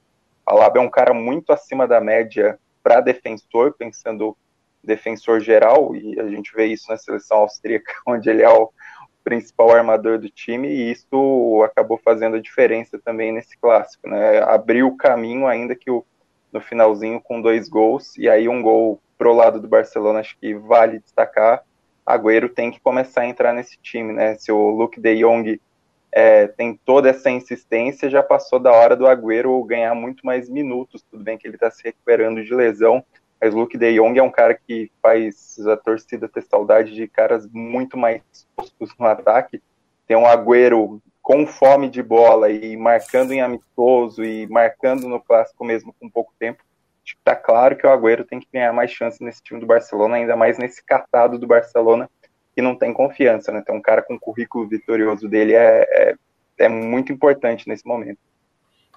[0.49, 4.35] Alaba é um cara muito acima da média para defensor, pensando
[4.83, 8.71] defensor geral, e a gente vê isso na seleção austríaca, onde ele é o
[9.23, 14.39] principal armador do time, e isso acabou fazendo a diferença também nesse clássico, né?
[14.39, 16.03] Abriu o caminho, ainda que o,
[16.51, 20.55] no finalzinho com dois gols, e aí um gol pro lado do Barcelona, acho que
[20.55, 21.63] vale destacar.
[22.03, 24.33] Agüero tem que começar a entrar nesse time, né?
[24.33, 25.61] Se o Luke de Jong
[26.11, 31.03] é, tem toda essa insistência, já passou da hora do Agüero ganhar muito mais minutos.
[31.09, 33.03] Tudo bem que ele está se recuperando de lesão,
[33.39, 37.47] mas Luke De Jong é um cara que faz a torcida ter saudade de caras
[37.51, 38.21] muito mais
[38.55, 39.61] postos no ataque.
[40.07, 45.63] Tem um Agüero com fome de bola e marcando em amistoso e marcando no clássico
[45.63, 46.63] mesmo com pouco tempo.
[47.05, 49.67] Acho que tá claro que o Agüero tem que ganhar mais chance nesse time do
[49.67, 52.09] Barcelona, ainda mais nesse catado do Barcelona
[52.59, 53.63] que não tem confiança, né?
[53.65, 56.15] Tem um cara com o currículo vitorioso dele é, é,
[56.57, 58.19] é muito importante nesse momento.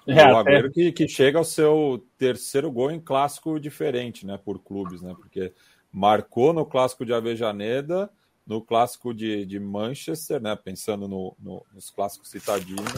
[0.05, 4.59] É, o Agüero que, que chega ao seu terceiro gol em clássico diferente, né, por
[4.59, 5.53] clubes, né, porque
[5.93, 8.11] marcou no clássico de Avejaneda,
[8.45, 12.93] no clássico de, de Manchester, né, pensando no, no, nos clássicos citadinos,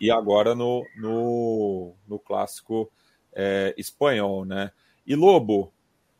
[0.00, 2.90] e agora no, no, no clássico
[3.34, 4.70] é, espanhol, né.
[5.06, 5.74] E Lobo,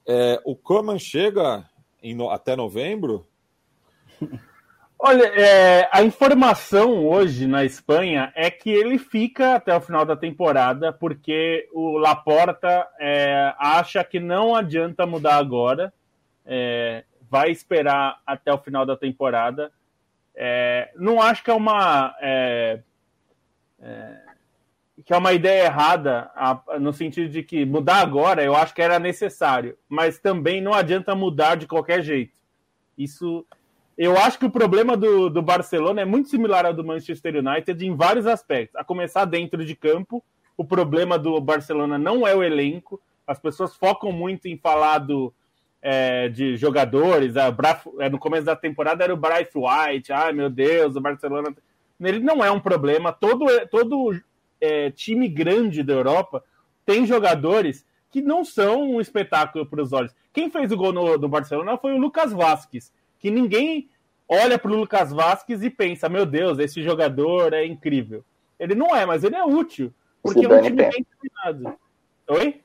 [0.06, 1.66] é, o Coman chega
[2.02, 3.26] em, até novembro?
[4.98, 10.16] Olha, é, a informação hoje na Espanha é que ele fica até o final da
[10.16, 15.92] temporada, porque o Laporta é, acha que não adianta mudar agora,
[16.46, 19.70] é, vai esperar até o final da temporada.
[20.34, 22.14] É, não acho que é uma.
[22.20, 22.80] É,
[23.80, 24.26] é,
[25.04, 26.30] que é uma ideia errada,
[26.80, 31.14] no sentido de que mudar agora eu acho que era necessário, mas também não adianta
[31.14, 32.36] mudar de qualquer jeito.
[32.96, 33.46] Isso.
[33.96, 37.84] Eu acho que o problema do, do Barcelona é muito similar ao do Manchester United
[37.84, 38.76] em vários aspectos.
[38.76, 40.22] A começar dentro de campo,
[40.56, 43.00] o problema do Barcelona não é o elenco.
[43.26, 45.32] As pessoas focam muito em falar do,
[45.80, 47.36] é, de jogadores.
[47.36, 47.54] A
[48.00, 50.12] é, no começo da temporada era o Bryce White.
[50.12, 51.54] Ai, meu Deus, o Barcelona.
[51.98, 53.12] Ele não é um problema.
[53.12, 54.14] Todo, todo
[54.60, 56.44] é, time grande da Europa
[56.84, 60.14] tem jogadores que não são um espetáculo para os olhos.
[60.32, 63.88] Quem fez o gol no, do Barcelona foi o Lucas Vasquez, que ninguém
[64.28, 68.24] olha para o Lucas Vasquez e pensa: meu Deus, esse jogador é incrível.
[68.58, 69.92] Ele não é, mas ele é útil,
[70.22, 71.78] porque é um time bem treinado.
[72.28, 72.60] Oi?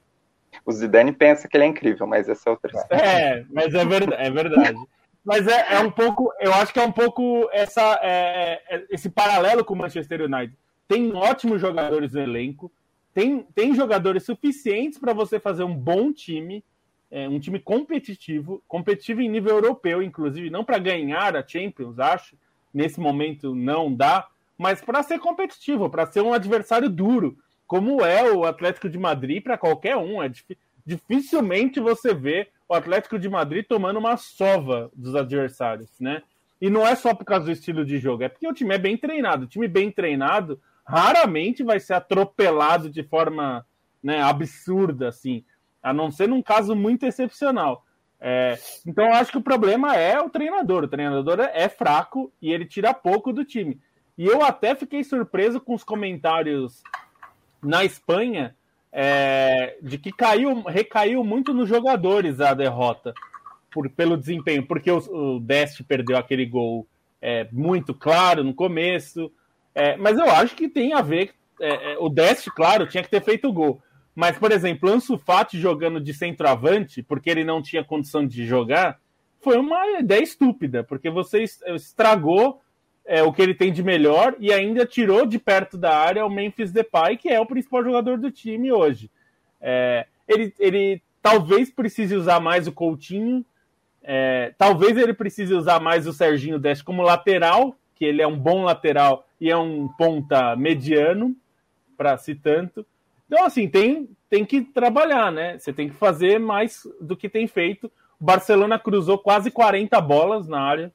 [0.66, 3.04] O Zidane pensa que ele é incrível, mas essa é outra história.
[3.04, 4.22] É, mas é verdade.
[4.22, 4.78] É verdade.
[5.24, 9.10] mas é, é, um pouco, eu acho que é um pouco essa, é, é, esse
[9.10, 10.56] paralelo com o Manchester United
[10.88, 12.70] tem ótimos jogadores no elenco,
[13.14, 16.62] tem, tem jogadores suficientes para você fazer um bom time,
[17.12, 22.38] é, um time competitivo, competitivo em nível europeu, inclusive, não para ganhar a Champions, acho,
[22.74, 27.38] nesse momento não dá, mas para ser competitivo, para ser um adversário duro,
[27.68, 30.24] como é o Atlético de Madrid para qualquer um.
[30.24, 30.32] É
[30.86, 36.24] dificilmente você vê o Atlético de Madrid tomando uma sova dos adversários, né?
[36.62, 38.78] E não é só por causa do estilo de jogo, é porque o time é
[38.78, 39.46] bem treinado.
[39.46, 43.66] O time bem treinado raramente vai ser atropelado de forma
[44.02, 45.44] né, absurda, assim,
[45.82, 47.86] a não ser num caso muito excepcional.
[48.20, 50.84] É, então, eu acho que o problema é o treinador.
[50.84, 53.80] O treinador é fraco e ele tira pouco do time.
[54.18, 56.84] E eu até fiquei surpreso com os comentários
[57.64, 58.56] na Espanha
[58.92, 63.14] é, de que caiu, recaiu muito nos jogadores a derrota
[63.72, 66.86] por, pelo desempenho, porque o, o Dest perdeu aquele gol
[67.22, 69.32] é, muito claro no começo,
[69.74, 71.34] é, mas eu acho que tem a ver.
[71.60, 73.82] É, é, o Dest, claro, tinha que ter feito o gol.
[74.22, 79.00] Mas, por exemplo, Ansu Fati jogando de centroavante, porque ele não tinha condição de jogar,
[79.40, 81.44] foi uma ideia estúpida, porque você
[81.74, 82.62] estragou
[83.04, 86.30] é, o que ele tem de melhor e ainda tirou de perto da área o
[86.30, 89.10] Memphis Depay, que é o principal jogador do time hoje.
[89.60, 93.44] É, ele, ele talvez precise usar mais o Coutinho,
[94.04, 98.38] é, talvez ele precise usar mais o Serginho Dest como lateral, que ele é um
[98.38, 101.36] bom lateral e é um ponta mediano,
[101.98, 102.86] para se tanto.
[103.32, 105.58] Então, assim, tem, tem que trabalhar, né?
[105.58, 107.90] Você tem que fazer mais do que tem feito.
[108.20, 110.92] O Barcelona cruzou quase 40 bolas na área.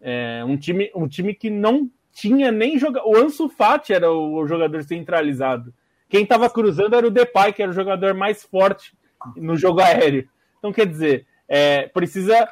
[0.00, 3.06] É, um, time, um time que não tinha nem jogador.
[3.06, 5.74] O Ansu Fati era o, jogador centralizado.
[6.08, 8.94] Quem estava cruzando era o Depay, que era o jogador mais forte
[9.36, 10.26] no jogo aéreo.
[10.58, 12.48] Então, quer dizer, é, precisa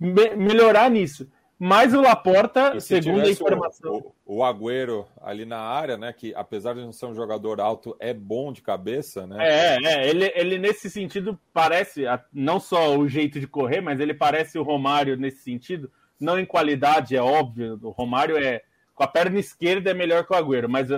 [0.00, 1.28] me melhorar nisso.
[1.64, 4.12] Mas o Laporta, segundo a informação.
[4.26, 6.12] O, o, Agüero ali na área, né?
[6.12, 9.36] Que apesar de não ser um jogador alto, é bom de cabeça, né?
[9.38, 10.10] É, é.
[10.10, 12.02] Ele, ele nesse sentido parece,
[12.32, 15.88] não só o jeito de correr, mas ele parece o Romário nesse sentido.
[16.18, 17.78] Não em qualidade, é óbvio.
[17.80, 18.62] O Romário é.
[18.92, 20.88] Com a perna esquerda é melhor que o Agüero, mas,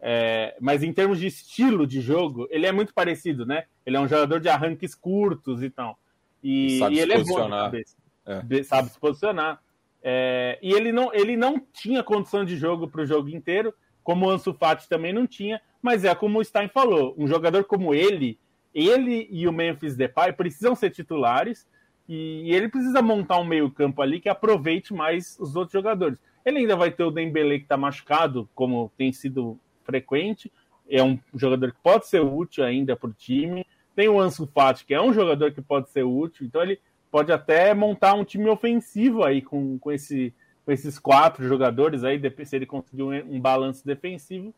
[0.00, 3.64] é, mas em termos de estilo de jogo, ele é muito parecido, né?
[3.84, 5.98] Ele é um jogador de arranques curtos e tal.
[6.42, 7.96] E, e ele é bom de cabeça.
[8.24, 8.62] É.
[8.62, 9.62] Sabe se posicionar.
[10.06, 14.26] É, e ele não, ele não tinha condição de jogo para o jogo inteiro, como
[14.26, 17.94] o Ansu Fati também não tinha, mas é como o Stein falou, um jogador como
[17.94, 18.38] ele,
[18.74, 21.66] ele e o Memphis Depay precisam ser titulares
[22.06, 26.18] e ele precisa montar um meio campo ali que aproveite mais os outros jogadores.
[26.44, 30.52] Ele ainda vai ter o Dembele que está machucado, como tem sido frequente,
[30.86, 33.66] é um jogador que pode ser útil ainda para o time.
[33.96, 36.78] Tem o Ansu Fati, que é um jogador que pode ser útil, então ele
[37.14, 40.34] pode até montar um time ofensivo aí com, com, esse,
[40.66, 44.52] com esses quatro jogadores aí, se ele conseguir um, um balanço defensivo,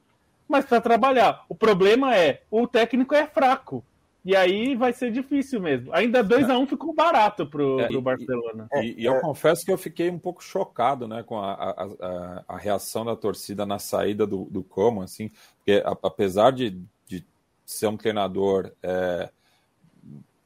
[0.49, 1.45] mas para trabalhar.
[1.51, 3.85] O problema é, o técnico é fraco.
[4.25, 5.93] E aí vai ser difícil mesmo.
[5.93, 8.67] Ainda 2 a 1 um ficou barato pro, é, pro Barcelona.
[8.77, 11.85] E, e, e, eu confesso que eu fiquei um pouco chocado né, com a, a,
[12.01, 16.71] a, a reação da torcida na saída do, do Como, assim, porque apesar de,
[17.07, 17.23] de
[17.67, 19.29] ser um treinador é,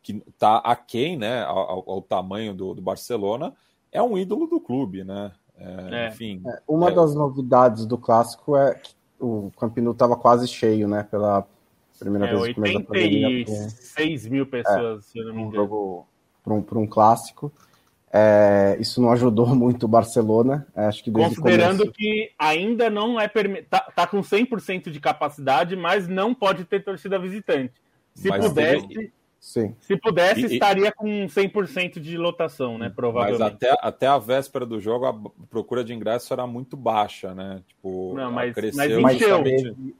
[0.02, 3.54] que está aquém né, ao, ao tamanho do, do, Barcelona,
[3.92, 5.32] é um ídolo do clube, né?
[5.56, 6.08] É, é.
[6.08, 6.42] Enfim.
[6.46, 11.02] É, uma é das novidades do clássico é que o Campinu estava quase cheio, né?
[11.02, 11.46] Pela
[11.98, 13.28] primeira é, vez que começou a pandemia.
[13.28, 15.50] 86 mil pessoas, se eu não me engano.
[15.50, 16.06] Um jogo
[16.42, 17.52] para um, um clássico.
[18.12, 20.66] É, isso não ajudou muito o Barcelona.
[20.74, 21.92] É, acho que Considerando começo...
[21.92, 23.68] que ainda não é permitido.
[23.68, 27.74] Tá, tá com 100% de capacidade, mas não pode ter torcida visitante.
[28.14, 29.74] Se mas pudesse, Sim.
[29.80, 32.86] Se pudesse, E- estaria com 100% de lotação, né?
[32.88, 33.42] Mas Provavelmente.
[33.42, 35.14] até, até a véspera do jogo a
[35.48, 37.62] procura de ingresso era muito baixa, né?
[37.66, 39.42] Tipo, Não, mas- cresceu mas encheu.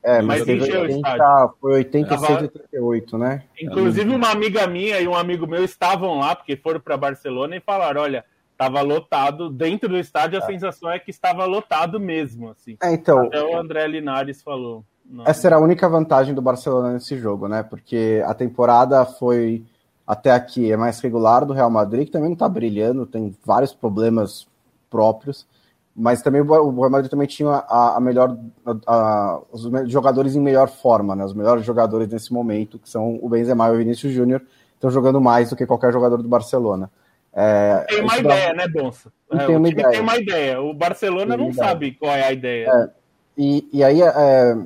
[0.02, 3.42] É, Mas mas encheu o 80, foi 86 Tava- e 88, né?
[3.60, 7.60] Inclusive, uma amiga minha e um amigo meu estavam lá, porque foram para Barcelona e
[7.60, 12.50] falaram: olha, estava lotado dentro do estádio, a sensação é que estava lotado mesmo.
[12.50, 12.76] Assim.
[12.82, 14.84] É, então, Até o André Linares falou.
[15.10, 15.24] Não.
[15.26, 17.62] Essa era a única vantagem do Barcelona nesse jogo, né?
[17.64, 19.64] Porque a temporada foi
[20.06, 23.72] até aqui é mais regular do Real Madrid, que também não tá brilhando, tem vários
[23.74, 24.46] problemas
[24.88, 25.46] próprios,
[25.94, 30.40] mas também o Real Madrid também tinha a, a melhor a- a- os jogadores em
[30.40, 31.24] melhor forma, né?
[31.24, 34.42] Os melhores jogadores nesse momento, que são o Benzema e o Vinícius Júnior,
[34.74, 36.90] estão jogando mais do que qualquer jogador do Barcelona.
[37.32, 39.12] É, Tem uma isso dá- ideia, né, Bonsa?
[39.32, 39.90] É, tem uma ideia.
[39.90, 40.60] tem uma ideia.
[40.62, 41.68] O Barcelona Tem não ideia.
[41.68, 42.90] sabe qual é a ideia.
[43.38, 44.56] E, e aí, é,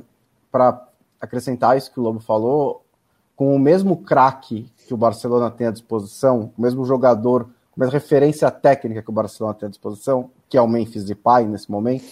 [0.54, 0.86] para
[1.20, 2.84] acrescentar isso que o Lobo falou,
[3.34, 7.84] com o mesmo craque que o Barcelona tem à disposição, o mesmo jogador, com a
[7.84, 11.68] mesma referência técnica que o Barcelona tem à disposição, que é o Memphis Depay nesse
[11.68, 12.04] momento,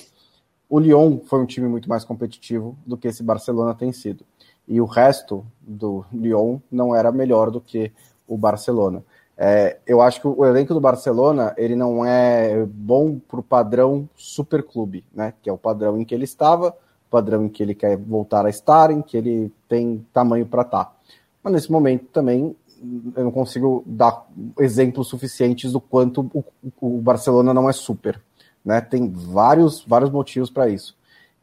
[0.68, 4.24] o Lyon foi um time muito mais competitivo do que esse Barcelona tem sido.
[4.66, 7.92] E o resto do Lyon não era melhor do que
[8.26, 9.04] o Barcelona.
[9.36, 14.08] É, eu acho que o elenco do Barcelona ele não é bom para o padrão
[14.16, 15.32] superclube, né?
[15.40, 16.76] Que é o padrão em que ele estava,
[17.12, 20.96] padrão em que ele quer voltar a estar, em que ele tem tamanho para estar.
[21.42, 22.56] Mas nesse momento também
[23.14, 24.26] eu não consigo dar
[24.58, 26.44] exemplos suficientes do quanto o,
[26.80, 28.20] o Barcelona não é super,
[28.64, 28.80] né?
[28.80, 30.96] Tem vários vários motivos para isso.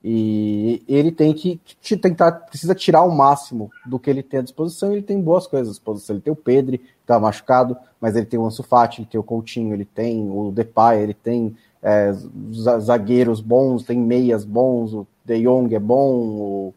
[0.04, 4.44] E ele tem que te- tentar, precisa tirar o máximo do que ele tem à
[4.44, 4.94] disposição.
[4.94, 6.16] Ele tem boas coisas à disposição.
[6.16, 9.20] Ele tem o Pedri, que tá machucado, mas ele tem o Ansu Fati, ele tem
[9.20, 11.54] o Coutinho, ele tem o Depay, ele tem
[11.84, 12.14] é,
[12.52, 15.06] za- zagueiros bons, tem meias bons,
[15.38, 16.74] De Jong é bom, o,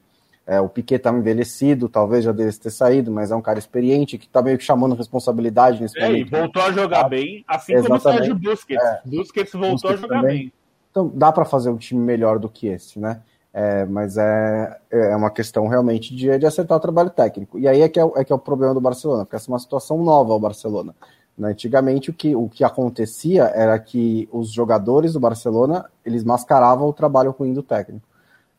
[0.47, 4.19] é, o Piquet tá envelhecido, talvez já devesse ter saído, mas é um cara experiente
[4.19, 6.31] que tá meio que chamando responsabilidade nesse É, e momento.
[6.31, 8.27] voltou a jogar bem, assim como o Exatamente.
[8.27, 8.83] Sérgio Busquets.
[9.05, 10.37] Busquets voltou Busquets a jogar também.
[10.39, 10.53] bem.
[10.91, 13.21] Então dá para fazer um time melhor do que esse, né?
[13.55, 17.59] É, mas é, é uma questão realmente de, de acertar o trabalho técnico.
[17.59, 19.51] E aí é que é, o- é que é o problema do Barcelona, porque essa
[19.51, 20.95] é uma situação nova ao Barcelona.
[21.37, 21.51] né?
[21.51, 26.93] Antigamente o que, o que acontecia era que os jogadores do Barcelona eles mascaravam o
[26.95, 28.07] trabalho ruim do técnico.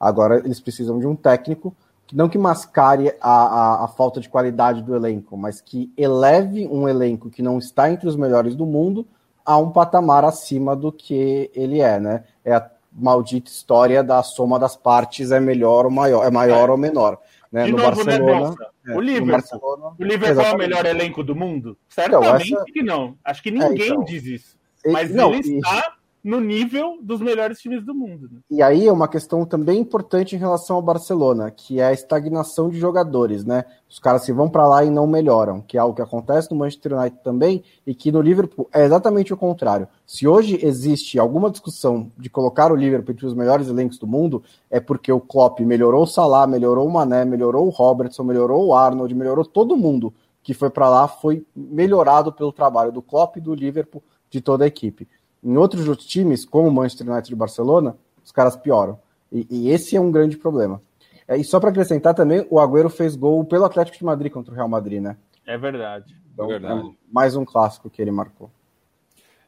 [0.03, 1.73] Agora eles precisam de um técnico
[2.05, 6.67] que não que mascare a, a, a falta de qualidade do elenco, mas que eleve
[6.67, 9.07] um elenco que não está entre os melhores do mundo
[9.45, 12.23] a um patamar acima do que ele é, né?
[12.43, 16.77] É a maldita história da soma das partes é melhor ou maior, é maior ou
[16.77, 17.17] menor,
[17.51, 17.63] né?
[17.65, 18.67] De no novo, né, Barcelona, Bonsa?
[18.87, 19.95] é, o Liverpool.
[19.97, 21.77] O Liverpool é o melhor elenco do mundo?
[21.87, 23.15] Certamente essa- que não.
[23.23, 24.03] Acho que ninguém então.
[24.03, 24.57] diz isso.
[24.85, 28.29] Mas não, ele está no nível dos melhores times do mundo.
[28.31, 28.39] né?
[28.49, 32.69] E aí é uma questão também importante em relação ao Barcelona, que é a estagnação
[32.69, 33.65] de jogadores, né?
[33.89, 36.57] Os caras se vão para lá e não melhoram, que é algo que acontece no
[36.57, 39.87] Manchester United também e que no Liverpool é exatamente o contrário.
[40.07, 44.41] Se hoje existe alguma discussão de colocar o Liverpool entre os melhores elencos do mundo,
[44.71, 48.73] é porque o Klopp melhorou o Salah, melhorou o Mané, melhorou o Robertson, melhorou o
[48.73, 50.13] Arnold, melhorou todo mundo
[50.43, 54.65] que foi para lá foi melhorado pelo trabalho do Klopp e do Liverpool, de toda
[54.65, 55.07] a equipe.
[55.43, 58.99] Em outros times, como o Manchester United e o Barcelona, os caras pioram.
[59.31, 60.81] E, e esse é um grande problema.
[61.27, 64.53] É, e só para acrescentar também, o Agüero fez gol pelo Atlético de Madrid contra
[64.53, 65.17] o Real Madrid, né?
[65.45, 66.15] É verdade.
[66.33, 66.89] Então, Verdade.
[66.89, 68.49] é mais um clássico que ele marcou.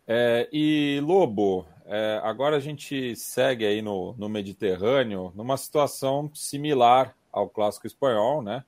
[0.08, 7.16] É, e Lobo, é, agora a gente segue aí no, no Mediterrâneo numa situação similar
[7.32, 8.64] ao clássico espanhol, né?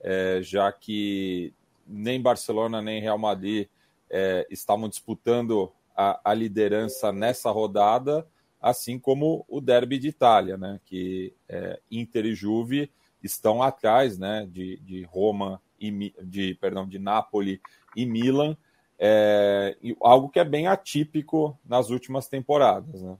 [0.00, 1.54] É, já que
[1.86, 3.68] nem Barcelona nem Real Madrid
[4.08, 5.70] é, estavam disputando
[6.00, 8.26] a, a liderança nessa rodada,
[8.60, 10.80] assim como o Derby de Itália, né?
[10.86, 12.90] Que é, Inter e Juve
[13.22, 14.48] estão atrás, né?
[14.50, 17.60] De, de Roma e de perdão de Nápoles
[17.94, 18.56] e Milan.
[18.98, 23.02] É, algo que é bem atípico nas últimas temporadas.
[23.02, 23.16] Né?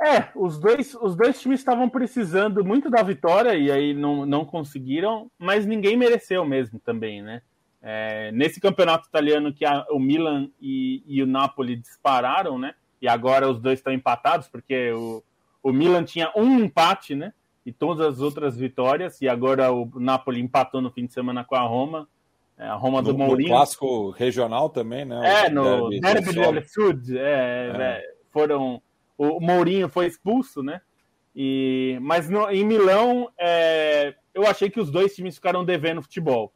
[0.00, 4.44] É, os dois, os dois times estavam precisando muito da vitória e aí não, não
[4.44, 7.42] conseguiram, mas ninguém mereceu mesmo também, né?
[7.86, 12.74] É, nesse campeonato italiano que a- o Milan e, e o Napoli dispararam, né?
[13.02, 15.22] E agora os dois estão empatados, porque o,
[15.62, 17.34] o Milan tinha um empate, né?
[17.66, 21.54] E todas as outras vitórias, e agora o Napoli empatou no fim de semana com
[21.54, 22.08] a Roma,
[22.56, 23.50] é, a Roma No, do no Mourinho.
[23.50, 25.44] clássico regional também, né?
[25.44, 27.82] É, no derby Derby do Sud, é, É.
[27.82, 28.80] é, foram.
[29.18, 30.80] O Mourinho foi expulso, né?
[31.36, 36.52] E, mas no- em Milão, é, eu achei que os dois times ficaram devendo futebol.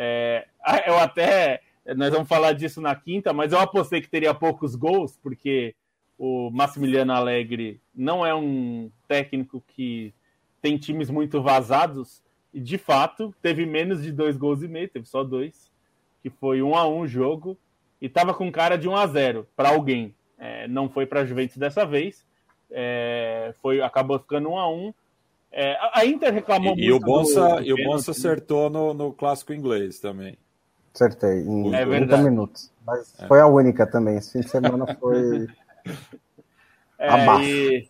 [0.00, 0.46] É,
[0.86, 1.60] eu até.
[1.96, 5.74] Nós vamos falar disso na quinta, mas eu apostei que teria poucos gols, porque
[6.18, 10.12] o Massimiliano Alegre não é um técnico que
[10.60, 12.22] tem times muito vazados.
[12.52, 15.70] e de fato teve menos de dois gols e meio, teve só dois,
[16.22, 17.58] que foi um a um jogo,
[18.00, 20.14] e estava com cara de 1 a 0 para alguém.
[20.38, 22.26] É, não foi para a Juventus dessa vez,
[22.70, 24.94] é, foi acabou ficando 1 a 1
[25.50, 26.84] é, a Inter reclamou e, muito.
[26.84, 30.36] E o Bonsa, do, e o Bonsa acertou no, no clássico inglês também.
[30.94, 32.72] Acertei, em é 30 minutos.
[32.86, 33.26] Mas é.
[33.26, 34.16] foi a única também.
[34.16, 35.46] Esse fim de semana foi.
[36.98, 37.88] é, a e...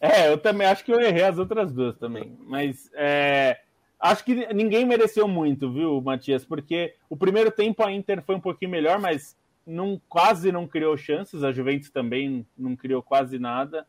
[0.00, 2.36] É, eu também acho que eu errei as outras duas também.
[2.46, 3.58] Mas é,
[3.98, 6.44] acho que ninguém mereceu muito, viu, Matias?
[6.44, 10.96] Porque o primeiro tempo a Inter foi um pouquinho melhor, mas não, quase não criou
[10.96, 11.42] chances.
[11.42, 13.86] A Juventus também não criou quase nada.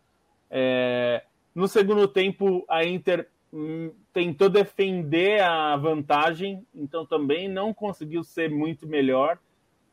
[0.50, 1.24] É,
[1.56, 8.52] no segundo tempo, a Inter hum, tentou defender a vantagem, então também não conseguiu ser
[8.52, 9.40] muito melhor.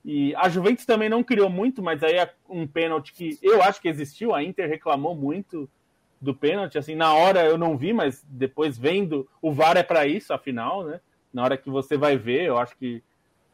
[0.05, 3.81] E a Juventus também não criou muito, mas aí é um pênalti que eu acho
[3.81, 4.35] que existiu.
[4.35, 5.71] A Inter reclamou muito
[6.21, 6.77] do pênalti.
[6.77, 10.85] Assim, na hora eu não vi, mas depois vendo, o VAR é para isso, afinal,
[10.85, 11.01] né?
[11.33, 13.03] Na hora que você vai ver, eu acho que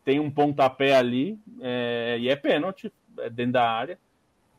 [0.05, 3.99] tem um pontapé ali é, e é pênalti é dentro da área.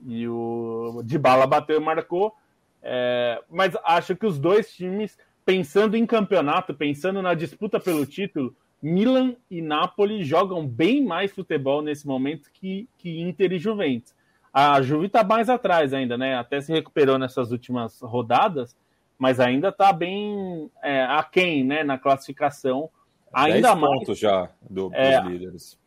[0.05, 2.35] E o de bala bateu e marcou.
[2.81, 8.55] É, mas acho que os dois times, pensando em campeonato, pensando na disputa pelo título,
[8.81, 14.13] Milan e Napoli jogam bem mais futebol nesse momento que, que Inter e Juventus.
[14.53, 16.35] A Juve está mais atrás ainda, né?
[16.35, 18.75] Até se recuperou nessas últimas rodadas,
[19.17, 21.83] mas ainda está bem é, aquém, né?
[21.83, 22.89] Na classificação.
[23.31, 25.79] Ainda mais pontos já do, é, dos líderes.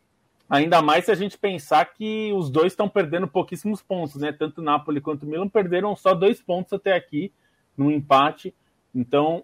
[0.49, 4.31] Ainda mais se a gente pensar que os dois estão perdendo pouquíssimos pontos, né?
[4.31, 7.31] Tanto Napoli quanto Milan perderam só dois pontos até aqui
[7.77, 8.53] no empate.
[8.93, 9.43] Então,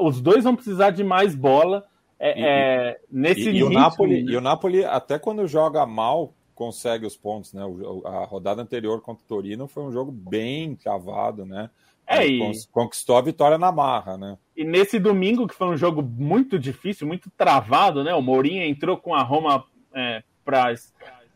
[0.00, 1.84] os dois vão precisar de mais bola.
[2.18, 6.32] É, e, é, nesse e, e o Napoli, e o Napoli, até quando joga mal,
[6.54, 7.62] consegue os pontos, né?
[8.06, 11.68] A rodada anterior contra o Torino foi um jogo bem travado, né?
[12.06, 12.40] É, e...
[12.72, 14.38] Conquistou a vitória na marra, né?
[14.56, 18.14] E nesse domingo, que foi um jogo muito difícil, muito travado, né?
[18.14, 20.72] O Mourinho entrou com a Roma é, para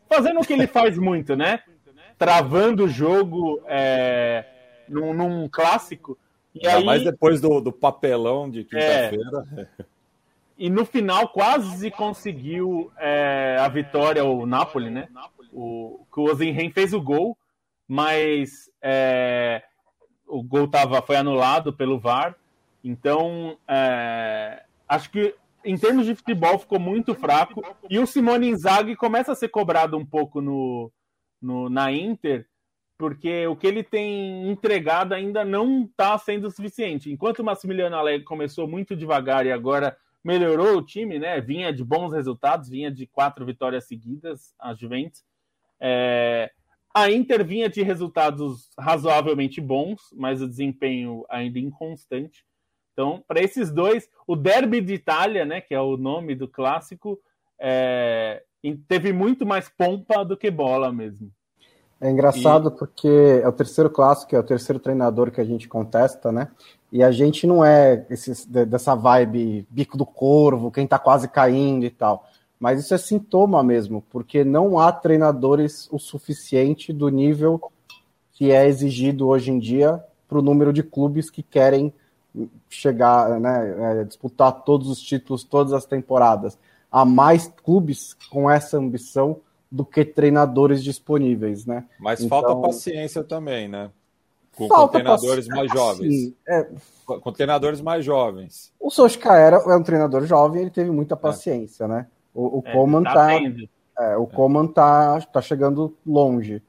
[0.09, 1.59] fazendo o que ele faz muito, né?
[2.17, 4.45] Travando o jogo é,
[4.87, 6.17] num, num clássico.
[6.55, 9.45] E Ainda aí, mais depois do, do papelão de quinta-feira.
[9.57, 9.85] É,
[10.57, 15.07] e no final quase conseguiu é, a vitória o Napoli, né?
[15.51, 17.37] O, o Ozenhen fez o gol,
[17.87, 19.63] mas é,
[20.27, 22.35] o gol tava, foi anulado pelo VAR.
[22.83, 27.63] Então, é, acho que em termos de futebol ficou muito fraco.
[27.89, 30.91] E o Simone Inzaghi começa a ser cobrado um pouco no,
[31.41, 32.47] no na Inter,
[32.97, 37.11] porque o que ele tem entregado ainda não está sendo suficiente.
[37.11, 41.41] Enquanto o Massimiliano Allegri começou muito devagar e agora melhorou o time, né?
[41.41, 45.23] Vinha de bons resultados, vinha de quatro vitórias seguidas, a Juventus.
[45.79, 46.51] É...
[46.93, 52.45] A Inter vinha de resultados razoavelmente bons, mas o desempenho ainda inconstante.
[53.01, 57.17] Então, para esses dois, o Derby de Itália, né, que é o nome do clássico,
[57.59, 58.43] é...
[58.87, 61.31] teve muito mais pompa do que bola mesmo.
[61.99, 62.77] É engraçado e...
[62.77, 66.49] porque é o terceiro clássico, é o terceiro treinador que a gente contesta, né?
[66.91, 68.05] E a gente não é
[68.67, 72.27] dessa vibe bico do corvo, quem tá quase caindo e tal.
[72.59, 77.59] Mas isso é sintoma mesmo, porque não há treinadores o suficiente do nível
[78.33, 81.91] que é exigido hoje em dia para o número de clubes que querem
[82.69, 86.57] chegar, né, é, disputar todos os títulos, todas as temporadas.
[86.91, 89.39] Há mais clubes com essa ambição
[89.71, 91.85] do que treinadores disponíveis, né?
[91.99, 93.89] Mas então, falta paciência também, né?
[94.55, 96.13] Com, com treinadores mais jovens.
[96.13, 96.67] Assim, é...
[97.05, 98.73] Com treinadores mais jovens.
[98.79, 101.17] O Solskjaer é um treinador jovem, ele teve muita é.
[101.17, 101.87] paciência, é.
[101.87, 102.07] né?
[102.33, 103.39] O, o é, Coman tá, tá
[103.99, 106.61] é, o Coman tá, tá chegando longe.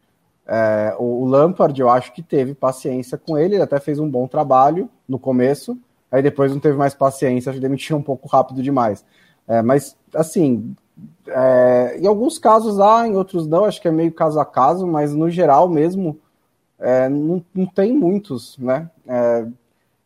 [0.47, 4.11] É, o, o, Lampard, eu acho que teve paciência com ele, ele até fez um
[4.11, 5.79] bom trabalho no começo,
[6.11, 9.05] aí depois não teve mais paciência, acho que demitiu um pouco rápido demais.
[9.47, 10.75] É, mas, assim,
[11.27, 14.87] é, em alguns casos há, em outros não, acho que é meio caso a caso,
[14.87, 16.19] mas no geral mesmo,
[16.79, 18.91] é, não, não tem muitos, né?
[19.07, 19.47] É,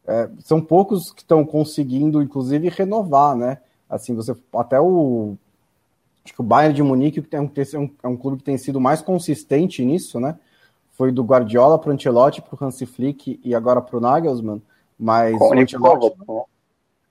[0.06, 3.58] é, são poucos que estão conseguindo, inclusive, renovar, né?
[3.88, 5.36] Assim, você até o
[6.26, 8.80] acho que o Bayern de Munique que tem um, é um clube que tem sido
[8.80, 10.36] mais consistente nisso, né?
[10.92, 14.60] Foi do Guardiola para o Ancelotti, para o Hansi Flick e agora para o Nagelsmann,
[14.98, 16.18] mas o Ancelotti...
[16.18, 16.42] Né?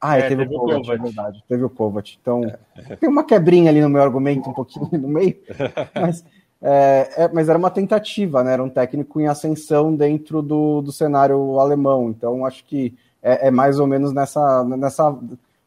[0.01, 1.43] Ah, é, teve, teve, o Kovac, é verdade.
[1.47, 2.17] Teve o Kovac.
[2.21, 2.43] Então,
[2.75, 2.95] é.
[2.95, 5.37] tem uma quebrinha ali no meu argumento, um pouquinho no meio,
[5.95, 6.23] mas
[6.61, 8.53] é, é, mas era uma tentativa, né?
[8.53, 12.09] Era um técnico em ascensão dentro do, do cenário alemão.
[12.09, 15.15] Então, acho que é, é, mais ou menos nessa, nessa.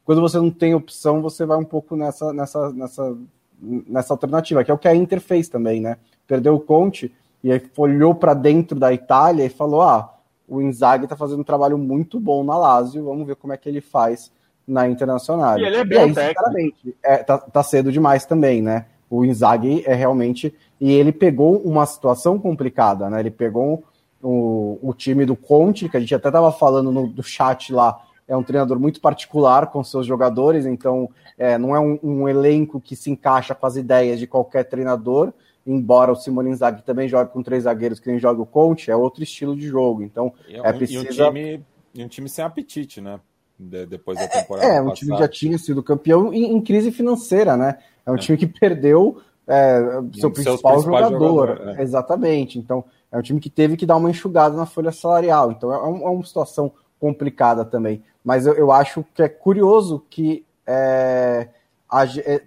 [0.05, 3.17] Quando você não tem opção, você vai um pouco nessa, nessa, nessa,
[3.61, 5.97] nessa alternativa, que é o que a Inter fez também, né?
[6.27, 10.15] Perdeu o Conte e aí olhou para dentro da Itália e falou: ah,
[10.47, 13.69] o Inzaghi está fazendo um trabalho muito bom na Lazio, vamos ver como é que
[13.69, 14.31] ele faz
[14.67, 15.59] na Internacional.
[15.59, 18.87] E ele é bem aí, sinceramente, é, tá, tá cedo demais também, né?
[19.11, 20.55] O Inzaghi é realmente.
[20.81, 23.21] E ele pegou uma situação complicada, né?
[23.21, 23.83] Ele pegou
[24.23, 27.99] o, o time do Conte, que a gente até estava falando no do chat lá,
[28.29, 32.81] é um treinador muito particular com seus jogadores, então é, não é um, um, elenco
[32.81, 35.33] que se encaixa com as ideias de qualquer treinador,
[35.67, 38.97] embora o Simone Inzaghi também jogue com três zagueiros que nem joga o Conte, é
[38.97, 41.05] outro estilo de jogo, então é, é preciso...
[41.05, 41.65] E um time,
[41.99, 43.19] um time sem apetite, né?
[43.59, 46.53] De, depois da é, temporada É, é um time que já tinha sido campeão em,
[46.53, 47.79] em crise financeira, né?
[48.07, 48.19] É um é.
[48.19, 51.49] time que perdeu é, seu principal jogador.
[51.49, 51.83] Jogador é.
[51.83, 52.59] Exatamente.
[52.59, 55.51] Então, é um time que teve que dar uma enxugada na folha salarial.
[55.51, 56.71] Então, é, um, é uma situação
[57.01, 58.03] complicada também.
[58.29, 61.49] Mas eu, eu, acho que é curioso que é,
[61.89, 62.43] a, é,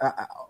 [0.00, 0.46] a,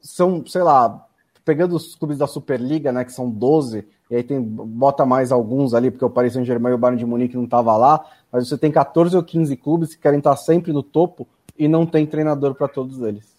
[0.00, 1.06] são, sei lá,
[1.44, 5.74] pegando os clubes da Superliga, né, que são 12, e aí tem, bota mais alguns
[5.74, 8.56] ali, porque o Paris Saint-Germain e o Bayern de Munique não estavam lá, mas você
[8.56, 12.54] tem 14 ou 15 clubes que querem estar sempre no topo e não tem treinador
[12.54, 13.36] para todos eles.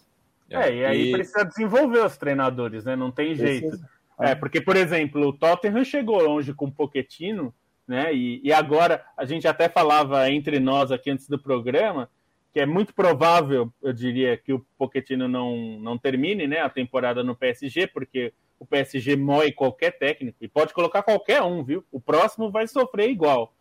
[0.47, 1.11] É, e aí e...
[1.11, 2.95] precisa desenvolver os treinadores, né?
[2.95, 3.67] Não tem jeito.
[3.67, 3.89] Precisa.
[4.19, 7.51] É, porque, por exemplo, o Tottenham chegou longe com o Pochettino,
[7.87, 8.13] né?
[8.13, 12.09] E, e agora a gente até falava entre nós aqui antes do programa
[12.55, 17.21] que é muito provável, eu diria, que o Pochettino não, não termine né, a temporada
[17.21, 21.83] no PSG, porque o PSG moe qualquer técnico e pode colocar qualquer um, viu?
[21.91, 23.53] O próximo vai sofrer igual.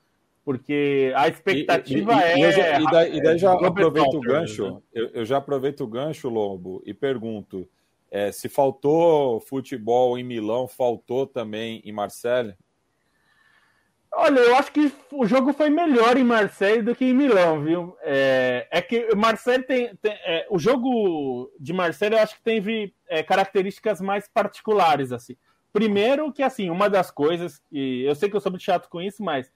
[0.45, 2.53] Porque a expectativa e, e, e, é.
[2.53, 4.81] Já, e, daí, daí já aproveito o gancho, né?
[4.93, 7.68] eu, eu, já aproveito o gancho, Lobo, e pergunto:
[8.12, 12.55] é, se faltou futebol em Milão, faltou também em Marseille?
[14.17, 17.97] Olha, eu acho que o jogo foi melhor em Marseille do que em Milão, viu?
[18.01, 19.95] É, é que Marseille tem.
[19.97, 25.37] tem é, o jogo de Marseille eu acho que teve é, características mais particulares, assim.
[25.73, 29.03] Primeiro, que assim, uma das coisas, e eu sei que eu sou muito chato com
[29.03, 29.51] isso, mas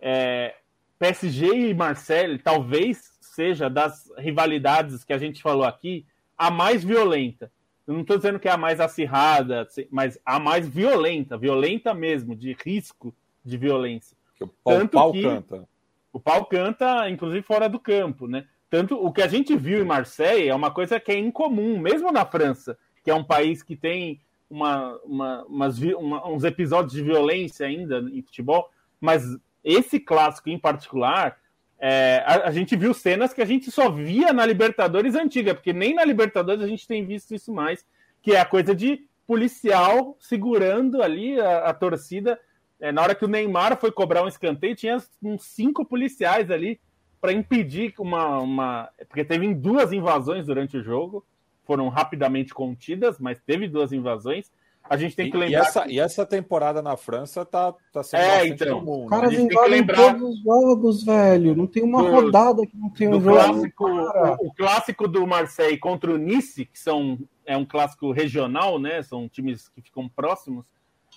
[0.00, 0.56] é,
[0.98, 6.04] PSG e Marseille talvez seja das rivalidades que a gente falou aqui
[6.36, 7.52] a mais violenta.
[7.86, 12.34] Eu não estou dizendo que é a mais acirrada, mas a mais violenta, violenta mesmo,
[12.34, 14.16] de risco de violência.
[14.40, 15.68] O pau, Tanto pau que canta.
[16.12, 18.46] O pau canta, inclusive, fora do campo, né?
[18.68, 22.12] Tanto o que a gente viu em Marseille é uma coisa que é incomum, mesmo
[22.12, 27.02] na França, que é um país que tem uma, uma, umas, uma, uns episódios de
[27.02, 28.70] violência ainda em futebol,
[29.00, 29.24] mas
[29.62, 31.38] esse clássico em particular,
[31.78, 35.72] é, a, a, gente viu cenas que a gente só via na Libertadores antiga, porque
[35.72, 37.86] nem na Libertadores a gente tem visto isso mais,
[38.20, 42.38] que é a coisa de policial segurando ali a, a torcida
[42.80, 46.80] é, na hora que o Neymar foi cobrar um escanteio, tinha uns cinco policiais ali
[47.20, 48.88] para impedir uma, uma.
[49.06, 51.24] Porque teve duas invasões durante o jogo,
[51.64, 54.50] foram rapidamente contidas, mas teve duas invasões.
[54.88, 55.58] A gente tem que lembrar.
[55.58, 55.92] E essa, que...
[55.92, 59.02] e essa temporada na França tá, tá sendo é, então, comum.
[59.02, 59.10] Né?
[59.10, 60.14] Caras invadem lembrar...
[60.14, 61.54] todos os jogos, velho.
[61.54, 63.36] Não tem uma do, rodada que não tem um jogo.
[63.36, 68.78] Clássico, o, o, clássico do Marseille contra o Nice, que são, é um clássico regional,
[68.78, 69.02] né?
[69.02, 70.64] São times que ficam próximos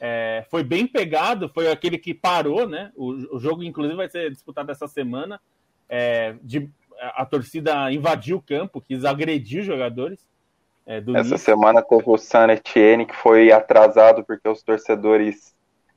[0.02, 2.92] é, foi bem pegado, foi aquele que parou, né?
[2.96, 5.40] O, o jogo, inclusive, vai ser disputado essa semana.
[5.88, 6.70] É, de,
[7.00, 10.28] a torcida invadiu o campo, quis agredir os jogadores.
[10.86, 15.54] É, essa semana teve o San Etienne, que foi atrasado porque os torcedores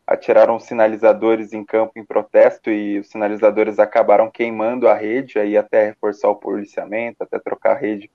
[0.07, 5.87] atiraram sinalizadores em campo em protesto e os sinalizadores acabaram queimando a rede, aí até
[5.87, 8.09] reforçar o policiamento, até trocar a rede.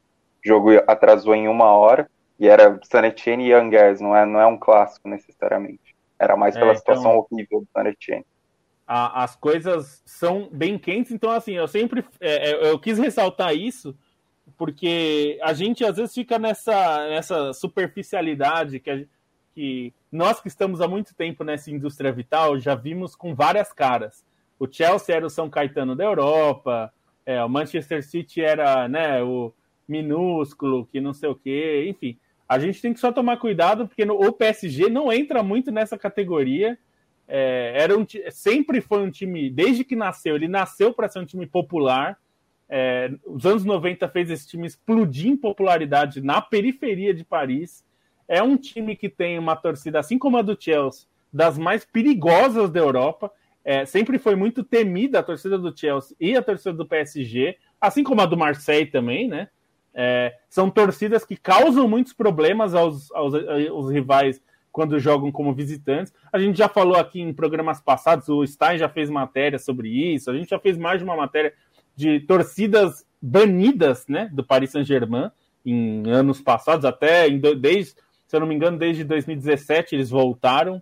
[0.43, 2.09] O jogo atrasou em uma hora.
[2.41, 5.95] E era Sanetienne e Angers, não é, não é um clássico necessariamente.
[6.17, 8.25] Era mais pela é, então, situação horrível do Sanetienne.
[8.87, 13.95] As coisas são bem quentes, então assim, eu sempre é, é, eu quis ressaltar isso,
[14.57, 19.03] porque a gente às vezes fica nessa, nessa superficialidade que, a,
[19.53, 24.25] que nós que estamos há muito tempo nessa indústria vital já vimos com várias caras.
[24.57, 26.91] O Chelsea era o São Caetano da Europa,
[27.23, 29.53] é, o Manchester City era né, o
[29.87, 32.17] minúsculo, que não sei o quê, enfim
[32.51, 35.97] a gente tem que só tomar cuidado, porque no, o PSG não entra muito nessa
[35.97, 36.77] categoria.
[37.25, 41.25] É, era um, sempre foi um time, desde que nasceu, ele nasceu para ser um
[41.25, 42.19] time popular.
[42.67, 47.85] É, os anos 90 fez esse time explodir em popularidade na periferia de Paris.
[48.27, 52.69] É um time que tem uma torcida, assim como a do Chelsea, das mais perigosas
[52.69, 53.31] da Europa.
[53.63, 58.03] É, sempre foi muito temida a torcida do Chelsea e a torcida do PSG, assim
[58.03, 59.47] como a do Marseille também, né?
[59.93, 66.13] É, são torcidas que causam muitos problemas aos, aos, aos, rivais quando jogam como visitantes.
[66.31, 70.31] A gente já falou aqui em programas passados, o Stein já fez matéria sobre isso,
[70.31, 71.53] a gente já fez mais de uma matéria
[71.95, 75.29] de torcidas banidas né, do Paris Saint-Germain
[75.65, 80.81] em anos passados, até em, desde, se eu não me engano, desde 2017 eles voltaram,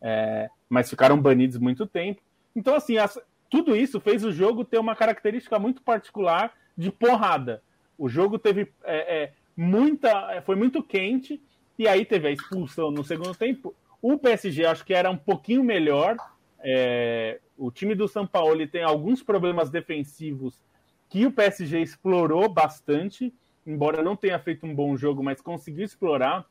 [0.00, 2.20] é, mas ficaram banidos muito tempo.
[2.54, 3.18] Então, assim, as,
[3.50, 7.62] tudo isso fez o jogo ter uma característica muito particular de porrada.
[7.98, 11.40] O jogo teve é, é, muita, é, foi muito quente
[11.78, 13.74] e aí teve a expulsão no segundo tempo.
[14.00, 16.16] O PSG acho que era um pouquinho melhor.
[16.60, 20.62] É, o time do São Paulo tem alguns problemas defensivos
[21.08, 23.32] que o PSG explorou bastante,
[23.66, 26.46] embora não tenha feito um bom jogo, mas conseguiu explorar.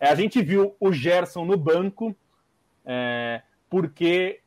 [0.00, 2.16] É, a gente viu o Gerson no banco,
[2.84, 4.40] é, porque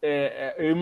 [0.00, 0.76] é, é, eu,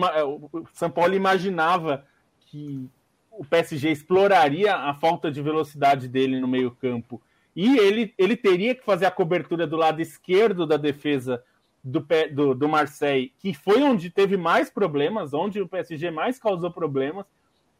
[0.53, 2.05] o São Paulo imaginava
[2.41, 2.89] que
[3.37, 7.21] o PSG exploraria a falta de velocidade dele no meio-campo
[7.55, 11.43] e ele, ele teria que fazer a cobertura do lado esquerdo da defesa
[11.83, 16.69] do, do, do Marseille, que foi onde teve mais problemas, onde o PSG mais causou
[16.69, 17.25] problemas,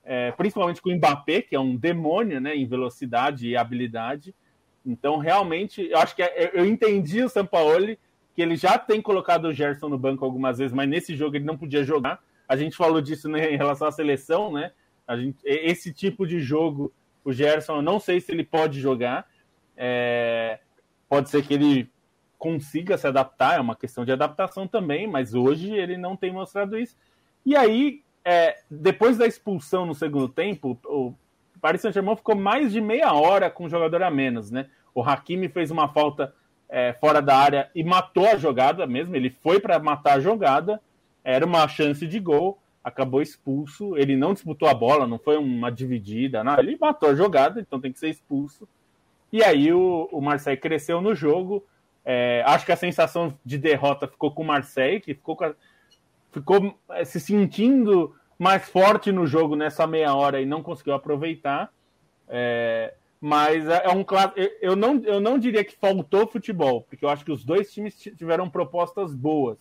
[0.04, 4.34] é, principalmente com o Mbappé, que é um demônio né, em velocidade e habilidade.
[4.86, 8.00] Então, realmente, eu acho que é, eu entendi o Sampaoli
[8.34, 11.46] que ele já tem colocado o Gerson no banco algumas vezes, mas nesse jogo ele
[11.46, 12.20] não podia jogar.
[12.48, 14.72] A gente falou disso né, em relação à seleção, né?
[15.16, 16.92] Gente, esse tipo de jogo,
[17.24, 19.28] o Gerson, eu não sei se ele pode jogar.
[19.76, 20.60] É,
[21.08, 21.90] pode ser que ele
[22.38, 26.78] consiga se adaptar, é uma questão de adaptação também, mas hoje ele não tem mostrado
[26.78, 26.96] isso.
[27.46, 31.14] E aí, é, depois da expulsão no segundo tempo, o
[31.60, 34.70] Paris Saint-Germain ficou mais de meia hora com o jogador a menos, né?
[34.94, 36.34] O Hakimi fez uma falta
[36.70, 39.16] é, fora da área e matou a jogada mesmo.
[39.16, 40.82] Ele foi para matar a jogada,
[41.24, 43.98] era uma chance de gol, acabou expulso.
[43.98, 46.58] Ele não disputou a bola, não foi uma dividida, não.
[46.58, 48.68] ele matou a jogada, então tem que ser expulso.
[49.32, 51.66] E aí o, o Marseille cresceu no jogo.
[52.06, 55.38] É, acho que a sensação de derrota ficou com o Marseille, que ficou,
[56.32, 61.70] ficou é, se sentindo mais forte no jogo nessa meia hora e não conseguiu aproveitar.
[62.30, 64.32] É, mas é, é um claro.
[64.62, 68.00] Eu não, eu não diria que faltou futebol, porque eu acho que os dois times
[68.00, 69.58] tiveram propostas boas.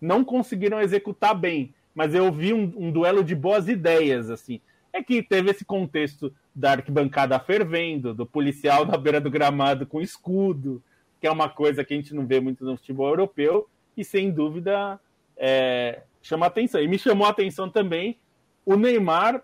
[0.00, 4.60] Não conseguiram executar bem, mas eu vi um, um duelo de boas ideias, assim.
[4.92, 10.00] É que teve esse contexto da arquibancada fervendo, do policial na beira do gramado com
[10.00, 10.82] escudo,
[11.20, 14.30] que é uma coisa que a gente não vê muito no futebol europeu, e sem
[14.30, 15.00] dúvida
[15.36, 16.80] é, chama atenção.
[16.80, 18.18] E me chamou a atenção também
[18.64, 19.42] o Neymar,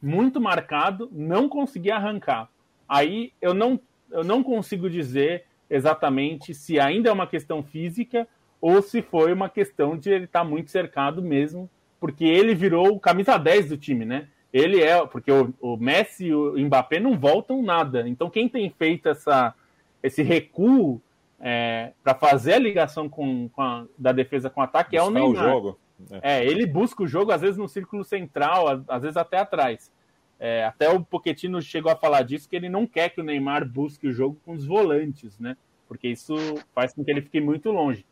[0.00, 2.48] muito marcado, não conseguia arrancar.
[2.88, 3.78] Aí eu não,
[4.10, 8.26] eu não consigo dizer exatamente se ainda é uma questão física
[8.60, 11.68] ou se foi uma questão de ele estar tá muito cercado mesmo,
[12.06, 14.28] porque ele virou o camisa 10 do time, né?
[14.52, 18.08] Ele é, porque o, o Messi e o Mbappé não voltam nada.
[18.08, 19.52] Então quem tem feito essa,
[20.00, 21.02] esse recuo
[21.40, 25.08] é, para fazer a ligação com, com a, da defesa com o ataque Buscar é
[25.08, 25.46] o Neymar.
[25.46, 25.78] O jogo.
[26.22, 26.36] É.
[26.36, 26.46] é.
[26.46, 29.90] ele busca o jogo às vezes no círculo central, às vezes até atrás.
[30.38, 33.68] É, até o Pochettino chegou a falar disso, que ele não quer que o Neymar
[33.68, 35.56] busque o jogo com os volantes, né?
[35.88, 36.36] Porque isso
[36.72, 38.06] faz com que ele fique muito longe.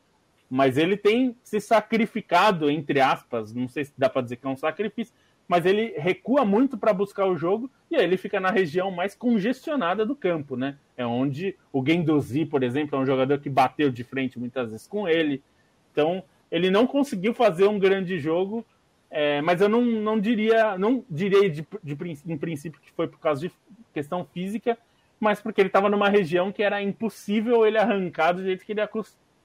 [0.54, 4.48] Mas ele tem se sacrificado, entre aspas, não sei se dá para dizer que é
[4.48, 5.12] um sacrifício,
[5.48, 9.16] mas ele recua muito para buscar o jogo e aí ele fica na região mais
[9.16, 10.78] congestionada do campo, né?
[10.96, 14.86] É onde o Guendouzi, por exemplo, é um jogador que bateu de frente muitas vezes
[14.86, 15.42] com ele.
[15.90, 18.64] Então, ele não conseguiu fazer um grande jogo
[19.10, 23.18] é, mas eu não, não diria, não diria de, de, em princípio que foi por
[23.18, 23.52] causa de
[23.92, 24.78] questão física,
[25.18, 28.80] mas porque ele estava numa região que era impossível ele arrancar do jeito que ele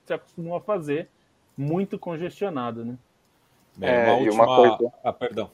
[0.09, 1.07] se acostumou a fazer,
[1.55, 2.97] muito congestionado, né?
[3.81, 4.43] É, uma última...
[4.43, 4.93] uma coisa...
[5.03, 5.51] Ah, perdão.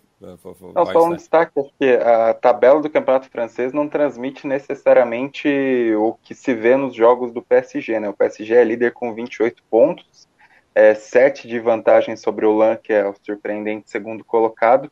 [0.73, 6.13] Não, só um destaque, é que a tabela do Campeonato Francês não transmite necessariamente o
[6.23, 8.07] que se vê nos jogos do PSG, né?
[8.07, 10.27] O PSG é líder com 28 pontos,
[10.73, 14.89] é, sete de vantagem sobre o LAN, que é o surpreendente segundo colocado,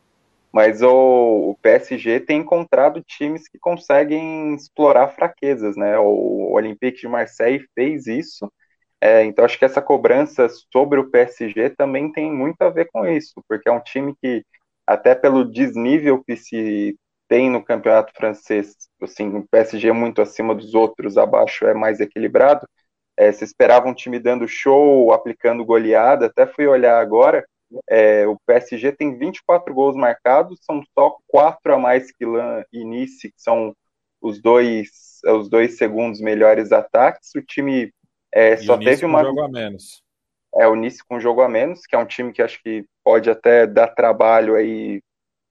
[0.52, 5.98] mas o, o, PSG tem encontrado times que conseguem explorar fraquezas, né?
[5.98, 8.52] O Olympique de Marseille fez isso,
[9.04, 13.06] é, então acho que essa cobrança sobre o PSG também tem muito a ver com
[13.06, 14.42] isso, porque é um time que,
[14.86, 16.96] até pelo desnível que se
[17.28, 22.00] tem no campeonato francês, assim, o PSG é muito acima dos outros, abaixo é mais
[22.00, 22.66] equilibrado,
[23.16, 27.44] é, se esperava um time dando show, aplicando goleada, até fui olhar agora,
[27.88, 32.84] é, o PSG tem 24 gols marcados, são só quatro a mais que Lan e
[32.84, 33.74] Nice, que são
[34.20, 37.30] os dois, os dois segundos melhores ataques.
[37.36, 37.92] O time
[38.34, 39.22] é, só teve uma.
[39.22, 40.02] jogo a menos.
[40.56, 43.30] É, o Nice com jogo a menos, que é um time que acho que pode
[43.30, 45.00] até dar trabalho aí,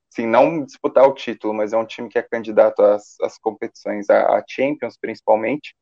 [0.10, 4.10] sim, não disputar o título, mas é um time que é candidato às, às competições,
[4.10, 5.74] a, a Champions principalmente.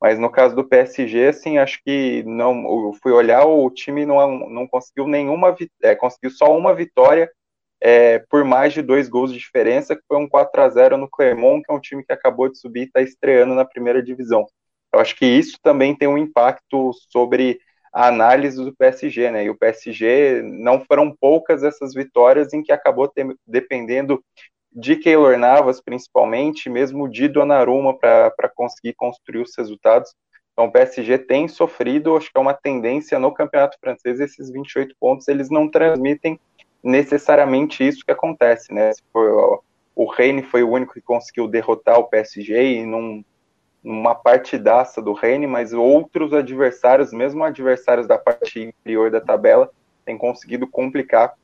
[0.00, 2.52] Mas no caso do PSG, assim, acho que não.
[2.86, 5.56] Eu fui olhar, o time não, não conseguiu nenhuma.
[5.82, 7.30] É, conseguiu só uma vitória
[7.80, 11.08] é, por mais de dois gols de diferença, que foi um 4 a 0 no
[11.08, 14.46] Clermont, que é um time que acabou de subir e está estreando na primeira divisão.
[14.94, 17.60] Eu acho que isso também tem um impacto sobre
[17.92, 19.44] a análise do PSG, né?
[19.44, 24.24] E o PSG não foram poucas essas vitórias em que acabou ter, dependendo
[24.72, 30.14] de Keylor Navas, principalmente, mesmo de Donnarumma para conseguir construir os resultados.
[30.52, 34.94] Então o PSG tem sofrido, acho que é uma tendência no campeonato francês, esses 28
[35.00, 36.38] pontos, eles não transmitem
[36.82, 38.92] necessariamente isso que acontece, né?
[39.96, 43.24] O Reine foi o único que conseguiu derrotar o PSG e num,
[43.84, 49.70] numa partidaça do Reine, mas outros adversários, mesmo adversários da parte inferior da tabela,
[50.06, 51.34] têm conseguido complicar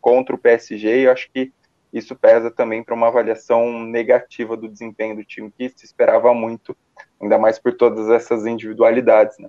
[0.00, 1.52] contra o PSG e eu acho que
[1.92, 6.76] isso pesa também para uma avaliação negativa do desempenho do time, que se esperava muito,
[7.20, 9.38] ainda mais por todas essas individualidades.
[9.38, 9.48] Né?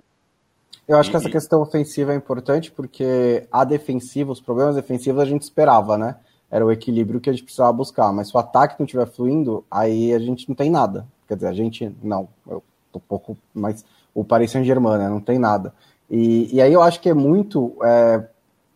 [0.88, 5.26] Eu acho que essa questão ofensiva é importante porque a defensiva, os problemas defensivos a
[5.26, 6.16] gente esperava, né?
[6.50, 8.12] Era o equilíbrio que a gente precisava buscar.
[8.12, 11.06] Mas se o ataque não estiver fluindo, aí a gente não tem nada.
[11.30, 12.28] Quer dizer, a gente não.
[12.44, 13.84] Eu tô pouco mais.
[14.12, 15.08] O Paris Saint-Germain, né?
[15.08, 15.72] Não tem nada.
[16.10, 17.76] E, e aí eu acho que é muito.
[17.84, 18.26] É,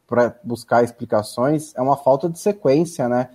[0.07, 3.31] para buscar explicações, é uma falta de sequência, né?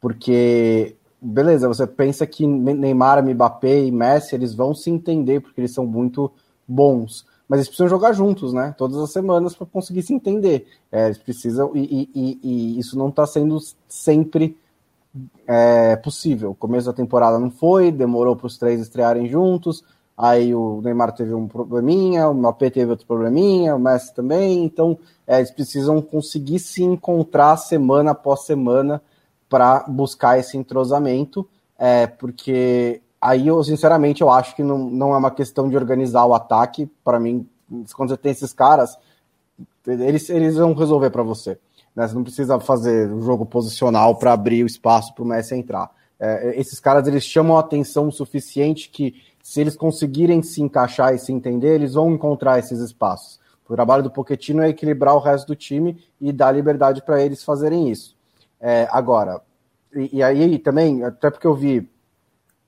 [0.00, 5.72] Porque, beleza, você pensa que Neymar, Mbappé e Messi, eles vão se entender porque eles
[5.72, 6.32] são muito
[6.66, 7.24] bons.
[7.48, 8.74] Mas eles precisam jogar juntos, né?
[8.76, 10.66] Todas as semanas para conseguir se entender.
[10.90, 14.56] É, eles precisam, e, e, e isso não está sendo sempre
[15.46, 16.50] é, possível.
[16.50, 19.82] O começo da temporada não foi, demorou para os três estrearem juntos.
[20.16, 24.64] Aí o Neymar teve um probleminha, o Mbappé teve outro probleminha, o Messi também.
[24.64, 29.02] Então, é, eles precisam conseguir se encontrar semana após semana
[29.48, 31.48] para buscar esse entrosamento,
[31.78, 36.24] é, porque aí eu, sinceramente, eu acho que não, não é uma questão de organizar
[36.24, 36.90] o ataque.
[37.04, 37.46] Para mim,
[37.94, 38.98] quando você tem esses caras,
[39.86, 41.58] eles, eles vão resolver para você.
[41.96, 42.06] Né?
[42.06, 45.90] Você não precisa fazer um jogo posicional para abrir o espaço para o Messi entrar.
[46.20, 51.14] É, esses caras eles chamam a atenção o suficiente que, se eles conseguirem se encaixar
[51.14, 53.40] e se entender, eles vão encontrar esses espaços.
[53.68, 57.42] O trabalho do Pochettino é equilibrar o resto do time e dar liberdade para eles
[57.42, 58.16] fazerem isso.
[58.60, 59.40] É, agora,
[59.94, 61.88] e, e, aí também, até porque eu vi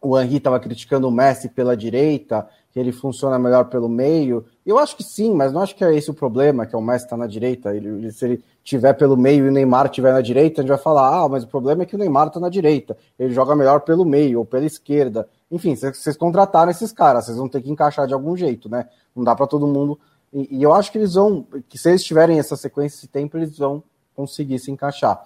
[0.01, 4.45] o Henri estava criticando o Messi pela direita, que ele funciona melhor pelo meio.
[4.65, 6.83] Eu acho que sim, mas não acho que é esse o problema, que é o
[6.83, 7.75] Messi está na direita.
[7.75, 10.79] Ele, se ele tiver pelo meio e o Neymar estiver na direita, a gente vai
[10.79, 12.97] falar, ah, mas o problema é que o Neymar está na direita.
[13.19, 15.29] Ele joga melhor pelo meio ou pela esquerda.
[15.51, 18.87] Enfim, vocês contrataram esses caras, vocês vão ter que encaixar de algum jeito, né?
[19.17, 19.99] Não dá para todo mundo.
[20.33, 23.39] E, e, eu acho que eles vão, que se eles tiverem essa sequência de tempo,
[23.39, 23.83] eles vão
[24.15, 25.25] conseguir se encaixar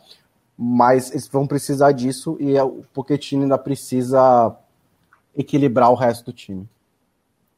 [0.57, 4.55] mas eles vão precisar disso e é o Pochettino ainda precisa
[5.37, 6.69] equilibrar o resto do time.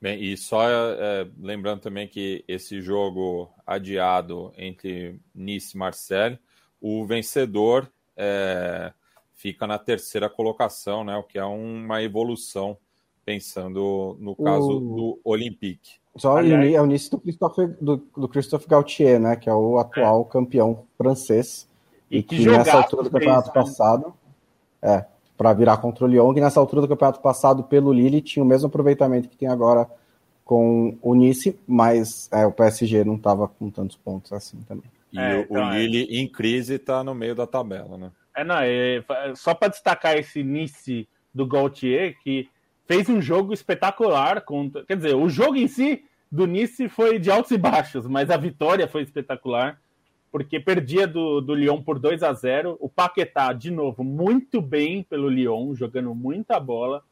[0.04, 6.38] Bem, e só é, lembrando também que esse jogo adiado entre Nice e Marseille,
[6.78, 8.92] o vencedor é,
[9.32, 12.76] fica na terceira colocação, né, o que é uma evolução
[13.24, 14.80] pensando no caso o...
[14.80, 15.92] do Olympique.
[16.18, 16.74] Só Aliás...
[16.74, 20.30] é o Nice do Christophe, do, do Christophe Gautier, né, que é o atual é.
[20.30, 21.66] campeão francês.
[22.10, 23.62] E, que, que nessa altura do campeonato fez, né?
[23.62, 24.14] passado,
[24.82, 25.06] é,
[25.36, 28.46] para virar contra o Lyon, que nessa altura do campeonato passado, pelo Lille, tinha o
[28.46, 29.88] mesmo aproveitamento que tem agora
[30.44, 34.84] com o Nice, mas é, o PSG não estava com tantos pontos assim também.
[35.12, 35.78] E é, o, então, o é.
[35.78, 36.20] Lille é.
[36.20, 38.10] em crise está no meio da tabela, né?
[38.36, 39.02] É, não, é,
[39.34, 42.48] só para destacar esse Nice do Gaultier, que
[42.86, 44.84] fez um jogo espetacular contra.
[44.84, 48.36] Quer dizer, o jogo em si do Nice foi de altos e baixos, mas a
[48.36, 49.80] vitória foi espetacular
[50.34, 55.00] porque perdia do, do Lyon por 2 a 0 O Paquetá, de novo, muito bem
[55.00, 57.04] pelo Lyon, jogando muita bola.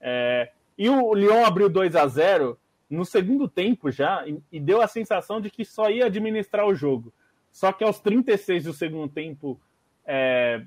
[0.00, 2.56] É, e o Lyon abriu 2 a 0
[2.88, 6.74] no segundo tempo já e, e, deu a sensação de que só ia administrar o
[6.76, 7.12] jogo.
[7.50, 9.60] Só que aos 36 do segundo tempo,
[10.06, 10.62] é,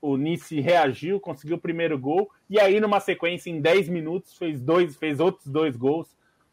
[0.00, 4.60] o Nice reagiu, conseguiu o primeiro gol, e aí numa sequência em 10 minutos fez
[4.60, 6.08] dois, fez outros dois gols,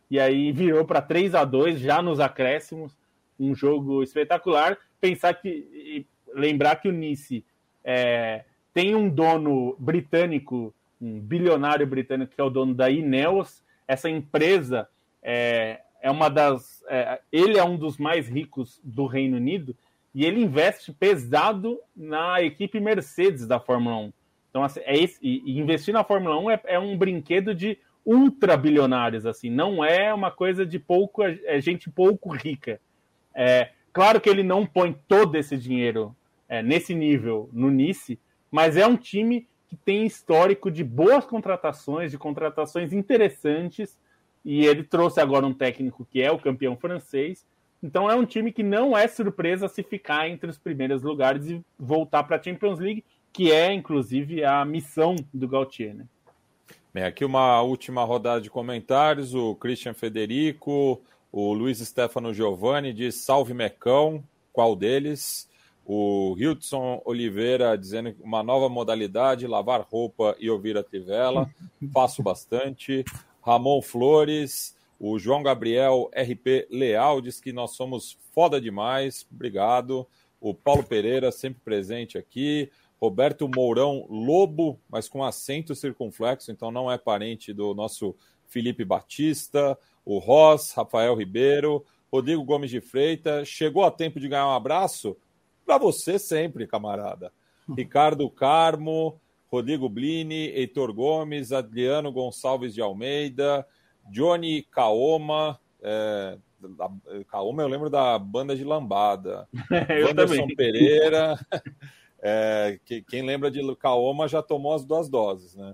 [0.07, 2.95] e aí virou para 3 a 2 já nos acréscimos,
[3.39, 6.05] um jogo espetacular pensar que.
[6.33, 7.43] lembrar que o Nice
[7.83, 8.43] é,
[8.73, 13.63] tem um dono britânico, um bilionário britânico que é o dono da Ineos.
[13.87, 14.87] Essa empresa
[15.21, 16.83] é, é uma das.
[16.87, 19.75] É, ele é um dos mais ricos do Reino Unido
[20.13, 24.13] e ele investe pesado na equipe Mercedes da Fórmula 1.
[24.49, 28.57] Então, assim, é esse, e investir na Fórmula 1 é, é um brinquedo de ultra
[28.57, 32.81] bilionários, assim, não é uma coisa de pouco, é gente pouco rica.
[33.35, 36.15] É, Claro que ele não põe todo esse dinheiro
[36.47, 38.19] é, nesse nível no Nice,
[38.51, 43.99] mas é um time que tem histórico de boas contratações, de contratações interessantes,
[44.43, 47.45] e ele trouxe agora um técnico que é o campeão francês.
[47.81, 51.63] Então é um time que não é surpresa se ficar entre os primeiros lugares e
[51.77, 55.93] voltar para a Champions League, que é inclusive a missão do Gautier.
[55.93, 56.05] Né?
[56.91, 59.35] Bem, aqui uma última rodada de comentários.
[59.35, 60.99] O Christian Federico
[61.31, 65.47] O Luiz Stefano Giovanni diz: Salve Mecão, qual deles?
[65.85, 71.49] O Hildson Oliveira dizendo uma nova modalidade, lavar roupa e ouvir a Trivela.
[71.93, 73.03] Faço bastante.
[73.41, 79.25] Ramon Flores, o João Gabriel RP Leal diz que nós somos foda demais.
[79.31, 80.07] Obrigado.
[80.39, 82.69] O Paulo Pereira, sempre presente aqui.
[83.01, 88.15] Roberto Mourão Lobo, mas com acento circunflexo, então não é parente do nosso
[88.45, 89.77] Felipe Batista
[90.09, 93.47] o Ross, Rafael Ribeiro, Rodrigo Gomes de Freitas.
[93.47, 95.15] Chegou a tempo de ganhar um abraço?
[95.63, 97.31] Para você sempre, camarada.
[97.77, 99.21] Ricardo Carmo,
[99.51, 103.63] Rodrigo Blini, Heitor Gomes, Adriano Gonçalves de Almeida,
[104.09, 105.59] Johnny Kaoma.
[105.79, 106.39] É,
[107.27, 109.47] Kaoma eu lembro da banda de lambada.
[110.09, 111.37] Anderson Pereira.
[112.21, 115.73] É, que, quem lembra de Kaoma já tomou as duas doses, né?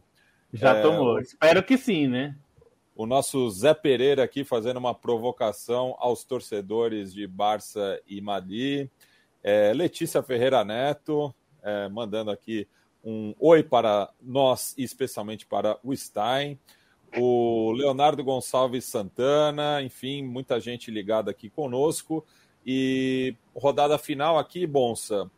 [0.54, 1.20] Já é, tomou.
[1.20, 2.36] Espero que sim, né?
[2.96, 8.90] O nosso Zé Pereira aqui fazendo uma provocação aos torcedores de Barça e Madrid.
[9.44, 12.68] É, Letícia Ferreira Neto é, mandando aqui
[13.04, 16.60] um oi para nós e especialmente para o Stein.
[17.18, 22.26] O Leonardo Gonçalves Santana, enfim, muita gente ligada aqui conosco.
[22.66, 25.30] E rodada final aqui, Bonsa.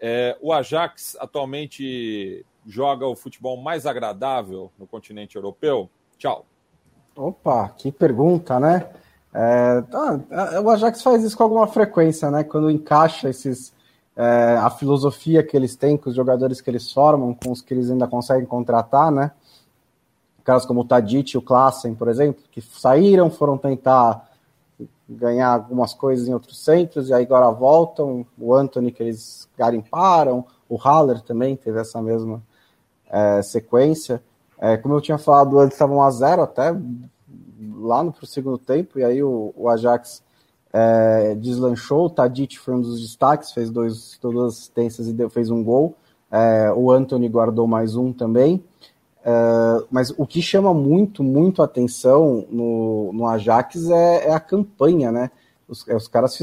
[0.00, 5.90] É, o Ajax atualmente joga o futebol mais agradável no continente europeu?
[6.18, 6.46] Tchau.
[7.16, 8.86] Opa, que pergunta, né?
[9.32, 12.44] É, ah, o Ajax faz isso com alguma frequência, né?
[12.44, 13.72] Quando encaixa esses
[14.16, 17.74] é, a filosofia que eles têm com os jogadores que eles formam, com os que
[17.74, 19.30] eles ainda conseguem contratar, né?
[20.42, 24.30] Casos como o Tadic e o Klassen, por exemplo, que saíram, foram tentar
[25.08, 28.26] ganhar algumas coisas em outros centros e aí agora voltam.
[28.38, 32.42] O Anthony que eles garimparam, o Haller também teve essa mesma
[33.08, 34.22] é, sequência.
[34.58, 36.74] É, como eu tinha falado antes, estavam a zero até
[37.78, 40.22] lá no segundo tempo, e aí o, o Ajax
[40.72, 45.50] é, deslanchou, o Tadic foi um dos destaques, fez dois, duas assistências e deu, fez
[45.50, 45.94] um gol.
[46.30, 48.62] É, o Anthony guardou mais um também.
[49.24, 55.12] É, mas o que chama muito, muito atenção no, no Ajax é, é a campanha,
[55.12, 55.30] né?
[55.68, 56.38] Os, é, os caras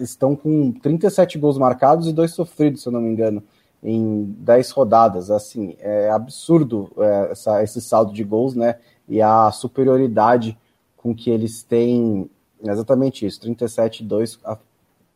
[0.00, 3.42] estão com 37 gols marcados e dois sofridos, se eu não me engano
[3.82, 5.30] em 10 rodadas.
[5.30, 8.76] Assim, é absurdo é, essa, esse saldo de gols, né?
[9.08, 10.58] E a superioridade
[10.96, 12.28] com que eles têm,
[12.62, 14.58] exatamente isso, 37-2, a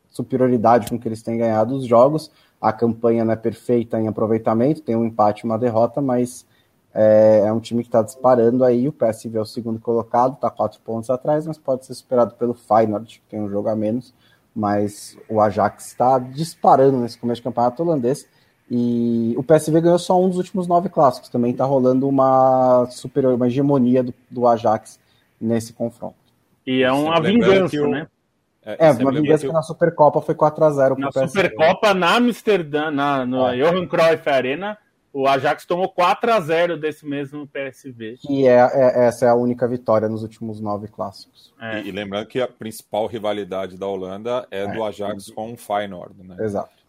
[0.09, 2.31] superioridade com que eles têm ganhado os jogos.
[2.59, 6.45] A campanha não é perfeita em aproveitamento, tem um empate uma derrota, mas
[6.93, 8.87] é, é um time que está disparando aí.
[8.87, 12.53] O PSV é o segundo colocado, está quatro pontos atrás, mas pode ser superado pelo
[12.53, 14.13] Feyenoord, que tem um jogo a menos.
[14.55, 18.27] Mas o Ajax está disparando nesse começo de campeonato holandês.
[18.75, 21.29] E o PSV ganhou só um dos últimos nove clássicos.
[21.29, 24.99] Também está rolando uma superior, uma hegemonia do, do, Ajax
[25.39, 26.15] nesse confronto.
[26.65, 27.87] E é uma vingança, o...
[27.87, 28.07] né?
[28.65, 33.47] É, é uma vingança que, na Supercopa foi 4x0 Na Supercopa, na Amsterdã, na, no
[33.47, 33.57] é.
[33.57, 34.75] Johan Cruyff Arena,
[35.11, 38.15] o Ajax tomou 4x0 desse mesmo PSV.
[38.21, 41.53] Que é, é, essa é a única vitória nos últimos nove clássicos.
[41.61, 41.81] É.
[41.81, 44.87] E, e, lembrando que a principal rivalidade da Holanda é, do é.
[44.87, 46.37] Ajax com o Feyenoord, né?
[46.39, 46.82] Exato.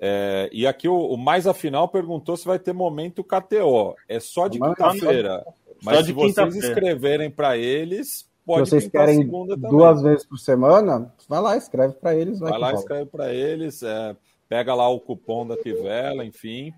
[0.00, 3.94] É, e aqui o, o, mais afinal perguntou se vai ter momento KTO.
[4.08, 5.44] É só de quinta-feira.
[5.82, 9.26] Mas de se vocês escreverem para eles, pode vocês querem
[9.56, 12.38] duas vezes por semana, vai lá, escreve para eles.
[12.38, 13.82] Vai, vai lá, escreve para eles.
[13.82, 14.16] É,
[14.48, 16.72] pega lá o cupom da Tivela, enfim.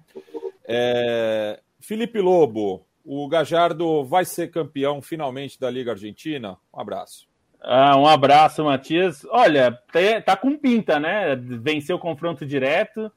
[0.65, 6.59] É, Felipe Lobo, o Gajardo vai ser campeão finalmente da Liga Argentina?
[6.75, 7.29] Um abraço.
[7.69, 9.27] Ah, um abraço, Matias.
[9.29, 11.35] Olha, tá, tá com pinta, né?
[11.35, 13.11] Venceu o confronto direto.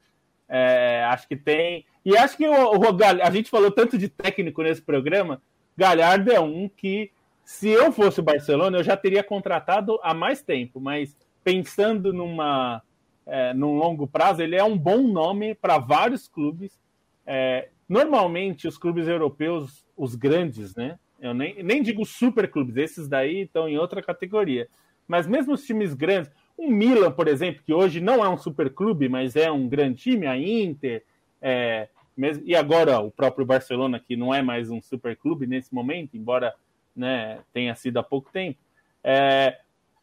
[0.48, 1.86] É, acho que tem.
[2.04, 5.40] E acho que o, o, a gente falou tanto de técnico nesse programa.
[5.76, 7.12] Galhardo é um que,
[7.44, 10.80] se eu fosse o Barcelona, eu já teria contratado há mais tempo.
[10.80, 12.82] Mas pensando numa,
[13.24, 16.76] é, num longo prazo, ele é um bom nome para vários clubes.
[17.24, 20.98] É, normalmente, os clubes europeus, os grandes, né?
[21.20, 24.68] Eu nem, nem digo super clubes, esses daí estão em outra categoria.
[25.06, 28.72] Mas mesmo os times grandes, o Milan, por exemplo, que hoje não é um super
[28.72, 31.02] clube, mas é um grande time, a Inter,
[31.42, 35.74] é, mesmo, e agora o próprio Barcelona, que não é mais um super clube nesse
[35.74, 36.54] momento, embora
[36.94, 38.58] né, tenha sido há pouco tempo.
[39.02, 39.58] É,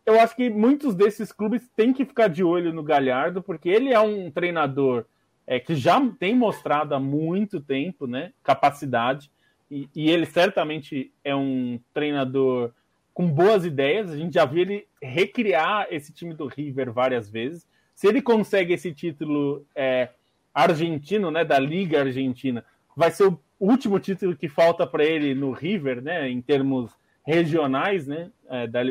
[0.05, 3.93] eu acho que muitos desses clubes têm que ficar de olho no Galhardo, porque ele
[3.93, 5.05] é um treinador
[5.45, 9.29] é, que já tem mostrado há muito tempo né, capacidade
[9.69, 12.71] e, e, ele certamente é um treinador
[13.13, 14.09] com boas ideias.
[14.11, 17.67] A gente já viu ele recriar esse time do River várias vezes.
[17.93, 20.09] Se ele consegue esse título é,
[20.53, 22.63] argentino, né, da Liga Argentina,
[22.95, 26.91] vai ser o último título que falta para ele no River, né, em termos
[27.25, 28.81] regionais, né, é, da,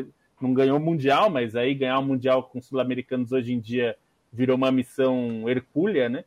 [0.41, 3.97] não ganhou o Mundial, mas aí ganhar o Mundial com sul-americanos hoje em dia
[4.31, 6.23] virou uma missão hercúlea, né?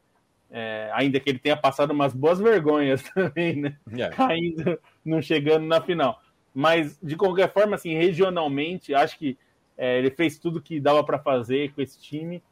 [0.50, 3.76] É, ainda que ele tenha passado umas boas vergonhas também, né?
[3.90, 4.16] Yeah.
[4.18, 4.32] É.
[4.32, 6.20] Ainda não chegando na final.
[6.54, 9.38] Mas, de qualquer forma, assim, regionalmente, acho que
[9.78, 12.42] é, ele fez tudo que dava para fazer com esse time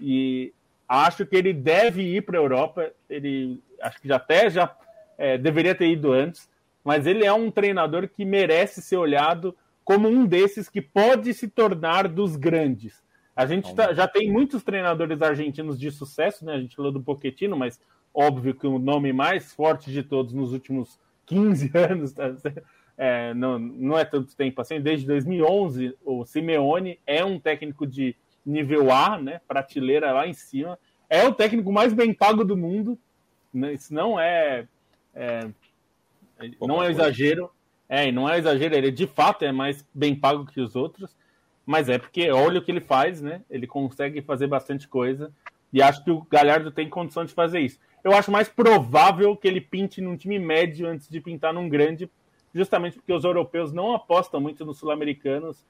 [0.00, 0.52] e
[0.88, 2.92] acho que ele deve ir para a Europa.
[3.10, 4.74] Ele acho que já até já
[5.18, 6.48] é, deveria ter ido antes,
[6.84, 9.54] mas ele é um treinador que merece ser olhado
[9.84, 13.02] como um desses que pode se tornar dos grandes.
[13.38, 16.54] A gente tá, já tem muitos treinadores argentinos de sucesso, né?
[16.54, 17.80] A gente falou do Pochettino, mas
[18.12, 22.34] óbvio que o nome mais forte de todos nos últimos 15 anos, tá?
[22.96, 28.16] é, não, não é tanto tempo assim, desde 2011, o Simeone é um técnico de
[28.44, 29.40] nível A, né?
[29.46, 30.76] Prateleira lá em cima.
[31.08, 32.98] É o técnico mais bem pago do mundo.
[33.54, 33.74] Né?
[33.74, 34.66] Isso não é,
[35.14, 35.48] é
[36.60, 37.52] não é exagero.
[37.88, 41.16] É, não é exagero, ele de fato é mais bem pago que os outros,
[41.68, 43.42] mas é porque olha o que ele faz, né?
[43.50, 45.30] Ele consegue fazer bastante coisa
[45.70, 47.78] e acho que o Galhardo tem condição de fazer isso.
[48.02, 52.10] Eu acho mais provável que ele pinte num time médio antes de pintar num grande,
[52.54, 55.62] justamente porque os europeus não apostam muito nos sul-americanos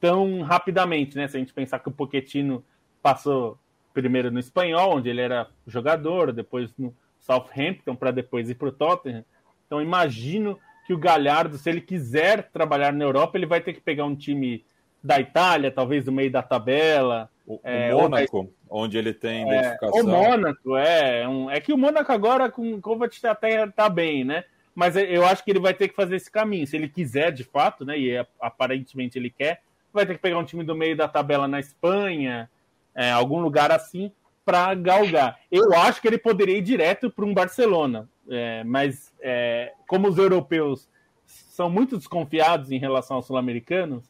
[0.00, 1.28] tão rapidamente, né?
[1.28, 2.64] Se a gente pensar que o Pochettino
[3.00, 3.56] passou
[3.94, 8.72] primeiro no espanhol, onde ele era jogador, depois no Southampton, para depois ir para o
[8.72, 9.24] Tottenham.
[9.64, 10.58] Então imagino
[10.88, 14.16] que o Galhardo, se ele quiser trabalhar na Europa, ele vai ter que pegar um
[14.16, 14.64] time
[15.06, 17.30] da Itália, talvez do meio da tabela.
[17.46, 20.00] O, é, o Mônaco, onde ele tem é, identificação.
[20.00, 21.22] O Mônaco, é.
[21.22, 24.44] é um, é que o Mônaco agora com o Kovac até tá bem, né?
[24.74, 26.66] Mas eu acho que ele vai ter que fazer esse caminho.
[26.66, 27.98] Se ele quiser, de fato, né?
[27.98, 29.62] E aparentemente ele quer,
[29.92, 32.50] vai ter que pegar um time do meio da tabela na Espanha,
[32.94, 34.12] é, algum lugar assim,
[34.44, 35.38] para galgar.
[35.50, 38.08] Eu acho que ele poderia ir direto para um Barcelona.
[38.28, 40.88] É, mas é, como os europeus
[41.24, 44.04] são muito desconfiados em relação aos sul-americanos,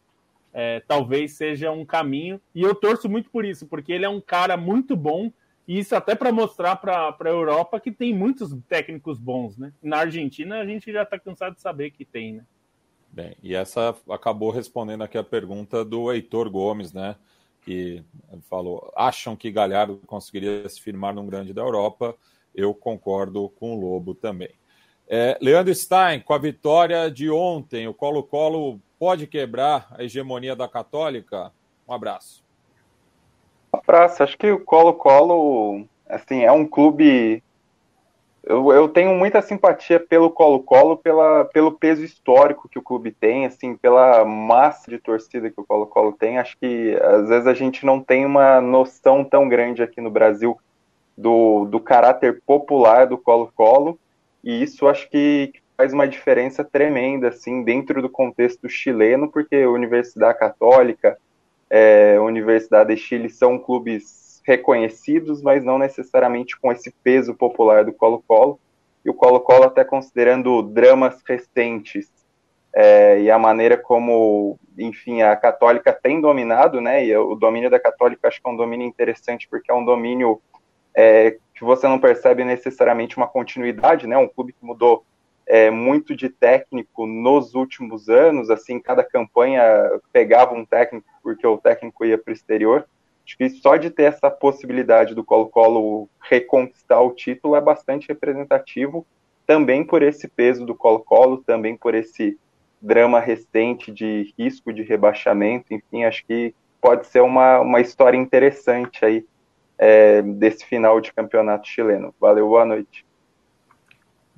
[0.59, 2.41] é, talvez seja um caminho.
[2.55, 5.31] E eu torço muito por isso, porque ele é um cara muito bom.
[5.69, 9.73] E isso até para mostrar para a Europa que tem muitos técnicos bons, né?
[9.83, 12.45] Na Argentina a gente já está cansado de saber que tem, né?
[13.11, 17.17] Bem, e essa acabou respondendo aqui a pergunta do Heitor Gomes, né?
[17.63, 18.03] Que
[18.49, 22.17] falou: acham que Galhardo conseguiria se firmar num grande da Europa?
[22.57, 24.49] eu concordo com o Lobo também.
[25.07, 30.69] É, Leandro Stein, com a vitória de ontem, o Colo-Colo pode quebrar a hegemonia da
[30.69, 31.53] Católica?
[31.89, 32.45] Um abraço.
[33.73, 34.23] Um abraço.
[34.23, 37.43] Acho que o Colo-Colo assim, é um clube.
[38.43, 41.01] Eu, eu tenho muita simpatia pelo Colo-Colo,
[41.53, 46.13] pelo peso histórico que o clube tem, assim, pela massa de torcida que o Colo-Colo
[46.13, 46.39] tem.
[46.39, 50.57] Acho que às vezes a gente não tem uma noção tão grande aqui no Brasil
[51.17, 53.99] do, do caráter popular do Colo-Colo,
[54.45, 59.71] e isso acho que faz uma diferença tremenda, assim, dentro do contexto chileno, porque a
[59.71, 61.19] Universidade Católica,
[61.69, 67.93] é, Universidade de Chile são clubes reconhecidos, mas não necessariamente com esse peso popular do
[67.93, 68.59] Colo-Colo,
[69.05, 72.11] e o Colo-Colo até considerando dramas recentes
[72.75, 77.81] é, e a maneira como, enfim, a Católica tem dominado, né, e o domínio da
[77.81, 80.41] Católica acho que é um domínio interessante, porque é um domínio
[80.97, 84.17] é, que você não percebe necessariamente uma continuidade, né?
[84.17, 85.05] Um clube que mudou
[85.47, 89.63] é, muito de técnico nos últimos anos, assim, cada campanha
[90.13, 92.87] pegava um técnico porque o técnico ia para o exterior.
[93.25, 99.07] Acho que só de ter essa possibilidade do Colo-Colo reconquistar o título é bastante representativo,
[99.47, 102.39] também por esse peso do Colo-Colo, também por esse
[102.81, 109.05] drama recente de risco de rebaixamento, enfim, acho que pode ser uma, uma história interessante
[109.05, 109.25] aí
[109.79, 112.15] é, desse final de campeonato chileno.
[112.21, 113.06] Valeu, boa noite.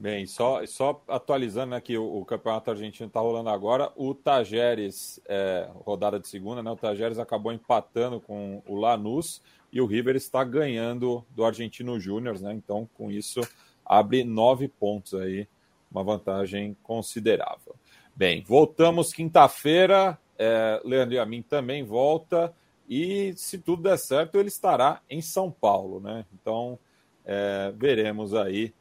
[0.00, 3.92] Bem, só, só atualizando aqui, né, o, o, campeonato argentino está rolando agora.
[3.96, 6.70] O Tajeres, é, rodada de segunda, né?
[6.70, 9.42] O Tajeres acabou empatando com o Lanús
[9.72, 12.54] e o River está ganhando do Argentino Júnior, né?
[12.54, 13.40] Então, com isso,
[13.84, 15.48] abre nove pontos aí,
[15.90, 17.74] uma vantagem considerável.
[18.14, 20.16] Bem, voltamos quinta-feira.
[20.38, 22.54] É, Leandro e a mim também volta.
[22.88, 26.24] E se tudo der certo, ele estará em São Paulo, né?
[26.32, 26.78] Então
[27.24, 28.72] é, veremos aí.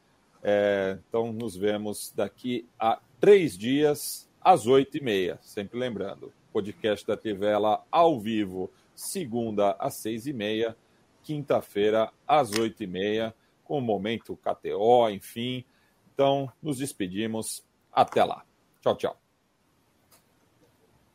[0.49, 5.37] É, então nos vemos daqui a três dias às oito e meia.
[5.41, 10.73] Sempre lembrando, podcast da Tivela ao vivo, segunda às seis e meia,
[11.21, 15.65] quinta-feira às oito e meia, com o momento KTO, enfim.
[16.13, 17.61] Então nos despedimos.
[17.91, 18.45] Até lá.
[18.79, 19.26] Tchau, tchau.